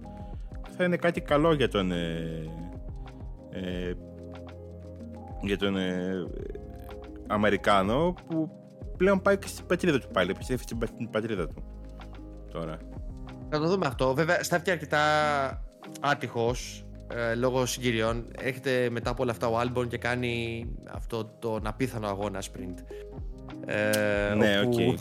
θα 0.76 0.84
είναι 0.84 0.96
κάτι 0.96 1.20
καλό 1.20 1.52
για 1.54 1.68
τον 1.68 1.92
ε, 1.92 2.50
ε, 3.50 3.92
για 5.42 5.56
τον 5.58 5.76
ε, 5.76 6.12
Αμερικάνο 7.26 8.14
που 8.28 8.50
πλέον 8.96 9.22
πάει 9.22 9.38
και 9.38 9.46
στην 9.46 9.66
πατρίδα 9.66 9.98
του 9.98 10.08
πάλι 10.12 10.30
επιστρέφει 10.30 10.62
στην 10.62 10.78
πα- 10.78 10.86
στην 10.86 11.10
πατρίδα 11.10 11.46
του 11.48 11.62
τώρα 12.52 12.78
Να 13.50 13.58
το 13.58 13.66
δούμε 13.68 13.86
αυτό. 13.86 14.14
Βέβαια, 14.14 14.42
στάθηκε 14.42 14.70
αρκετά 14.70 15.00
άτυχος 16.00 16.84
ε, 17.14 17.34
λόγω 17.34 17.66
συγκυριών. 17.66 18.24
Έρχεται 18.38 18.88
μετά 18.90 19.10
από 19.10 19.22
όλα 19.22 19.32
αυτά 19.32 19.46
ο 19.48 19.58
Άλμπον 19.58 19.88
και 19.88 19.98
κάνει 19.98 20.66
αυτό 20.90 21.24
τον 21.38 21.66
απίθανο 21.66 22.08
αγώνα 22.08 22.42
sprint. 22.42 22.74
Ε, 23.66 24.34
Ναι, 24.34 24.60
όπου, 24.60 24.76
οκ. 24.88 24.98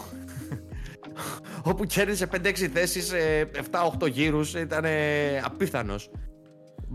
όπου 1.72 1.86
κέρδισε 1.86 2.28
5-6 2.32 2.53
θέσεις 2.74 3.05
σε 3.05 3.18
7-8 4.01 4.10
γύρους. 4.12 4.53
Ήταν 4.53 4.86
απίθανος. 5.43 6.10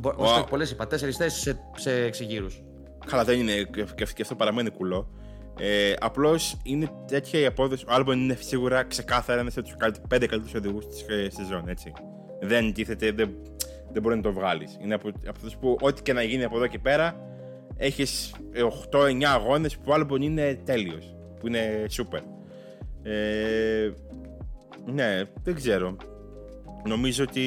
Wow. 0.02 0.40
Wow. 0.40 0.46
Πολλές 0.48 0.70
είπα, 0.70 0.84
4 0.84 0.88
θέσεις 0.88 1.40
σε, 1.40 1.60
σε 1.76 2.06
6 2.06 2.26
γύρους. 2.26 2.62
Καλά, 3.06 3.24
δεν 3.24 3.38
είναι. 3.38 3.52
Και 3.62 3.84
και 4.14 4.22
αυτό 4.22 4.34
παραμένει 4.34 4.70
κουλό. 4.70 5.08
Ε, 5.58 5.92
Απλώς 6.00 6.56
είναι 6.62 6.90
τέτοια 7.06 7.40
η 7.40 7.46
απόδοση. 7.46 7.84
Ο 7.88 7.92
Άλμπον 7.92 8.20
είναι 8.20 8.36
σίγουρα 8.40 8.84
ξεκάθαρα 8.84 9.40
ένας 9.40 9.56
από 9.56 9.66
τους 9.66 9.76
πέντε 10.08 10.26
καλύτερους 10.26 10.54
οδηγούς 10.54 10.86
της 10.86 11.04
ε, 11.08 11.28
σεζόν. 11.30 11.68
Έτσι. 11.68 11.92
Δεν 12.40 12.72
τίθεται, 12.72 13.12
δεν, 13.12 13.30
δεν 13.94 14.02
μπορεί 14.02 14.16
να 14.16 14.22
το 14.22 14.32
βγάλεις. 14.32 14.78
Είναι 14.82 14.94
από, 14.94 15.08
από 15.08 15.30
αυτούς 15.30 15.56
που 15.56 15.76
ό,τι 15.80 16.02
και 16.02 16.12
να 16.12 16.22
γίνει 16.22 16.44
από 16.44 16.56
εδώ 16.56 16.66
και 16.66 16.78
πέρα 16.78 17.28
έχεις 17.76 18.34
8-9 18.90 19.22
αγώνες 19.24 19.76
που 19.76 19.82
ο 19.86 19.94
Άλμπον 19.94 20.22
είναι 20.22 20.60
τέλειος. 20.64 21.14
Που 21.40 21.46
είναι 21.46 21.84
super. 21.90 22.20
Ε, 23.02 23.90
ναι, 24.84 25.22
δεν 25.42 25.54
ξέρω. 25.54 25.96
Νομίζω 26.86 27.24
ότι 27.28 27.40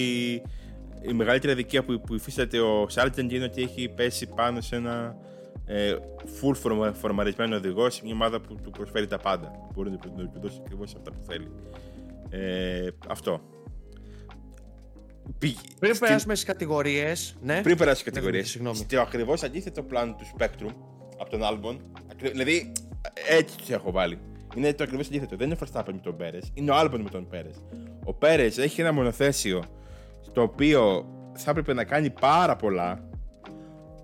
η 1.01 1.13
μεγαλύτερη 1.13 1.53
αδικία 1.53 1.83
που, 1.83 2.01
που 2.01 2.15
υφίσταται 2.15 2.59
ο 2.59 2.89
Σάρτζεντ 2.89 3.31
είναι 3.31 3.43
ότι 3.43 3.61
έχει 3.61 3.89
πέσει 3.89 4.27
πάνω 4.35 4.61
σε 4.61 4.75
ένα 4.75 5.17
ε, 5.65 5.95
full 6.41 6.55
φορμαρισμένο 6.93 7.55
οδηγό 7.55 7.89
σε 7.89 8.01
μια 8.03 8.13
ομάδα 8.13 8.41
που 8.41 8.55
του 8.63 8.69
προσφέρει 8.69 9.07
τα 9.07 9.17
πάντα. 9.17 9.51
Μπορεί 9.73 9.89
να 9.89 9.97
του 9.97 10.39
δώσει 10.41 10.57
ακριβώς 10.61 10.95
αυτά 10.95 11.11
που 11.11 11.23
θέλει. 11.27 11.51
Ε, 12.29 12.87
αυτό. 13.07 13.41
Πριν 15.39 15.53
Στην... 15.79 15.99
περάσουμε 15.99 16.35
στις 16.35 16.47
κατηγορίες. 16.47 17.37
Ναι. 17.41 17.61
Πριν 17.61 17.77
περάσουμε 17.77 17.93
στις 17.93 18.03
κατηγορίες. 18.03 18.59
Στο 18.73 19.01
ακριβώς 19.01 19.43
αντίθετο 19.43 19.83
πλάνο 19.83 20.15
του 20.15 20.25
Spectrum 20.37 20.73
από 21.17 21.29
τον 21.29 21.41
Albon. 21.43 21.77
Δηλαδή, 22.31 22.71
έτσι 23.29 23.57
τους 23.57 23.69
έχω 23.69 23.91
βάλει. 23.91 24.19
Είναι 24.55 24.73
το 24.73 24.83
ακριβώς 24.83 25.07
αντίθετο. 25.07 25.35
Δεν 25.35 25.49
είναι 25.49 25.57
ο 25.61 25.65
Verstappen 25.65 25.91
με 25.91 25.99
τον 26.03 26.17
Πέρε, 26.17 26.39
είναι 26.53 26.71
ο 26.71 26.75
Albon 26.79 26.99
με 27.03 27.09
τον 27.09 27.27
Πέρε. 27.27 27.49
Ο 28.03 28.13
Πέρε 28.13 28.45
έχει 28.45 28.81
ένα 28.81 28.91
μονοθέσιο 28.93 29.63
το 30.33 30.41
οποίο 30.41 31.05
θα 31.33 31.51
έπρεπε 31.51 31.73
να 31.73 31.83
κάνει 31.83 32.09
πάρα 32.09 32.55
πολλά. 32.55 33.09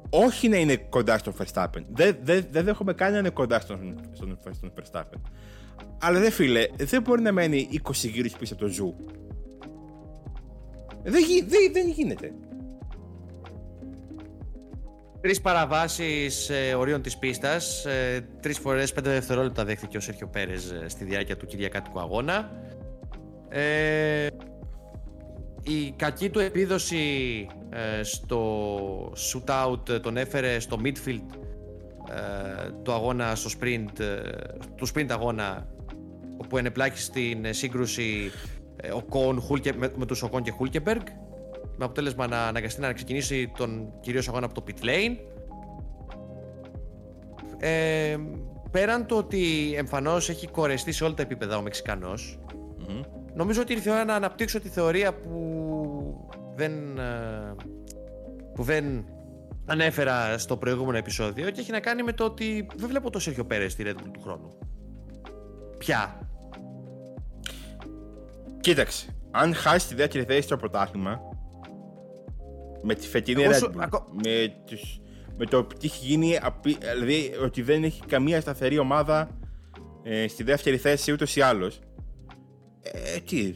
Όχι 0.09 0.47
να 0.47 0.57
είναι 0.57 0.75
κοντά 0.75 1.17
στον 1.17 1.33
Verstappen. 1.39 1.81
Δεν 1.93 2.17
δε, 2.21 2.41
δε 2.51 2.61
δέχομαι 2.61 2.93
καν 2.93 3.11
να 3.11 3.17
είναι 3.17 3.29
κοντά 3.29 3.59
στον, 3.59 3.99
στον, 4.13 4.39
στον 4.51 4.73
Verstappen. 4.79 5.21
Αλλά 5.99 6.19
δεν 6.19 6.31
φίλε, 6.31 6.65
δεν 6.77 7.01
μπορεί 7.01 7.21
να 7.21 7.31
μένει 7.31 7.69
20 7.83 7.91
γύρους 7.93 8.31
πίσω 8.31 8.53
από 8.53 8.63
το 8.63 8.69
ζου. 8.69 8.95
Δεν, 11.03 11.23
δεν, 11.47 11.71
δεν 11.73 11.89
γίνεται. 11.89 12.33
Τρεις 15.21 15.41
παραβάσεις 15.41 16.49
ε, 16.49 16.73
ορίων 16.73 17.01
της 17.01 17.17
πίστας. 17.17 17.85
Ε, 17.85 18.27
Τρεις 18.41 18.59
φορές 18.59 18.93
5 18.93 19.03
δευτερόλεπτα 19.03 19.65
δέχτηκε 19.65 19.97
ο 19.97 19.99
Σέρχιο 19.99 20.27
Πέρες 20.27 20.71
ε, 20.71 20.87
στη 20.87 21.03
διάρκεια 21.03 21.37
του 21.37 21.45
Κυριακάτικου 21.45 21.99
αγώνα. 21.99 22.51
Ε, 23.49 24.27
η 25.63 25.91
κακή 25.95 26.29
του 26.29 26.39
επίδοση 26.39 26.97
ε, 27.69 28.03
στο 28.03 29.13
shootout 29.13 30.01
τον 30.01 30.17
έφερε 30.17 30.59
στο 30.59 30.79
midfield 30.83 31.21
ε, 32.09 32.69
του 32.83 32.91
αγώνα 32.91 33.35
στο 33.35 33.49
sprint, 33.59 33.99
ε, 33.99 34.19
του 34.75 34.87
sprint 34.87 35.09
αγώνα 35.09 35.67
όπου 36.37 36.57
ενεπλάκη 36.57 36.99
στην 36.99 37.53
σύγκρουση 37.53 38.31
ο 38.95 39.01
Κον, 39.01 39.43
με, 39.77 39.91
με 39.95 40.05
τους 40.05 40.21
Οκόν 40.21 40.41
και 40.41 40.51
Χούλκεμπεργκ 40.51 41.05
με 41.77 41.85
αποτέλεσμα 41.85 42.27
να 42.27 42.47
αναγκαστεί 42.47 42.81
να 42.81 42.93
ξεκινήσει 42.93 43.51
τον 43.57 43.93
κυρίως 43.99 44.27
αγώνα 44.27 44.45
από 44.45 44.53
το 44.53 44.63
pit 44.67 44.85
lane 44.85 45.17
ε, 47.57 48.17
πέραν 48.71 49.05
το 49.05 49.17
ότι 49.17 49.73
εμφανώς 49.77 50.29
έχει 50.29 50.47
κορεστεί 50.47 50.91
σε 50.91 51.03
όλα 51.03 51.13
τα 51.13 51.21
επίπεδα 51.21 51.57
ο 51.57 51.61
μεξικανος 51.61 52.39
νομίζω 53.35 53.61
ότι 53.61 53.73
ήρθε 53.73 53.89
η 53.89 53.93
ώρα 53.93 54.03
να 54.05 54.15
αναπτύξω 54.15 54.59
τη 54.59 54.69
θεωρία 54.69 55.13
που 55.13 56.29
δεν, 56.55 56.97
ε, 56.97 57.55
που 58.53 58.63
δεν 58.63 59.05
ανέφερα 59.65 60.37
στο 60.37 60.57
προηγούμενο 60.57 60.97
επεισόδιο 60.97 61.49
και 61.49 61.59
έχει 61.59 61.71
να 61.71 61.79
κάνει 61.79 62.03
με 62.03 62.13
το 62.13 62.23
ότι 62.23 62.67
δεν 62.75 62.89
βλέπω 62.89 63.09
το 63.09 63.19
Σέρχιο 63.19 63.45
Πέρες 63.45 63.71
στη 63.71 63.83
Red 63.87 64.01
Bull 64.01 64.09
του 64.13 64.21
χρόνου. 64.21 64.57
Ποια. 65.77 66.27
Κοίταξε, 68.63 69.15
αν 69.31 69.53
χάσεις 69.53 69.87
τη 69.87 69.95
δεύτερη 69.95 70.23
θέση 70.23 70.41
στο 70.41 70.57
πρωτάθλημα 70.57 71.19
με 72.81 72.95
τη 72.95 73.07
φετινή 73.07 73.43
Red 73.47 73.63
Bull, 73.63 74.01
με, 74.23 74.53
τους, 74.65 75.01
με 75.37 75.45
το 75.45 75.63
τι 75.63 75.85
έχει 75.87 76.05
γίνει, 76.05 76.37
δηλαδή 76.93 77.33
ότι 77.43 77.61
δεν 77.61 77.83
έχει 77.83 78.05
καμία 78.05 78.41
σταθερή 78.41 78.77
ομάδα 78.77 79.29
ε, 80.03 80.27
στη 80.27 80.43
δεύτερη 80.43 80.77
θέση 80.77 81.11
ούτως 81.11 81.35
ή 81.35 81.41
άλλως. 81.41 81.79
Ε, 82.81 83.19
τι, 83.19 83.53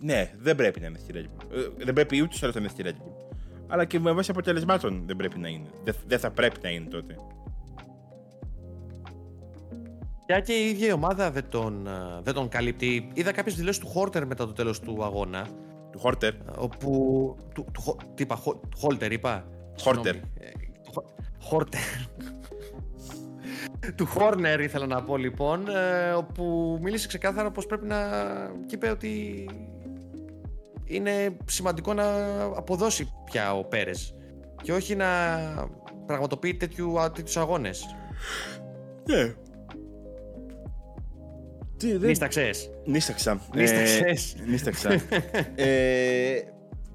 ναι, 0.00 0.32
δεν 0.38 0.56
πρέπει 0.56 0.80
να 0.80 0.86
είναι 0.86 0.98
στη 0.98 1.12
Red 1.14 1.24
Bull. 1.24 1.56
Ε, 1.78 1.84
δεν 1.84 1.94
πρέπει 1.94 2.22
ούτε 2.22 2.36
άλλο 2.42 2.52
να 2.54 2.60
είναι 2.60 2.68
στη 2.68 2.82
Red 2.84 3.02
Bull. 3.02 3.36
Αλλά 3.66 3.84
και 3.84 4.00
με 4.00 4.12
βάση 4.12 4.30
αποτελεσμάτων 4.30 5.02
δεν 5.06 5.16
πρέπει 5.16 5.38
να 5.38 5.48
είναι. 5.48 5.68
Δεν, 5.84 5.94
δεν 6.06 6.18
θα 6.18 6.30
πρέπει 6.30 6.60
να 6.62 6.68
είναι 6.68 6.88
τότε. 6.88 7.16
Για 10.30 10.40
και 10.40 10.52
η 10.52 10.68
ίδια 10.68 10.88
η 10.88 10.92
ομάδα 10.92 11.30
δεν 11.30 11.44
τον, 11.48 11.86
ε, 11.86 11.90
δεν 12.22 12.34
τον 12.34 12.48
καλύπτει. 12.48 13.08
Είδα 13.14 13.32
κάποιες 13.32 13.54
δηλώσεις 13.54 13.80
του 13.80 13.86
Χόρτερ 13.86 14.26
μετά 14.26 14.46
το 14.46 14.52
τέλος 14.52 14.80
του 14.80 15.04
αγώνα. 15.04 15.46
Του 15.90 15.98
Χόρτερ. 15.98 16.32
Όπου. 16.56 16.88
Του, 17.54 17.66
του, 17.72 17.96
τι 18.14 18.22
είπα, 18.22 18.42
Χόλτερ 18.76 19.12
είπα; 19.12 19.44
Χόρτερ. 19.80 20.14
Χόρτερ. 21.40 21.80
του 23.96 24.06
Χόρνερ 24.06 24.60
ήθελα 24.60 24.86
να 24.86 25.02
πω 25.02 25.16
λοιπόν, 25.16 25.68
ε, 25.68 26.12
όπου 26.12 26.78
μίλησε 26.82 27.06
ξεκάθαρα 27.06 27.50
πως 27.50 27.66
πρέπει 27.66 27.86
να... 27.86 27.96
και 28.66 28.74
είπε 28.74 28.90
ότι 28.90 29.46
είναι 30.84 31.36
σημαντικό 31.44 31.94
να 31.94 32.04
αποδώσει 32.42 33.12
πια 33.24 33.54
ο 33.54 33.64
Πέρες 33.64 34.14
και 34.62 34.72
όχι 34.72 34.94
να 34.94 35.06
πραγματοποιεί 36.06 36.54
τέτοιου, 36.54 36.94
τέτοιους 37.14 37.36
αγώνες. 37.36 37.84
Ναι. 39.06 39.34
Τι, 41.80 41.96
δεν... 41.96 42.08
Νίσταξες. 42.08 42.70
Νίσταξα. 42.84 43.40
Νίσταξες. 43.54 44.34
Ε, 44.34 44.44
νύσταξα. 44.46 44.90
ε, 45.54 46.40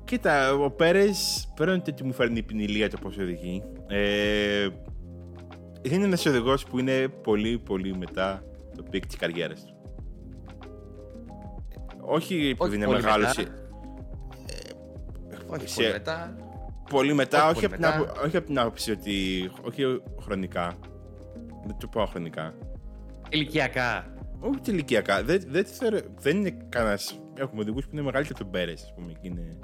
κοίτα, 0.03 0.53
ο 0.53 0.71
Πέρες 0.71 1.47
πέραν 1.55 1.83
ότι 1.87 2.03
μου 2.03 2.13
φέρνει 2.13 2.37
η 2.37 2.43
υπνηλία 2.43 2.89
το 2.89 2.97
πώς 3.01 3.17
οδηγεί. 3.17 3.63
Ε, 3.87 4.67
είναι 5.81 6.05
ένας 6.05 6.25
οδηγός 6.25 6.65
που 6.65 6.79
είναι 6.79 7.07
πολύ 7.07 7.57
πολύ 7.57 7.97
μετά 7.97 8.43
το 8.75 8.83
peak 8.89 9.05
της 9.05 9.15
καριέρας 9.15 9.65
του. 9.65 9.75
Όχι 12.01 12.55
επειδή 12.59 12.75
είναι 12.75 12.87
μεγάλος. 12.87 13.37
Ε, 13.37 13.43
όχι 15.47 15.75
πολύ 15.75 15.91
μετά. 15.91 16.35
Πολύ 16.89 17.13
μετά, 17.13 17.49
όχι, 17.49 17.65
από, 17.65 17.75
μετά. 17.79 17.91
Την, 17.91 18.25
όχι 18.25 18.37
από 18.37 18.45
την 18.45 18.59
άποψη 18.59 18.91
ότι. 18.91 19.51
Όχι 19.61 20.01
χρονικά. 20.21 20.77
Δεν 21.65 21.75
το 21.79 21.87
πω 21.87 22.05
χρονικά. 22.05 22.53
Ηλικιακά. 23.29 24.14
Όχι 24.45 24.71
ηλικιακά. 24.71 25.23
Δεν, 25.23 25.43
δεν, 25.47 25.65
θεωρώ, 25.65 25.99
δεν 26.19 26.37
είναι 26.37 26.57
κανένα. 26.69 26.99
Έχουμε 27.37 27.61
οδηγούς 27.61 27.83
που 27.83 27.89
είναι 27.93 28.01
μεγαλύτεροι 28.01 28.39
από 28.39 28.43
τον 28.43 28.51
Πέρε, 28.51 28.71
ας 28.71 28.93
πούμε, 28.95 29.11
και 29.11 29.27
είναι 29.27 29.59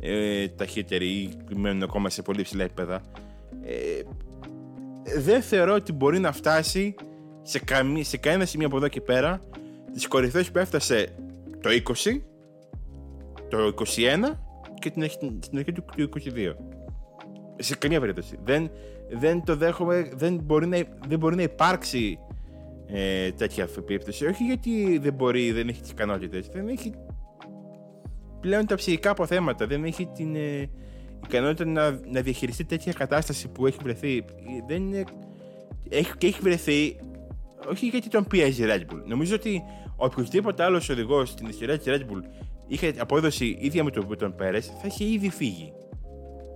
ε, 0.00 0.48
ταχύτεροι 0.48 1.06
ή 1.06 1.38
μένουν 1.54 1.82
ακόμα 1.82 2.10
σε 2.10 2.22
πολύ 2.22 2.42
ψηλά 2.42 2.64
επίπεδα. 2.64 3.02
Ε, 3.62 4.02
δεν 5.20 5.42
θεωρώ 5.42 5.74
ότι 5.74 5.92
μπορεί 5.92 6.18
να 6.18 6.32
φτάσει 6.32 6.94
σε, 7.42 7.58
καμί, 7.58 8.04
σε 8.04 8.16
κανένα 8.16 8.44
σημείο 8.44 8.66
από 8.66 8.76
εδώ 8.76 8.88
και 8.88 9.00
πέρα 9.00 9.40
τι 9.92 10.08
κορυφέ 10.08 10.42
που 10.42 10.58
έφτασε 10.58 11.14
το 11.60 11.70
20, 11.70 12.20
το 13.48 13.74
21 13.76 13.84
και 14.78 14.90
την, 14.90 15.10
στην 15.40 15.58
αρχή 15.58 15.72
του, 15.72 15.84
22. 15.96 16.54
Σε 17.58 17.76
καμία 17.76 18.00
περίπτωση. 18.00 18.38
Δεν, 18.44 18.70
δεν 19.10 19.44
το 19.44 19.56
δέχομαι, 19.56 20.10
δεν 20.14 20.40
μπορεί 20.42 20.66
να, 20.66 20.78
δεν 21.08 21.18
μπορεί 21.18 21.36
να 21.36 21.42
υπάρξει 21.42 22.18
ε, 22.86 23.32
τέτοια 23.32 23.68
περίπτωση. 23.86 24.26
Όχι 24.26 24.44
γιατί 24.44 24.98
δεν 24.98 25.14
μπορεί, 25.14 25.52
δεν 25.52 25.68
έχει 25.68 25.80
τι 25.80 25.90
ικανότητε. 25.90 26.42
Δεν 26.52 26.68
έχει 26.68 26.94
πλέον 28.40 28.66
τα 28.66 28.74
ψυχικά 28.74 29.10
αποθέματα. 29.10 29.66
Δεν 29.66 29.84
έχει 29.84 30.06
την, 30.06 30.36
ε, 30.36 30.70
ικανότητα 31.24 31.64
να, 31.64 32.00
να 32.10 32.20
διαχειριστεί 32.20 32.64
τέτοια 32.64 32.92
κατάσταση 32.92 33.48
που 33.48 33.66
έχει 33.66 33.78
βρεθεί. 33.82 34.24
Δεν 34.66 34.82
είναι... 34.82 35.04
Έχει, 35.88 36.16
και 36.18 36.26
έχει 36.26 36.40
βρεθεί 36.40 36.96
όχι 37.70 37.86
γιατί 37.86 38.08
τον 38.08 38.26
πιέζει 38.26 38.62
η 38.62 38.66
Red 38.68 38.92
Bull. 38.92 39.02
Νομίζω 39.04 39.34
ότι 39.34 39.62
οποιοδήποτε 39.96 40.62
άλλος 40.62 40.88
οδηγός 40.88 41.28
στην 41.28 41.48
ιστορία 41.48 41.78
της 41.78 41.86
Red 41.86 42.00
Bull 42.00 42.22
είχε 42.66 42.94
απόδοση 42.98 43.56
ίδια 43.60 43.84
με 43.84 43.90
τον, 43.90 44.16
τον 44.18 44.34
Πέρες, 44.34 44.66
θα 44.66 44.86
είχε 44.86 45.04
ήδη 45.04 45.30
φύγει. 45.30 45.72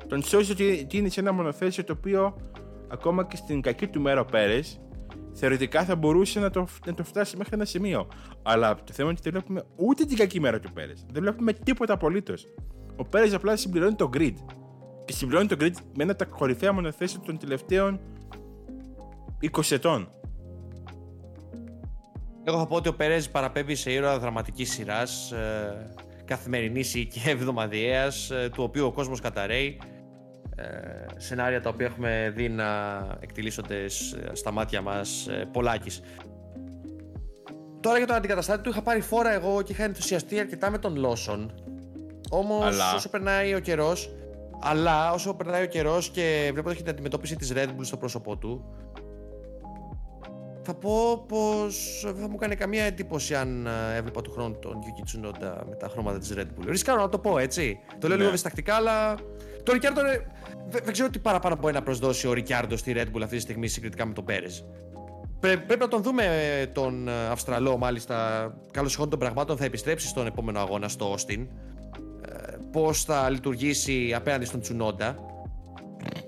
Τον 0.08 0.22
σώζει 0.22 0.52
ότι, 0.52 0.86
είναι 0.90 1.08
σε 1.08 1.20
ένα 1.20 1.32
μονοθέσιο 1.32 1.84
το 1.84 1.94
οποίο 1.98 2.36
ακόμα 2.88 3.26
και 3.26 3.36
στην 3.36 3.60
κακή 3.60 3.86
του 3.86 4.00
μέρα 4.00 4.20
ο 4.20 4.24
Πέρες 4.24 4.80
θεωρητικά 5.38 5.84
θα 5.84 5.96
μπορούσε 5.96 6.40
να 6.40 6.50
το, 6.50 6.66
να 6.86 6.94
το 6.94 7.04
φτάσει 7.04 7.36
μέχρι 7.36 7.54
ένα 7.54 7.64
σημείο. 7.64 8.08
Αλλά 8.42 8.74
το 8.74 8.92
θέμα 8.92 9.08
είναι 9.08 9.18
ότι 9.20 9.30
δεν 9.30 9.32
βλέπουμε 9.32 9.62
ούτε 9.76 10.04
την 10.04 10.16
κακή 10.16 10.40
μέρα 10.40 10.60
του 10.60 10.72
Πέρες. 10.72 11.06
Δεν 11.12 11.22
βλέπουμε 11.22 11.52
τίποτα 11.52 11.92
απολύτως. 11.92 12.46
Ο 12.96 13.04
Πέρες 13.04 13.34
απλά 13.34 13.56
συμπληρώνει 13.56 13.94
το 13.94 14.10
grid 14.14 14.34
και 15.04 15.12
συμπληρώνει 15.12 15.48
το 15.48 15.56
grid 15.60 15.72
με 15.94 16.02
ένα 16.02 16.12
από 16.12 16.24
τα 16.24 16.24
κορυφαία 16.24 16.72
μονοθέσια 16.72 17.20
των 17.20 17.38
τελευταίων 17.38 18.00
20 19.56 19.70
ετών. 19.70 20.10
Εγώ 22.44 22.58
θα 22.58 22.66
πω 22.66 22.76
ότι 22.76 22.88
ο 22.88 22.94
Περέζ 22.94 23.26
παραπέμπει 23.26 23.74
σε 23.74 23.92
ήρωα 23.92 24.18
δραματικής 24.18 24.72
σειράς, 24.72 25.32
ε, 25.32 25.94
καθημερινής 26.24 26.94
ή 26.94 27.06
και 27.06 27.20
εβδομαδιαίας, 27.30 28.30
ε, 28.30 28.50
του 28.52 28.62
οποίου 28.62 28.86
ο 28.86 28.92
κόσμος 28.92 29.20
καταραίει. 29.20 29.78
Ε, 30.58 31.06
σενάρια 31.16 31.60
τα 31.60 31.68
οποία 31.68 31.86
έχουμε 31.86 32.32
δει 32.36 32.48
να 32.48 32.66
εκτιλήσονται 33.20 33.88
στα 34.32 34.52
μάτια 34.52 34.80
μας 34.80 35.26
ε, 35.26 35.48
πολλάκις. 35.52 36.00
Τώρα 37.80 37.98
για 37.98 38.06
τον 38.06 38.16
αντικαταστάτη 38.16 38.62
του 38.62 38.70
είχα 38.70 38.82
πάρει 38.82 39.00
φόρα 39.00 39.32
εγώ 39.32 39.62
και 39.62 39.72
είχα 39.72 39.84
ενθουσιαστεί 39.84 40.38
αρκετά 40.38 40.70
με 40.70 40.78
τον 40.78 40.96
Λόσον. 40.96 41.54
Όμως 42.30 42.94
όσο 42.94 43.08
περνάει 43.08 43.54
ο 43.54 43.58
καιρός, 43.58 44.10
αλλά 44.60 45.12
όσο 45.12 45.34
περνάει 45.34 45.62
ο 45.62 45.66
καιρός 45.66 46.08
και 46.08 46.50
βλέπω 46.52 46.70
την 46.74 46.88
αντιμετώπιση 46.88 47.36
της 47.36 47.52
Red 47.54 47.66
Bull 47.66 47.80
στο 47.80 47.96
πρόσωπό 47.96 48.36
του, 48.36 48.74
θα 50.62 50.74
πω 50.74 51.24
πως 51.28 52.02
δεν 52.04 52.22
θα 52.22 52.28
μου 52.28 52.36
κάνει 52.36 52.54
καμία 52.54 52.84
εντύπωση 52.84 53.34
αν 53.34 53.66
ε, 53.66 53.96
έβλεπα 53.96 54.20
του 54.22 54.30
χρόνου 54.30 54.58
τον 54.58 54.74
Yuki 54.74 55.26
Tsunoda 55.26 55.60
με 55.68 55.76
τα 55.76 55.88
χρώματα 55.88 56.18
της 56.18 56.34
Red 56.36 56.40
Bull. 56.40 56.66
Ρισκάρω 56.66 57.00
να 57.00 57.08
το 57.08 57.18
πω 57.18 57.38
έτσι. 57.38 57.78
Το 57.98 58.06
λέω 58.08 58.16
Ναι. 58.16 58.22
λίγο 58.22 58.30
διστακτικά, 58.32 58.74
αλλά 58.74 59.14
το 59.68 59.74
Ricciardo 59.74 59.98
είναι... 59.98 60.26
δεν, 60.68 60.80
δεν 60.84 60.92
ξέρω 60.92 61.10
τι 61.10 61.18
παραπάνω 61.18 61.56
μπορεί 61.56 61.74
να 61.74 61.82
προσδώσει 61.82 62.26
ο 62.26 62.32
Ricciardo 62.36 62.72
στη 62.74 62.92
Red 62.96 63.16
Bull 63.16 63.22
αυτή 63.22 63.36
τη 63.36 63.42
στιγμή 63.42 63.68
συγκριτικά 63.68 64.06
με 64.06 64.12
τον 64.12 64.24
Πέρες. 64.24 64.64
Πρέ, 65.40 65.56
πρέπει 65.56 65.80
να 65.80 65.88
τον 65.88 66.02
δούμε 66.02 66.24
ε, 66.60 66.66
τον 66.66 67.08
ε, 67.08 67.26
Αυστραλό, 67.26 67.76
μάλιστα. 67.76 68.16
Καλώς 68.72 68.94
ηχών 68.94 69.10
των 69.10 69.18
πραγμάτων 69.18 69.56
θα 69.56 69.64
επιστρέψει 69.64 70.06
στον 70.06 70.26
επόμενο 70.26 70.60
αγώνα 70.60 70.88
στο 70.88 71.14
Austin. 71.14 71.46
Ε, 72.28 72.56
Πώς 72.72 73.04
θα 73.04 73.30
λειτουργήσει 73.30 74.12
απέναντι 74.14 74.44
στον 74.44 74.60
Τσουνόντα. 74.60 75.16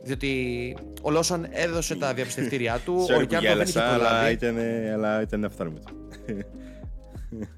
Διότι 0.03 0.77
ο 1.03 1.11
Λόσον 1.11 1.47
έδωσε 1.51 1.97
τα 1.97 2.15
διαπιστευτήριά 2.15 2.81
του. 2.85 2.95
ο 3.01 3.05
Sorry 3.05 3.09
που 3.09 3.15
Ricciardo 3.21 3.29
δεν 3.29 3.39
είχε 3.39 3.49
γέλασα, 3.49 3.93
αλλά 3.93 4.09
προλάβει. 4.09 4.33
ήταν, 4.33 4.57
αλλά 4.93 5.21
ήταν 5.21 5.45
αυθόρμητο. 5.45 5.93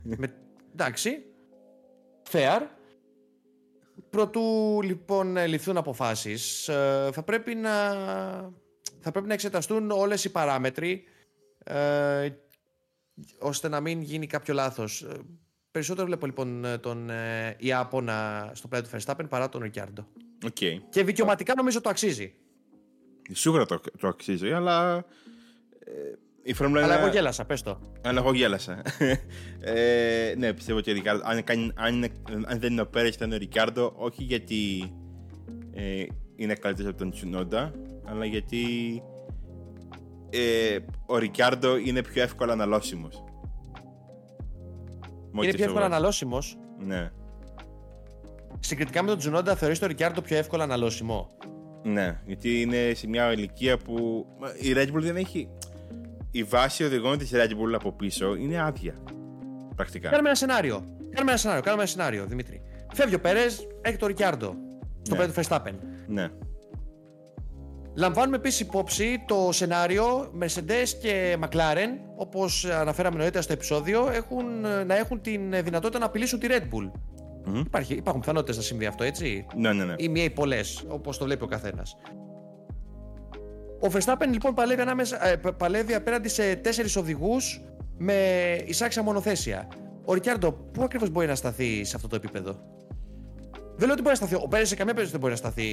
Με... 0.03 0.33
Εντάξει. 0.73 1.11
Fair. 2.33 2.61
Προτού 4.13 4.81
λοιπόν 4.83 5.37
ε, 5.37 5.47
ληφθούν 5.47 5.77
αποφάσεις, 5.77 6.69
ε, 6.69 7.11
θα 7.13 7.23
πρέπει 7.23 7.55
να, 7.55 7.93
θα 9.01 9.11
πρέπει 9.11 9.27
να 9.27 9.33
εξεταστούν 9.33 9.91
όλες 9.91 10.25
οι 10.25 10.31
παράμετροι 10.31 11.05
ε, 11.65 12.29
ώστε 13.39 13.69
να 13.69 13.81
μην 13.81 14.03
γίνει 14.03 14.27
κάποιο 14.27 14.55
λάθος. 14.55 15.03
Ε, 15.03 15.17
Περισσότερο 15.71 16.07
βλέπω 16.07 16.27
λοιπόν 16.27 16.65
ε, 16.65 16.79
τον 16.79 17.11
ε, 17.11 17.57
Ιάπωνα 17.59 18.51
στο 18.55 18.69
πλάι 18.69 18.83
του 18.83 18.89
Verstappen 18.93 19.29
παρά 19.29 19.49
τον 19.49 19.63
Ρικιάρντο. 19.63 20.07
Οκ. 20.45 20.57
Και 20.91 21.05
δικαιωματικά 21.05 21.55
νομίζω 21.55 21.81
το 21.81 21.89
αξίζει. 21.89 22.35
Σίγουρα 23.31 23.67
το, 23.67 23.81
το 23.99 24.09
αξίζει, 24.09 24.53
αλλά. 24.53 25.05
Ε, 25.79 25.93
η 26.43 26.53
Φόρμουλα 26.53 26.83
Αλλά 26.85 26.95
είναι- 26.95 27.03
εγώ 27.03 27.13
γέλασα, 27.13 27.45
πες 27.45 27.63
το. 27.63 27.79
Αλλά 28.05 28.21
εγώ 28.21 28.33
γέλασα. 28.33 28.83
ε, 29.61 30.35
ναι, 30.39 30.53
πιστεύω 30.53 30.79
ότι 30.79 30.91
ο 30.91 30.95
Ρικάρντο, 30.95 31.23
αν, 31.27 31.45
κάνει- 31.45 31.73
αν, 31.75 31.95
είναι- 31.95 32.11
αν 32.47 32.59
δεν 32.61 32.73
είναι 32.73 32.81
ο 32.81 32.87
Πέρες, 32.87 33.15
ήταν 33.15 33.33
ο 33.33 33.37
Ρικάρντο, 33.37 33.93
όχι 33.97 34.23
γιατί 34.23 34.93
ε, 35.73 36.05
είναι 36.37 36.55
καλύτερος 36.55 36.91
από 36.91 36.99
τον 36.99 37.11
Τσουνόντα, 37.11 37.73
αλλά 38.05 38.25
γιατί 38.25 38.65
ε, 40.31 40.79
ο 41.07 41.17
Ρικάρντο 41.19 41.77
είναι 41.77 42.03
πιο 42.03 42.23
εύκολα 42.23 42.53
αναλώσιμος. 42.53 43.25
Με 45.35 45.39
ό,τι 45.39 45.47
Είναι 45.47 45.57
πιο 45.57 45.65
εύκολα 45.65 45.81
φεύγω. 45.81 45.95
αναλώσιμος. 45.97 46.57
Ναι, 46.79 47.11
Συγκριτικά 48.61 49.03
με 49.03 49.09
τον 49.09 49.19
Τζουνόντα 49.19 49.57
θεωρείς 49.57 49.79
τον 49.79 49.89
Ρικιάρντο 49.89 50.21
πιο 50.21 50.37
εύκολα 50.37 50.65
αναλώσιμο; 50.65 51.29
ναι, 51.83 52.21
γιατί 52.27 52.61
είναι 52.61 52.93
σε 52.95 53.09
μια 53.09 53.33
ηλικία 53.33 53.77
που 53.79 54.27
μα, 54.41 54.49
η 54.61 54.73
Red 54.77 54.95
Bull 54.97 55.01
δεν 55.03 55.17
έχει... 55.17 55.49
Η 56.35 56.43
βάση 56.43 56.85
οδηγών 56.85 57.19
της 57.19 57.31
Red 57.35 57.51
Bull 57.51 57.73
από 57.75 57.93
πίσω 57.93 58.35
είναι 58.35 58.63
άδεια. 58.63 58.95
Πρακτικά. 59.77 60.09
Κάνουμε 60.09 60.29
ένα 60.29 60.39
σενάριο. 60.39 60.75
Κάνουμε 61.11 61.31
ένα 61.31 61.37
σενάριο, 61.37 61.63
κάνουμε 61.63 61.83
ένα 61.83 61.91
σενάριο, 61.91 62.27
Δημήτρη. 62.27 62.63
Φεύγει 62.93 63.15
ο 63.15 63.21
Πέρες, 63.21 63.67
έχει 63.81 63.97
τον 63.97 64.09
Ρικιάρντο. 64.09 64.55
Στο 65.03 65.15
Ναι. 65.15 65.21
πέντε 65.21 65.33
του 65.33 65.47
Verstappen. 65.49 65.73
Ναι. 66.07 66.29
Λαμβάνουμε 67.97 68.37
επίσης 68.37 68.61
υπόψη 68.61 69.25
το 69.27 69.49
σενάριο 69.53 70.33
Mercedes 70.43 70.89
και 71.01 71.37
McLaren, 71.41 71.89
όπως 72.17 72.65
αναφέραμε 72.65 73.17
νωρίτερα 73.17 73.43
στο 73.43 73.53
επεισόδιο, 73.53 74.09
έχουν, 74.13 74.61
να 74.87 74.97
έχουν 74.97 75.21
την 75.21 75.51
δυνατότητα 75.63 75.99
να 75.99 76.05
απειλήσουν 76.05 76.39
τη 76.39 76.47
Red 76.51 76.63
Bull. 76.63 76.91
Μμμ. 77.45 77.59
Υπάρχει, 77.61 77.95
υπάρχουν 77.95 78.21
πιθανότητες 78.21 78.57
να 78.57 78.63
συμβεί 78.63 78.87
αυτό, 78.87 79.05
έτσι; 79.05 79.47
Ναι, 79.57 79.73
ναι, 79.73 79.85
ναι. 79.85 79.95
Ή 79.99 80.09
μία 80.09 80.25
ή 80.25 80.31
πολλές, 80.31 80.85
όπως 80.89 81.19
το 81.19 81.25
βλέπει 81.25 81.43
ο 81.45 81.47
καθένας. 81.47 81.97
Ο 83.83 83.89
Verstappen 83.93 84.29
λοιπόν 84.33 84.55
παλεύει, 84.55 84.81
ανάμεσα, 84.81 85.27
ε, 85.29 85.37
πα- 85.37 85.53
παλεύει 85.53 85.95
απέναντι 85.95 86.29
σε 86.29 86.55
τέσσερις 86.57 86.97
οδηγούς 86.97 87.61
με 87.99 88.15
εισάξια 88.67 89.03
μονοθέσια. 89.03 89.69
Ο 90.05 90.13
Ρικιάρντο, 90.15 90.53
πού 90.53 90.83
ακριβώς 90.83 91.11
μπορεί 91.11 91.27
να 91.27 91.35
σταθεί 91.35 91.85
σε 91.85 91.97
αυτό 91.97 92.09
το 92.09 92.17
επίπεδο; 92.17 92.51
Δεν 93.77 93.87
λέω 93.87 93.93
ότι 93.93 94.03
μπορεί 94.03 94.17
να 94.21 94.27
σταθεί. 94.27 94.35
Ο 94.45 94.49
Πέρες 94.49 94.69
σε 94.69 94.75
καμία 94.77 94.95
περίπτωση 94.95 95.11
δεν 95.11 95.21
μπορεί 95.21 95.33
να 95.33 95.39
σταθεί 95.39 95.67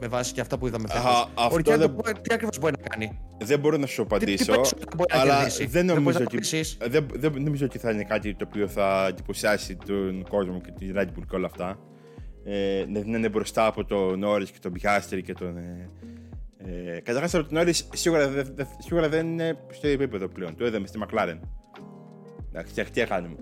με 0.00 0.06
βάση 0.06 0.32
και 0.32 0.40
αυτά 0.40 0.58
που 0.58 0.66
είδαμε 0.66 0.84
Α, 0.88 0.92
φέτος. 0.92 1.28
αυτό 1.34 1.54
Ο 1.54 1.56
Ρικιάρντο, 1.56 1.86
δεν- 1.86 1.94
πού- 1.96 2.20
τι 2.20 2.34
ακριβώς 2.34 2.58
μπορεί 2.58 2.74
να 2.82 2.88
κάνει; 2.88 3.20
Δεν 3.38 3.58
μπορώ 3.58 3.76
να 3.76 3.86
σου 3.86 4.02
Τι, 4.02 4.08
τι 4.08 4.14
απαντήσω, 4.14 4.52
περισσότερο 4.52 4.90
μπορεί 4.96 5.14
να 5.14 5.20
αλλά 5.20 5.34
κερδίσει; 5.36 5.66
δεν 5.66 5.84
μπορείς 5.84 5.98
νομίζω, 6.02 6.18
να 6.18 6.24
ότι, 6.24 6.34
απαντήσεις. 6.36 6.76
δεν, 6.88 7.06
δεν 7.14 7.32
νομίζω 7.42 7.64
ότι 7.64 7.78
θα 7.78 7.90
είναι 7.90 8.04
κάτι 8.04 8.34
το 8.34 8.44
οποίο 8.48 8.68
θα 8.68 9.06
εντυπωσιάσει 9.08 9.76
τον 9.86 10.24
κόσμο 10.28 10.60
και 10.60 10.70
τη 10.78 10.86
Red 10.94 11.02
Bull 11.06 11.24
και 11.30 11.36
όλα 11.36 11.46
αυτά. 11.46 11.78
Ε, 12.44 12.84
να 12.88 13.00
να 13.04 13.16
είναι 13.18 13.28
μπροστά 13.28 13.66
από 13.66 13.84
τον 13.84 14.24
Norris 14.24 14.48
και 14.52 14.58
τον 14.60 14.72
Piastri 14.82 15.20
και 15.24 15.32
τον... 15.34 15.56
Ε, 15.56 15.88
ε, 16.66 17.00
Καταρχάς 17.00 17.34
από 17.34 17.48
τον 17.48 17.58
Norris 17.62 17.80
σίγουρα, 17.92 18.28
δεν- 18.28 18.52
δεν- 18.54 18.66
σίγουρα 18.78 19.08
δεν 19.08 19.26
είναι 19.26 19.58
στο 19.70 19.88
ίδιο 19.88 20.02
επίπεδο 20.02 20.28
πλέον. 20.28 20.56
Το 20.56 20.66
είδαμε 20.66 20.86
στη 20.86 20.98
McLaren. 21.02 21.38
Εντάξει, 22.48 22.74
τι- 22.74 22.90
τι 22.90 23.00
έκαναμε. 23.00 23.36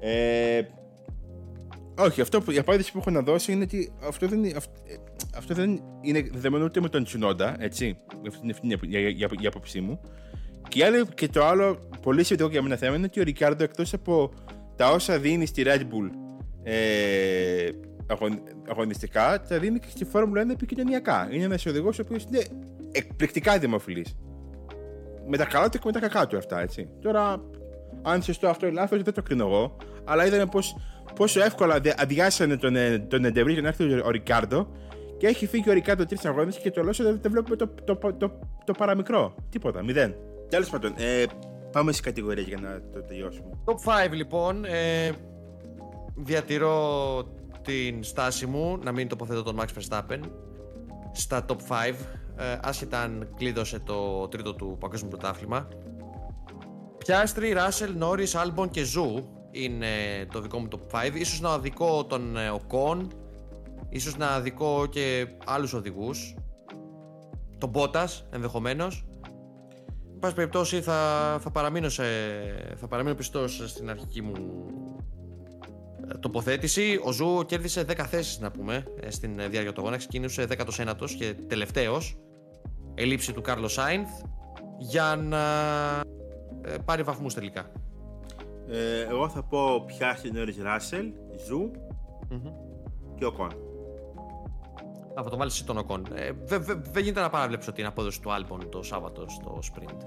Ε, 0.00 0.62
όχι, 1.98 2.20
αυτό 2.20 2.40
που, 2.40 2.50
η 2.50 2.58
απάντηση 2.58 2.92
που 2.92 2.98
έχω 2.98 3.10
να 3.10 3.20
δώσω 3.20 3.52
είναι 3.52 3.62
ότι 3.62 3.92
αυτό 4.06 4.26
δεν, 4.28 4.44
είναι- 4.44 4.56
αυ- 4.56 4.76
ε, 4.88 4.94
αυτό 5.36 5.54
δεν 5.54 5.80
είναι 6.00 6.28
δεδομένο 6.32 6.64
ούτε 6.64 6.80
με 6.80 6.88
τον 6.88 7.04
Τσουνόντα, 7.04 7.56
έτσι. 7.58 7.96
Αυτή 8.26 8.40
είναι 8.42 8.52
αυτή 8.52 8.66
είναι 8.66 8.78
η- 8.98 9.08
η- 9.08 9.16
η- 9.20 9.42
η 9.42 9.46
άποψή 9.46 9.80
μου. 9.80 10.00
Και, 10.68 10.78
η 10.78 10.82
άλλη- 10.82 11.06
και 11.14 11.28
το 11.28 11.44
άλλο 11.44 11.78
πολύ 12.02 12.24
σημαντικό 12.24 12.50
για 12.50 12.62
μένα 12.62 12.76
θέμα 12.76 12.96
είναι 12.96 13.04
ότι 13.06 13.20
ο 13.20 13.22
Ρικάρντο 13.22 13.64
εκτός 13.64 13.92
από 13.92 14.32
τα 14.76 14.90
όσα 14.90 15.18
δίνει 15.18 15.46
στη 15.46 15.62
Red 15.66 15.80
Bull 15.80 16.10
ε, 16.62 17.68
αγων, 18.06 18.40
αγωνιστικά, 18.68 19.42
τα 19.48 19.58
δίνει 19.58 19.78
και 19.78 19.86
στη 19.90 20.04
Φόρμουλα 20.04 20.42
1 20.42 20.50
επικοινωνιακά. 20.50 21.28
Είναι 21.30 21.44
ένας 21.44 21.66
οδηγός 21.66 21.98
ο 21.98 22.02
οποίος 22.04 22.22
είναι 22.24 22.42
εκπληκτικά 22.92 23.58
δημοφιλής. 23.58 24.16
Με 25.28 25.36
τα 25.36 25.44
καλά 25.44 25.68
του 25.68 25.78
και 25.78 25.82
με 25.86 25.92
τα 25.92 26.00
κακά 26.00 26.26
του 26.26 26.36
αυτά, 26.36 26.60
έτσι. 26.60 26.88
Τώρα, 27.00 27.42
αν 28.02 28.22
σωστό 28.22 28.48
αυτό 28.48 28.66
ή 28.66 28.72
λάθος, 28.72 29.02
δεν 29.02 29.14
το 29.14 29.22
κρίνω 29.22 29.46
εγώ. 29.46 29.76
Αλλά 30.04 30.26
είδαμε 30.26 30.46
πώς, 30.46 30.76
πόσο 31.14 31.40
εύκολα 31.42 31.80
δε- 31.80 31.92
αδειάσανε 31.96 32.56
τον, 32.56 32.76
ε, 32.76 32.98
τον 32.98 33.24
Εντεβρή 33.24 33.52
για 33.52 33.62
να 33.62 33.68
έρθει 33.68 33.84
ο, 33.92 34.02
ο 34.06 34.10
Ρικάρντο 34.10 34.68
και 35.18 35.26
έχει 35.26 35.46
φύγει 35.46 35.70
ο 35.70 35.72
Ρικάρντο 35.72 36.04
τρεις 36.04 36.24
αγώνες 36.24 36.56
και 36.58 36.70
το 36.70 36.82
Λόσο 36.82 37.02
δεν, 37.04 37.18
δεν 37.22 37.30
βλέπουμε 37.30 37.56
το, 37.56 37.68
το, 37.84 37.96
το, 37.96 38.12
το, 38.12 38.38
το 38.64 38.72
παραμικρό. 38.72 39.34
Τίποτα, 39.50 39.82
μηδέν. 39.82 40.14
Τέλος 40.48 40.70
πάντων, 40.70 40.92
ε, 40.96 41.24
πάμε 41.72 41.92
στι 41.92 42.02
κατηγορίε 42.02 42.44
για 42.44 42.58
να 42.62 42.80
το 42.92 43.02
τελειώσουμε. 43.08 43.48
Top 43.64 44.06
5 44.08 44.10
λοιπόν. 44.12 44.64
Ε, 44.64 45.10
διατηρώ 46.16 46.74
την 47.66 48.04
στάση 48.04 48.46
μου 48.46 48.78
να 48.82 48.92
μην 48.92 49.08
τοποθετώ 49.08 49.42
τον 49.42 49.60
Max 49.60 49.64
Verstappen 49.64 50.20
στα 51.12 51.44
top 51.48 51.52
5. 51.52 51.94
Ε, 52.36 52.58
άσχετα 52.62 53.00
αν 53.00 53.28
κλείδωσε 53.36 53.78
το 53.78 54.28
τρίτο 54.28 54.54
του 54.54 54.76
παγκόσμιο 54.80 55.10
πρωτάθλημα. 55.10 55.68
Πιάστρι, 56.98 57.52
Ράσελ, 57.52 57.96
Νόρις, 57.96 58.34
Άλμπον 58.34 58.70
και 58.70 58.84
Ζου 58.84 59.28
είναι 59.50 59.86
το 60.32 60.40
δικό 60.40 60.58
μου 60.58 60.68
top 60.70 61.06
5. 61.06 61.14
Ίσως 61.14 61.40
να 61.40 61.50
αδικώ 61.50 62.04
τον 62.04 62.36
ε, 62.36 62.48
Οκόν. 62.48 63.10
Ίσως 63.88 64.16
να 64.16 64.28
αδικώ 64.28 64.86
και 64.86 65.26
άλλους 65.44 65.72
οδηγούς. 65.72 66.34
Τον 67.58 67.68
Μπότας 67.68 68.26
ενδεχομένως. 68.30 69.04
Εν 70.14 70.18
πάση 70.18 70.34
περιπτώσει 70.34 70.80
θα, 70.80 71.38
θα, 71.40 71.50
παραμείνω 71.50 71.88
σε, 71.88 72.04
θα 72.76 72.86
παραμείνω 72.88 73.14
πιστός 73.14 73.62
στην 73.66 73.90
αρχική 73.90 74.22
μου 74.22 74.32
ε, 74.34 75.15
τοποθέτηση. 76.20 77.00
Ο 77.04 77.12
Ζου 77.12 77.44
κέρδισε 77.46 77.84
10 77.88 78.04
θέσεις 78.08 78.38
να 78.38 78.50
πούμε 78.50 78.84
ε, 79.00 79.10
στην 79.10 79.38
ε, 79.38 79.48
διάρκεια 79.48 79.72
του 79.72 79.80
αγώνα. 79.80 79.96
Ξεκίνησε 79.96 80.46
19ος 80.58 81.10
και 81.18 81.34
τελευταίος. 81.48 82.16
Ελλείψει 82.94 83.32
του 83.32 83.40
Κάρλος 83.40 83.72
Σάινθ 83.72 84.10
για 84.78 85.16
να 85.16 85.42
ε, 86.62 86.76
πάρει 86.84 87.02
βαθμούς 87.02 87.34
τελικά. 87.34 87.70
Ε, 88.68 89.00
εγώ 89.08 89.28
θα 89.28 89.42
πω 89.42 89.84
Πιάστρι, 89.86 90.30
Νόρις 90.30 90.58
Ράσελ, 90.62 91.12
Ζου 91.46 91.70
και 93.14 93.24
Οκόν. 93.24 93.50
Α, 95.18 95.22
θα 95.22 95.30
το 95.30 95.36
βάλεις 95.36 95.54
εσύ 95.54 95.64
τον 95.64 95.78
Οκόν. 95.78 96.06
Ε, 96.14 96.30
δεν 96.44 96.62
δε, 96.64 96.74
δεν 96.74 97.02
γίνεται 97.02 97.20
να 97.20 97.30
παραβλέψω 97.30 97.72
την 97.72 97.86
απόδοση 97.86 98.20
του 98.20 98.32
Άλμπον 98.32 98.70
το 98.70 98.82
Σάββατο 98.82 99.26
στο 99.28 99.58
sprint. 99.62 99.98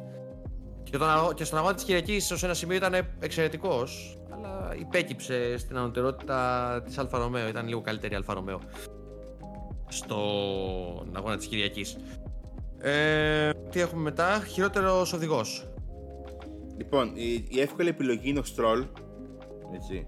Και, 0.90 0.98
τον, 0.98 1.10
αγώ- 1.10 1.34
και 1.34 1.44
στον 1.44 1.60
αγώνα 1.60 1.76
της 1.76 1.84
Κυριακής 1.86 2.32
ως 2.32 2.44
ένα 2.44 2.54
σημείο 2.54 2.76
ήταν 2.76 2.94
εξαιρετικός, 3.20 4.18
αλλά 4.34 4.76
υπέκυψε 4.80 5.58
στην 5.58 5.78
ανωτερότητα 5.78 6.82
της 6.86 6.98
Alfa 6.98 7.18
Romeo. 7.18 7.48
Ήταν 7.48 7.68
λίγο 7.68 7.82
καλύτερη 7.82 8.14
η 8.14 8.16
Alfa 8.16 8.34
Romeo 8.34 8.60
στον 9.88 11.10
αγώνα 11.14 11.38
της 11.38 11.48
Κυριακής. 11.48 11.98
Ε, 12.82 13.50
τι 13.70 13.80
έχουμε 13.80 14.02
μετά, 14.02 14.44
χειρότερος 14.48 15.14
οδηγός. 15.14 15.68
Λοιπόν, 16.78 17.12
η, 17.16 17.46
η 17.50 17.60
εύκολη 17.62 17.90
επιλογή 17.90 18.30
είναι 18.30 18.40
ο 18.40 18.44
Στρολ. 18.44 18.86
Έτσι. 19.76 20.06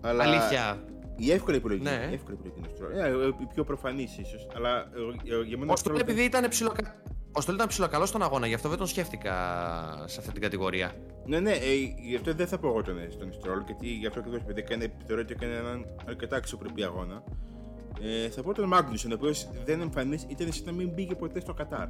Αλλά 0.00 0.22
Αλήθεια. 0.24 0.84
Η 1.16 1.32
εύκολη 1.32 1.56
επιλογή. 1.56 1.82
Ναι. 1.82 2.08
Η 2.10 2.14
εύκολη 2.14 2.36
επιλογή 2.40 2.58
είναι 2.58 2.68
ο 2.72 2.74
Στρολ. 2.76 2.92
Ε, 2.92 3.24
ε, 3.24 3.26
η 3.26 3.46
πιο 3.54 3.64
προφανής 3.64 4.18
ίσως. 4.18 4.46
Αλλά 4.56 4.78
ε, 4.78 5.34
ε, 5.34 5.42
για 5.42 5.58
μένα 5.58 5.70
Ο 5.70 5.72
ο 5.72 5.76
Στρολ 5.76 5.94
Stroll- 5.94 6.00
επειδή 6.00 6.22
ήταν 6.22 6.48
ψιλοκα... 6.48 6.94
Ο 7.04 7.19
Στρολ 7.38 7.54
ήταν 7.54 7.66
ψιλοκαλός 7.68 8.06
στον 8.06 8.22
αγώνα, 8.22 8.46
γι' 8.46 8.54
αυτό 8.54 8.68
δεν 8.68 8.78
τον 8.78 8.86
σκέφτηκα 8.86 9.32
σε 10.06 10.18
αυτή 10.20 10.32
την 10.32 10.42
κατηγορία. 10.42 10.92
Ναι, 11.26 11.40
ναι, 11.40 11.50
ε, 11.50 11.74
γι' 12.08 12.16
αυτό 12.16 12.34
δεν 12.34 12.46
θα 12.46 12.58
πω 12.58 12.68
εγώ 12.68 12.82
τον, 12.82 12.96
στον 13.10 13.32
Στρόλ, 13.32 13.62
γιατί 13.66 13.88
γι' 13.88 14.06
αυτό 14.06 14.18
ακριβώ 14.20 14.36
επειδή 14.36 14.60
έκανε, 14.60 14.92
θεωρώ 15.06 15.22
ότι 15.22 15.32
έκανε 15.32 15.54
έναν 15.54 15.86
αρκετά 16.06 16.36
αξιοπρεπή 16.36 16.84
αγώνα. 16.84 17.22
Ε, 18.02 18.28
θα 18.28 18.42
πω 18.42 18.54
τον 18.54 18.68
Μάγνουσον, 18.68 19.12
ο 19.12 19.14
οποίος 19.14 19.48
δεν 19.64 19.80
εμφανίστηκε, 19.80 20.32
ήταν 20.32 20.52
σαν 20.52 20.64
να 20.64 20.72
μην 20.72 20.94
πήγε 20.94 21.14
ποτέ 21.14 21.40
στο 21.40 21.54
Κατάρ. 21.54 21.88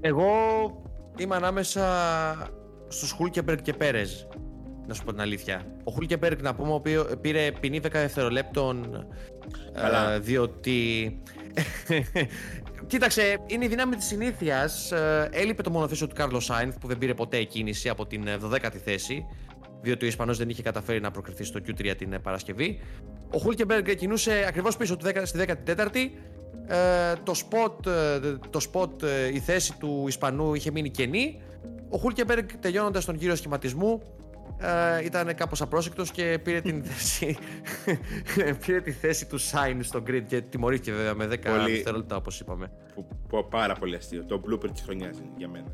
Εγώ 0.00 0.30
είμαι 1.16 1.36
ανάμεσα 1.36 1.84
στους 2.88 3.10
Χούλκεμπεργκ 3.10 3.58
και 3.58 3.72
Πέρεζ. 3.72 4.10
Να 4.86 4.94
σου 4.94 5.04
πω 5.04 5.10
την 5.10 5.20
αλήθεια. 5.20 5.66
Ο 5.84 5.90
Χούλκεμπεργκ, 5.90 6.40
να 6.40 6.54
πούμε, 6.54 6.70
ο 6.70 6.74
οποίος 6.74 7.06
πήρε 7.20 7.52
ποινή 7.60 7.80
10 7.84 7.88
δευτερολέπτων. 7.90 9.06
Καλά. 9.72 10.12
ε, 10.12 10.18
διότι. 10.18 11.22
Κοίταξε, 12.86 13.38
είναι 13.46 13.64
η 13.64 13.68
δύναμη 13.68 13.96
της 13.96 14.06
συνήθειας. 14.06 14.92
έλειπε 15.30 15.62
το 15.62 15.70
μονοθέσιο 15.70 16.06
του 16.06 16.14
Κάρλος 16.14 16.44
Σάινθ 16.44 16.78
που 16.78 16.86
δεν 16.86 16.98
πήρε 16.98 17.14
ποτέ 17.14 17.42
κίνηση 17.42 17.88
από 17.88 18.06
την 18.06 18.26
ε, 18.26 18.36
12η 18.44 18.76
θέση. 18.84 19.26
Διότι 19.82 20.04
ο 20.04 20.08
Ισπανός 20.08 20.38
δεν 20.38 20.48
είχε 20.48 20.62
καταφέρει 20.62 21.00
να 21.00 21.10
προκριθεί 21.10 21.44
στο 21.44 21.60
Q3 21.66 21.94
την 21.98 22.12
ε, 22.12 22.18
Παρασκευή. 22.18 22.80
Ο 23.30 23.38
Χούλκεμπεργκ 23.38 23.90
κινούσε 23.90 24.44
ακριβώς 24.48 24.76
πίσω 24.76 24.96
του 24.96 25.06
10 25.06 25.22
στη 25.24 25.44
14η. 25.66 26.10
Ε, 26.70 27.12
το 27.22 27.32
spot, 27.34 27.86
ε, 27.86 28.18
το 28.50 28.60
spot, 28.72 29.02
ε, 29.02 29.26
η 29.34 29.38
θέση 29.38 29.78
του 29.78 30.04
Ισπανού 30.08 30.54
είχε 30.54 30.70
μείνει 30.70 30.90
κενή. 30.90 31.42
Ο 31.88 31.98
Χούλκεμπεργκ 31.98 32.48
τελειώνοντας 32.60 33.04
τον 33.04 33.14
γύρο 33.14 33.34
σχηματισμού 33.34 34.02
ε, 34.58 35.04
ήταν 35.04 35.34
κάπως 35.34 35.60
απρόσεκτος 35.60 36.10
και 36.10 36.38
πήρε 36.42 36.60
την 36.60 36.84
θέση, 36.88 37.36
πήρε 38.66 38.80
τη 38.80 38.92
θέση 38.92 39.26
του 39.26 39.38
Σάιν 39.38 39.82
στο 39.82 40.02
grid 40.06 40.22
και 40.26 40.40
τιμωρήθηκε 40.40 40.92
βέβαια 40.92 41.14
με 41.14 41.24
10 41.26 41.38
Πολύ- 41.44 41.72
δευτερόλεπτα 41.72 42.16
όπως 42.16 42.40
είπαμε. 42.40 42.70
Που, 42.94 43.08
που, 43.28 43.48
πάρα 43.50 43.74
πολύ 43.74 43.96
αστείο. 43.96 44.24
Το 44.24 44.42
blooper 44.46 44.70
της 44.72 44.82
χρονιάς 44.82 45.16
είναι 45.18 45.32
για 45.36 45.48
μένα. 45.48 45.66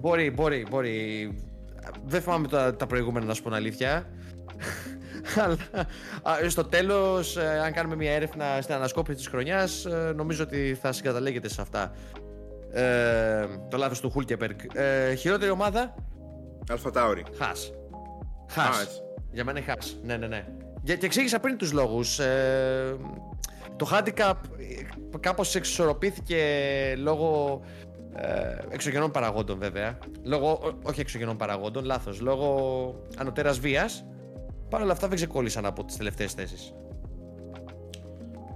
Μπορεί, 0.00 0.30
μπορεί, 0.30 0.66
μπορεί. 0.70 1.30
Δεν 2.04 2.20
θυμάμαι 2.20 2.48
τα, 2.48 2.76
τα 2.76 2.86
προηγούμενα 2.86 3.26
να 3.26 3.34
σου 3.34 3.42
πω 3.42 3.48
την 3.48 3.56
αλήθεια. 3.56 4.06
Αλλά 5.42 5.56
α, 6.22 6.48
στο 6.50 6.64
τέλος, 6.64 7.36
αν 7.36 7.72
κάνουμε 7.72 7.96
μια 7.96 8.12
έρευνα 8.12 8.58
στην 8.60 8.74
ανασκόπηση 8.74 9.16
της 9.16 9.26
χρονιάς, 9.26 9.86
νομίζω 10.14 10.42
ότι 10.42 10.78
θα 10.80 10.92
συγκαταλέγεται 10.92 11.48
σε 11.48 11.60
αυτά. 11.60 11.92
Ε, 12.72 13.46
το 13.70 13.76
λάθος 13.76 14.00
του 14.00 14.10
Χούλκεμπεργκ. 14.10 14.58
Ε, 14.74 15.14
χειρότερη 15.14 15.50
ομάδα, 15.50 15.94
AlphaTauri. 16.70 17.24
Χα. 17.38 17.46
Χα. 18.50 18.62
Haas. 18.62 19.02
Για 19.32 19.44
μένα 19.44 19.58
είναι 19.58 19.68
Χα. 19.68 20.06
Ναι, 20.06 20.16
ναι, 20.16 20.26
ναι. 20.26 20.46
Για, 20.82 20.96
και 20.96 21.06
εξήγησα 21.06 21.40
πριν 21.40 21.56
τους 21.56 21.72
λόγους. 21.72 22.18
Ε, 22.18 22.96
το 23.76 23.88
handicap 23.92 24.34
ε, 25.14 25.18
κάπως 25.20 25.54
εξισορροπήθηκε 25.54 26.38
λόγω 26.98 27.60
ε, 28.14 28.56
εξωγενών 28.68 29.10
παραγόντων 29.10 29.58
βέβαια. 29.58 29.98
Λόγω, 30.22 30.50
ό- 30.64 30.78
όχι 30.82 31.00
εξωγενών 31.00 31.36
παραγόντων, 31.36 31.84
λάθος. 31.84 32.20
Λόγω 32.20 32.94
ανωτέρας 33.16 33.58
βίας. 33.58 34.04
Παρ' 34.70 34.82
όλα 34.82 34.92
αυτά 34.92 35.06
δεν 35.08 35.16
ξεκόλλησαν 35.16 35.66
από 35.66 35.84
τις 35.84 35.96
τελευταίες 35.96 36.32
θέσεις. 36.32 36.72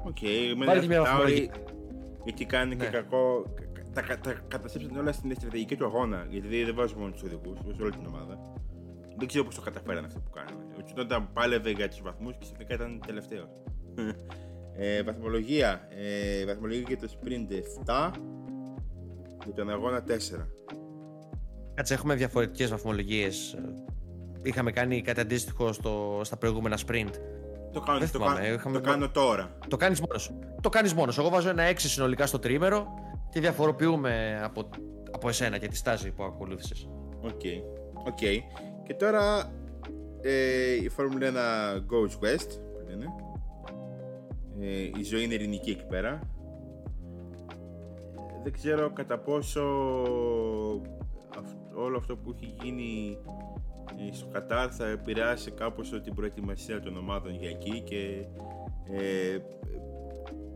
Οκ, 0.05 0.19
με 0.57 0.65
Πάρε 0.65 0.81
και 0.81 0.87
μια 0.87 0.99
AlphaTauri. 0.99 1.33
βαθμολογία. 1.33 1.53
Γιατί 2.25 2.45
κάνει 2.45 2.77
και 2.77 2.85
Ναι. 2.85 2.91
κακό. 2.91 3.45
Τα, 3.93 4.03
τα, 4.03 4.18
τα 4.18 4.32
καταστρέψαν 4.49 4.97
όλα 4.99 5.12
στην 5.12 5.34
στρατηγική 5.34 5.76
του 5.76 5.84
αγώνα. 5.84 6.26
Γιατί 6.30 6.64
δεν 6.64 6.74
βάζουν 6.74 6.99
μόνο 6.99 7.12
τους 7.12 7.22
οδηγούς, 7.22 7.59
βάζουν 7.64 7.80
όλη 7.82 7.91
την 7.91 8.07
ομάδα. 8.07 8.38
Δεν 9.18 9.28
ξέρω 9.28 9.45
πώς 9.45 9.55
το 9.55 9.61
καταφέραν 9.61 10.05
αυτό 10.05 10.20
που 10.20 10.30
κάνανε. 10.30 10.64
Ο 10.78 10.82
Τσουνόντα 10.84 11.20
πάλευε 11.32 11.70
για 11.70 11.88
τους 11.88 12.01
βαθμούς 12.03 12.32
και 12.32 12.38
ξαφνικά 12.41 12.74
ήταν 12.74 13.01
τελευταίο. 13.07 13.49
ε, 14.76 15.03
βαθμολογία. 15.03 15.88
Ε, 15.91 16.45
βαθμολογία 16.47 16.84
για 16.88 16.97
το 16.99 17.09
sprint 17.11 17.53
7. 17.86 18.11
Για 19.45 19.55
τον 19.55 19.70
αγώνα 19.70 20.03
4. 20.03 20.47
Κάτσε, 21.74 21.95
έχουμε 21.95 22.14
διαφορετικές 22.14 22.70
βαθμολογίες. 22.70 23.59
Είχαμε 24.43 24.70
κάνει 24.72 25.03
κάτι 25.03 25.20
αντίστοιχο 25.20 25.72
στο, 25.72 26.20
στα 26.24 26.36
προηγούμενα 26.36 26.78
sprint. 26.86 27.11
Το 27.72 27.80
κάνω, 27.80 27.99
Δεν 27.99 28.11
το, 28.11 28.18
θυμάμαι, 28.18 28.41
κάνω- 28.41 28.55
είχαμε 28.55 28.78
το 28.78 28.84
βα- 28.84 28.91
κάνω 28.91 29.09
τώρα. 29.09 29.59
Το 29.68 29.76
κάνεις 29.76 30.01
μόνος 30.01 30.22
σου. 30.22 30.38
Το 30.61 30.68
κάνεις 30.68 30.95
μόνος 30.95 31.14
σου. 31.14 31.20
Εγώ 31.20 31.30
βάζω 31.30 31.49
ένα 31.49 31.62
6 31.70 31.74
συνολικά 31.88 32.26
στο 32.26 32.38
τρίμερο 32.38 32.95
και 33.31 33.41
διαφοροποιούμαι 33.41 34.41
από, 34.45 34.68
από 35.11 35.28
εσένα 35.28 35.59
και 35.59 35.68
τη 35.68 35.76
στάση 35.76 36.11
που 36.11 36.22
ακολούθησες. 36.22 36.89
Οκ. 37.20 37.41
Οκ. 38.07 38.18
Και 38.83 38.95
τώρα 38.95 39.53
ε, 40.20 40.72
η 40.83 40.89
Φόρμουλα 40.89 41.31
1 41.31 41.35
goes 41.93 42.24
west. 42.26 42.49
Που 42.72 42.89
λένε. 42.89 43.05
Ε, 44.61 44.91
η 44.99 45.03
ζωή 45.05 45.24
είναι 45.24 45.35
ειρηνική 45.35 45.70
εκεί 45.70 45.87
πέρα. 45.87 46.20
Ε, 48.16 48.43
δεν 48.43 48.53
ξέρω 48.53 48.91
κατά 48.93 49.18
πόσο 49.18 49.62
αυ- 51.39 51.74
όλο 51.76 51.97
αυτό 51.97 52.16
που 52.16 52.35
έχει 52.37 52.55
γίνει 52.62 53.18
ε, 54.09 54.12
στο 54.14 54.26
Κατάρ 54.26 54.68
θα 54.76 54.87
επηρεάσει 54.89 55.51
κάπως 55.51 56.01
την 56.03 56.14
προετοιμασία 56.14 56.81
των 56.81 56.97
ομάδων 56.97 57.35
για 57.35 57.49
εκεί 57.49 57.81
και 57.81 58.24
ε, 58.93 59.39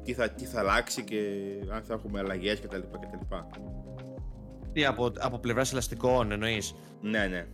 τι, 0.04 0.12
θα, 0.12 0.28
τι 0.30 0.44
θα 0.44 0.58
αλλάξει 0.58 1.04
και 1.04 1.18
αν 1.70 1.82
θα 1.82 1.94
έχουμε 1.94 2.18
αλλαγές 2.18 2.60
κτλ. 2.60 2.76
κτλ. 2.76 3.34
Τι 4.72 4.84
από, 4.84 5.12
από 5.18 5.38
πλευράς 5.38 5.72
ελαστικών 5.72 6.30
εννοείς; 6.32 6.74
Ναι, 7.00 7.26
ναι. 7.26 7.46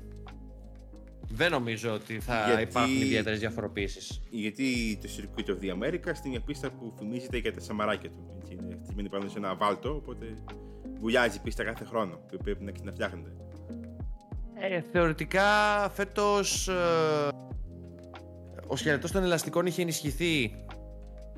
Δεν 1.32 1.50
νομίζω 1.50 1.92
ότι 1.92 2.20
θα 2.20 2.44
Γιατί- 2.46 2.62
υπάρχουν 2.62 2.96
ιδιαίτερες 3.02 3.38
διαφοροποιήσεις. 3.38 4.20
Γιατί 4.30 4.98
το 5.02 5.08
Circuit 5.16 5.48
of 5.50 5.64
the 5.64 5.82
Americas 5.82 6.04
είναι 6.04 6.28
μια 6.28 6.40
πίστα 6.40 6.70
που 6.70 6.92
φημίζεται 6.98 7.38
για 7.38 7.52
τα 7.52 7.60
σαμαράκια 7.60 8.10
του. 8.10 8.36
Έτσι, 8.40 8.52
είναι 8.52 8.78
χτισμένη 8.82 9.08
πάνω 9.08 9.28
σε 9.28 9.38
ένα 9.38 9.54
βάλτο, 9.54 9.94
οπότε 9.94 10.26
βουλιάζει 11.00 11.36
η 11.36 11.40
πίστα 11.42 11.64
κάθε 11.64 11.84
χρόνο 11.84 12.16
που 12.28 12.36
πρέπει 12.44 12.64
να, 12.64 12.72
να 12.82 12.92
φτιάχνεται. 12.92 13.30
Ε, 14.54 14.80
θεωρητικά 14.92 15.42
φέτος 15.94 16.68
ε, 16.68 16.72
ο 18.66 18.76
σκελετός 18.76 19.10
των 19.10 19.22
ελαστικών 19.22 19.66
είχε 19.66 19.82
ενισχυθεί 19.82 20.64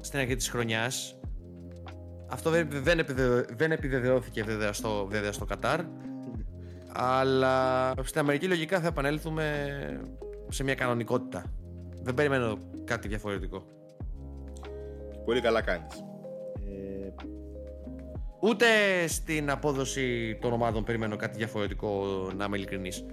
στην 0.03 0.19
αρχή 0.19 0.35
της 0.37 0.49
χρονιάς. 0.49 1.17
Αυτό 2.31 2.51
δεν, 2.51 2.69
δεν, 2.71 2.99
επιβεβαι- 2.99 3.57
δεν 3.57 3.73
επιβεβαιώθηκε 3.73 4.43
βέβαια 4.43 4.73
στο, 4.73 5.07
βέβαια 5.11 5.33
στο 5.33 5.45
Κατάρ. 5.45 5.81
Αλλά 6.95 7.93
στην 8.03 8.21
Αμερική 8.21 8.47
λογικά 8.47 8.81
θα 8.81 8.87
επανέλθουμε 8.87 9.45
σε 10.49 10.65
μια 10.65 10.75
κανονικότητα. 10.75 11.45
Δεν 12.03 12.15
περιμένω 12.15 12.59
κάτι 12.85 13.09
διαφορετικό. 13.09 13.67
Και 15.13 15.19
πολύ 15.25 15.41
καλά 15.41 15.61
κάνεις. 15.63 16.05
Ε, 16.57 17.09
Ούτε 18.41 18.67
στην 19.07 19.51
απόδοση 19.51 20.39
των 20.41 20.53
ομάδων 20.53 20.85
περιμένω 20.85 21.17
κάτι 21.17 21.37
διαφορετικό, 21.37 22.05
να 22.37 22.45
είμαι 22.45 22.57
ειλικρινής. 22.57 23.05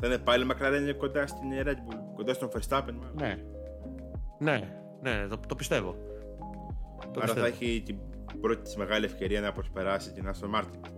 θα 0.00 0.06
είναι 0.06 0.18
πάλι 0.18 0.46
McLaren 0.50 0.94
κοντά 0.98 1.26
στην 1.26 1.48
Red 1.64 1.68
Bull, 1.92 1.98
κοντά 2.14 2.34
στον 2.34 2.48
Verstappen. 2.48 2.92
μάλλον. 3.00 3.14
Ναι. 3.18 3.38
Ναι, 4.38 4.79
ναι, 5.02 5.26
το, 5.28 5.40
το 5.48 5.54
πιστεύω. 5.54 5.96
Το 7.12 7.20
Άρα 7.22 7.34
θα 7.34 7.42
πιστεύω. 7.42 7.46
έχει 7.46 7.82
την 7.86 7.96
πρώτη 8.40 8.62
της 8.62 8.76
μεγάλη 8.76 9.04
ευκαιρία 9.04 9.40
να 9.40 9.52
προσπεράσει 9.52 10.12
την 10.12 10.26
Aston 10.30 10.58
Martin. 10.60 10.88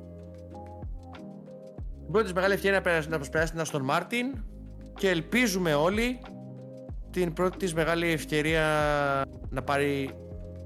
Η 2.08 2.10
πρώτη 2.10 2.24
της 2.24 2.32
μεγάλη 2.32 2.54
ευκαιρία 2.54 2.76
να 2.78 2.82
περάσει- 2.82 3.08
να 3.08 3.16
προσπεράσει 3.16 3.52
την 3.52 3.62
Aston 3.66 3.90
Martin 3.90 4.38
και 4.94 5.08
ελπίζουμε 5.08 5.74
όλοι 5.74 6.18
την 7.10 7.32
πρώτη 7.32 7.56
της 7.56 7.74
μεγάλη 7.74 8.06
ευκαιρία 8.06 8.64
να 9.48 9.62
πάρει 9.62 10.10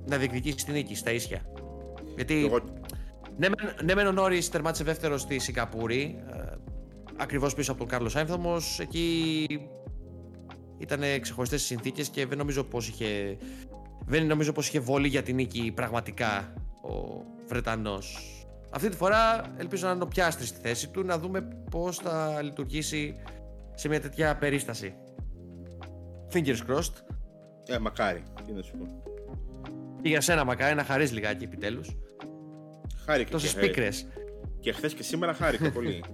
να 0.06 0.16
διεκδικήσει 0.16 0.64
την 0.64 0.74
νίκη 0.74 0.94
στα 0.94 1.10
ίσια. 1.12 1.40
Γιατί 2.16 2.44
Εγώ, 2.44 2.58
ναι, 3.36 3.48
μεν- 3.48 3.82
ναι 3.84 3.94
μεν 3.94 4.06
ο 4.06 4.12
Νόρις 4.12 4.48
τερμάτισε 4.48 4.84
δεύτερος 4.84 5.20
στη 5.20 5.38
Σιγκαπούρη 5.38 6.24
ε, 6.32 6.54
ακριβώς 7.16 7.54
πίσω 7.54 7.70
από 7.70 7.80
τον 7.80 7.88
Κάρλος 7.88 8.12
Σάινθ 8.12 8.30
όμως 8.32 8.80
εκεί 8.80 9.46
ήταν 10.78 11.00
ξεχωριστές 11.20 11.62
οι 11.62 11.66
συνθήκες 11.66 12.08
και 12.08 12.26
δεν 12.26 12.38
νομίζω 12.38 12.64
πως 12.64 12.88
είχε 12.88 13.36
δεν 14.06 14.26
νομίζω 14.26 14.52
πως 14.52 14.68
είχε 14.68 14.78
βόλει 14.78 15.08
για 15.08 15.22
την 15.22 15.34
νίκη 15.34 15.72
πραγματικά 15.74 16.52
ο 16.82 17.22
Βρετανός 17.46 18.30
αυτή 18.70 18.88
τη 18.88 18.96
φορά 18.96 19.54
ελπίζω 19.56 19.86
να 19.86 19.92
είναι 19.92 20.02
ο 20.02 20.06
πιάστρης 20.06 20.48
στη 20.48 20.60
θέση 20.60 20.88
του 20.88 21.04
να 21.04 21.18
δούμε 21.18 21.48
πως 21.70 21.96
θα 21.96 22.42
λειτουργήσει 22.42 23.14
σε 23.74 23.88
μια 23.88 24.00
τέτοια 24.00 24.36
περίσταση 24.36 24.94
Fingers 26.32 26.70
crossed 26.70 26.92
ε, 27.66 27.78
μακάρι, 27.78 28.22
τι 28.46 28.52
να 28.52 28.62
σου 28.62 28.76
πω. 28.78 29.02
και 30.02 30.08
για 30.08 30.20
σένα 30.20 30.44
μακάρι 30.44 30.74
να 30.74 30.84
χαρείς 30.84 31.12
λιγάκι 31.12 31.44
επιτέλους 31.44 31.96
Χάρηκα 33.06 33.30
τόσες 33.30 33.54
και, 33.54 33.60
πίκρες 33.60 34.06
και 34.60 34.72
χθες 34.72 34.94
και 34.94 35.02
σήμερα 35.02 35.34
χάρηκα 35.34 35.70
πολύ. 35.72 36.04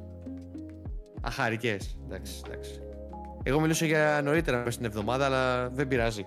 Αχάρικε. 1.20 1.76
Εντάξει, 2.04 2.42
εντάξει. 2.46 2.80
Εγώ 3.42 3.60
μιλούσα 3.60 3.86
για 3.86 4.20
νωρίτερα 4.24 4.58
μέσα 4.58 4.70
στην 4.70 4.84
εβδομάδα, 4.84 5.24
αλλά 5.24 5.68
δεν 5.68 5.88
πειράζει. 5.88 6.24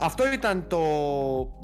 Αυτό 0.00 0.32
ήταν 0.32 0.66
το 0.68 0.80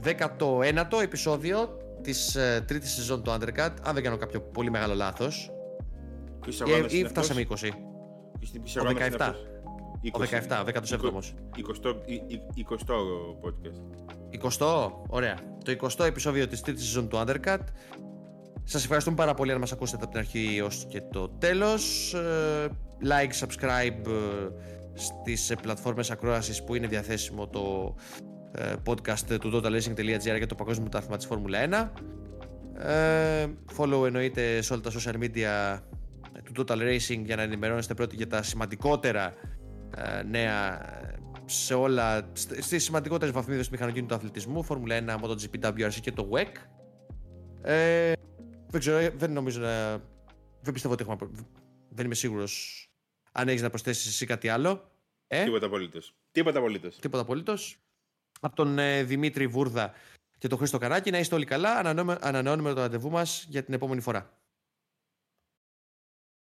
19ο 0.04 1.00
επεισόδιο 1.02 1.76
της 2.02 2.34
ε, 2.34 2.64
τρίτης 2.66 2.92
σεζόν 2.92 3.22
του 3.22 3.30
Undercut, 3.30 3.70
αν 3.82 3.94
δεν 3.94 4.02
κάνω 4.02 4.16
κάποιο 4.16 4.40
πολύ 4.40 4.70
μεγάλο 4.70 4.94
λάθος. 4.94 5.50
Ποιος 6.40 6.60
Ή, 6.60 6.62
αγώνας 6.62 6.92
ή 6.92 6.96
είναι 6.98 7.08
φτάσαμε 7.08 7.40
20. 7.40 7.52
αυτός; 7.52 7.60
Ποιος- 8.38 8.52
ποιος 8.62 8.76
Ο 8.76 8.80
αγώνας 8.80 9.06
είναι 9.06 9.16
17. 9.16 9.20
αυτός; 9.20 9.46
Ο 10.12 10.18
17, 10.18 10.60
ο 10.60 10.64
17ος. 10.64 11.34
20, 11.56 12.00
20 12.54 12.94
podcast. 13.40 13.80
20, 14.30 14.92
ωραία. 15.08 15.34
Το 15.64 15.70
20ο 15.72 16.04
επεισόδιο 16.04 16.46
της 16.48 16.60
τρίτης 16.60 16.84
σεζόν 16.84 17.08
του 17.08 17.16
Undercut. 17.26 17.58
Σας 18.64 18.82
ευχαριστούμε 18.82 19.16
πάρα 19.16 19.34
πολύ 19.34 19.52
αν 19.52 19.58
μας 19.60 19.72
ακούσετε 19.72 20.02
από 20.02 20.10
την 20.12 20.20
αρχή 20.20 20.60
ως 20.64 20.86
και 20.88 21.00
το 21.12 21.28
τέλος. 21.28 22.14
Ε, 22.98 23.06
Like, 23.06 23.46
subscribe 23.46 24.06
ε, 24.06 24.48
στις 24.94 25.50
ε, 25.50 25.54
πλατφόρμες 25.54 26.10
ακρόασης 26.10 26.64
που 26.64 26.74
είναι 26.74 26.86
διαθέσιμο 26.86 27.48
το 27.48 27.94
ε, 28.52 28.72
podcast 28.86 29.38
του 29.40 29.50
totalracing.gr 29.54 30.36
για 30.36 30.46
το 30.46 30.54
παγκόσμιο 30.54 30.88
πρωτάθλημα 30.88 31.16
της 31.16 31.26
Φόρμουλα 31.26 31.90
1. 32.74 32.82
Ε, 32.86 33.46
follow 33.76 34.06
εννοείται 34.06 34.62
σε 34.62 34.72
όλα 34.72 34.82
τα 34.82 34.90
social 34.90 35.14
media 35.14 35.78
του 36.52 36.64
Total 36.66 36.78
Racing 36.78 37.22
για 37.24 37.36
να 37.36 37.42
ενημερώνεστε 37.42 37.94
πρώτοι 37.94 38.16
για 38.16 38.26
τα 38.26 38.42
σημαντικότερα 38.42 39.34
ε, 39.96 40.22
νέα 40.22 40.80
σε 41.44 41.74
όλα, 41.74 42.30
στις 42.32 42.82
σημαντικότερες 42.82 43.34
βαθμίδες 43.34 43.66
του 43.66 43.72
μηχανοκίνητου 43.72 44.08
του 44.08 44.14
αθλητισμού, 44.14 44.62
Φόρμουλα 44.62 44.98
1, 44.98 45.24
MotoGP, 45.24 45.66
WRC 45.66 45.94
και 46.00 46.12
το 46.12 46.28
WEC. 46.32 46.46
Ε, 47.62 48.12
δεν 48.70 48.80
ξέρω, 48.80 49.10
δεν 49.16 49.32
νομίζω 49.32 49.60
να... 49.60 50.02
Δεν 50.60 50.72
πιστεύω 50.72 50.94
ότι 50.94 51.02
έχουμε... 51.02 51.30
Δεν 51.94 52.04
είμαι 52.04 52.14
σίγουρος 52.14 52.84
αν 53.32 53.48
έχεις 53.48 53.62
να 53.62 53.70
προσθέσεις 53.70 54.06
εσύ 54.06 54.26
κάτι 54.26 54.48
άλλο. 54.48 54.90
Ε; 55.26 55.44
Τίποτα 55.44 55.66
απολύτως. 55.66 56.14
Τίποτα 56.32 56.58
απολύτως. 56.58 56.98
Τίποτα 56.98 57.22
απολύτως. 57.22 57.76
Από 58.40 58.56
τον 58.56 58.78
ε, 58.78 59.02
Δημήτρη 59.02 59.46
Βούρδα 59.46 59.92
και 60.38 60.48
τον 60.48 60.58
Χρήστο 60.58 60.78
Καράκη 60.78 61.10
να 61.10 61.18
είστε 61.18 61.34
όλοι 61.34 61.44
καλά. 61.44 61.76
Ανανεώνουμε, 61.76 62.18
ανανεώνουμε 62.20 62.74
το 62.74 62.80
ραντεβού 62.80 63.10
μας 63.10 63.46
για 63.48 63.64
την 63.64 63.74
επόμενη 63.74 64.00
φορά. 64.00 64.38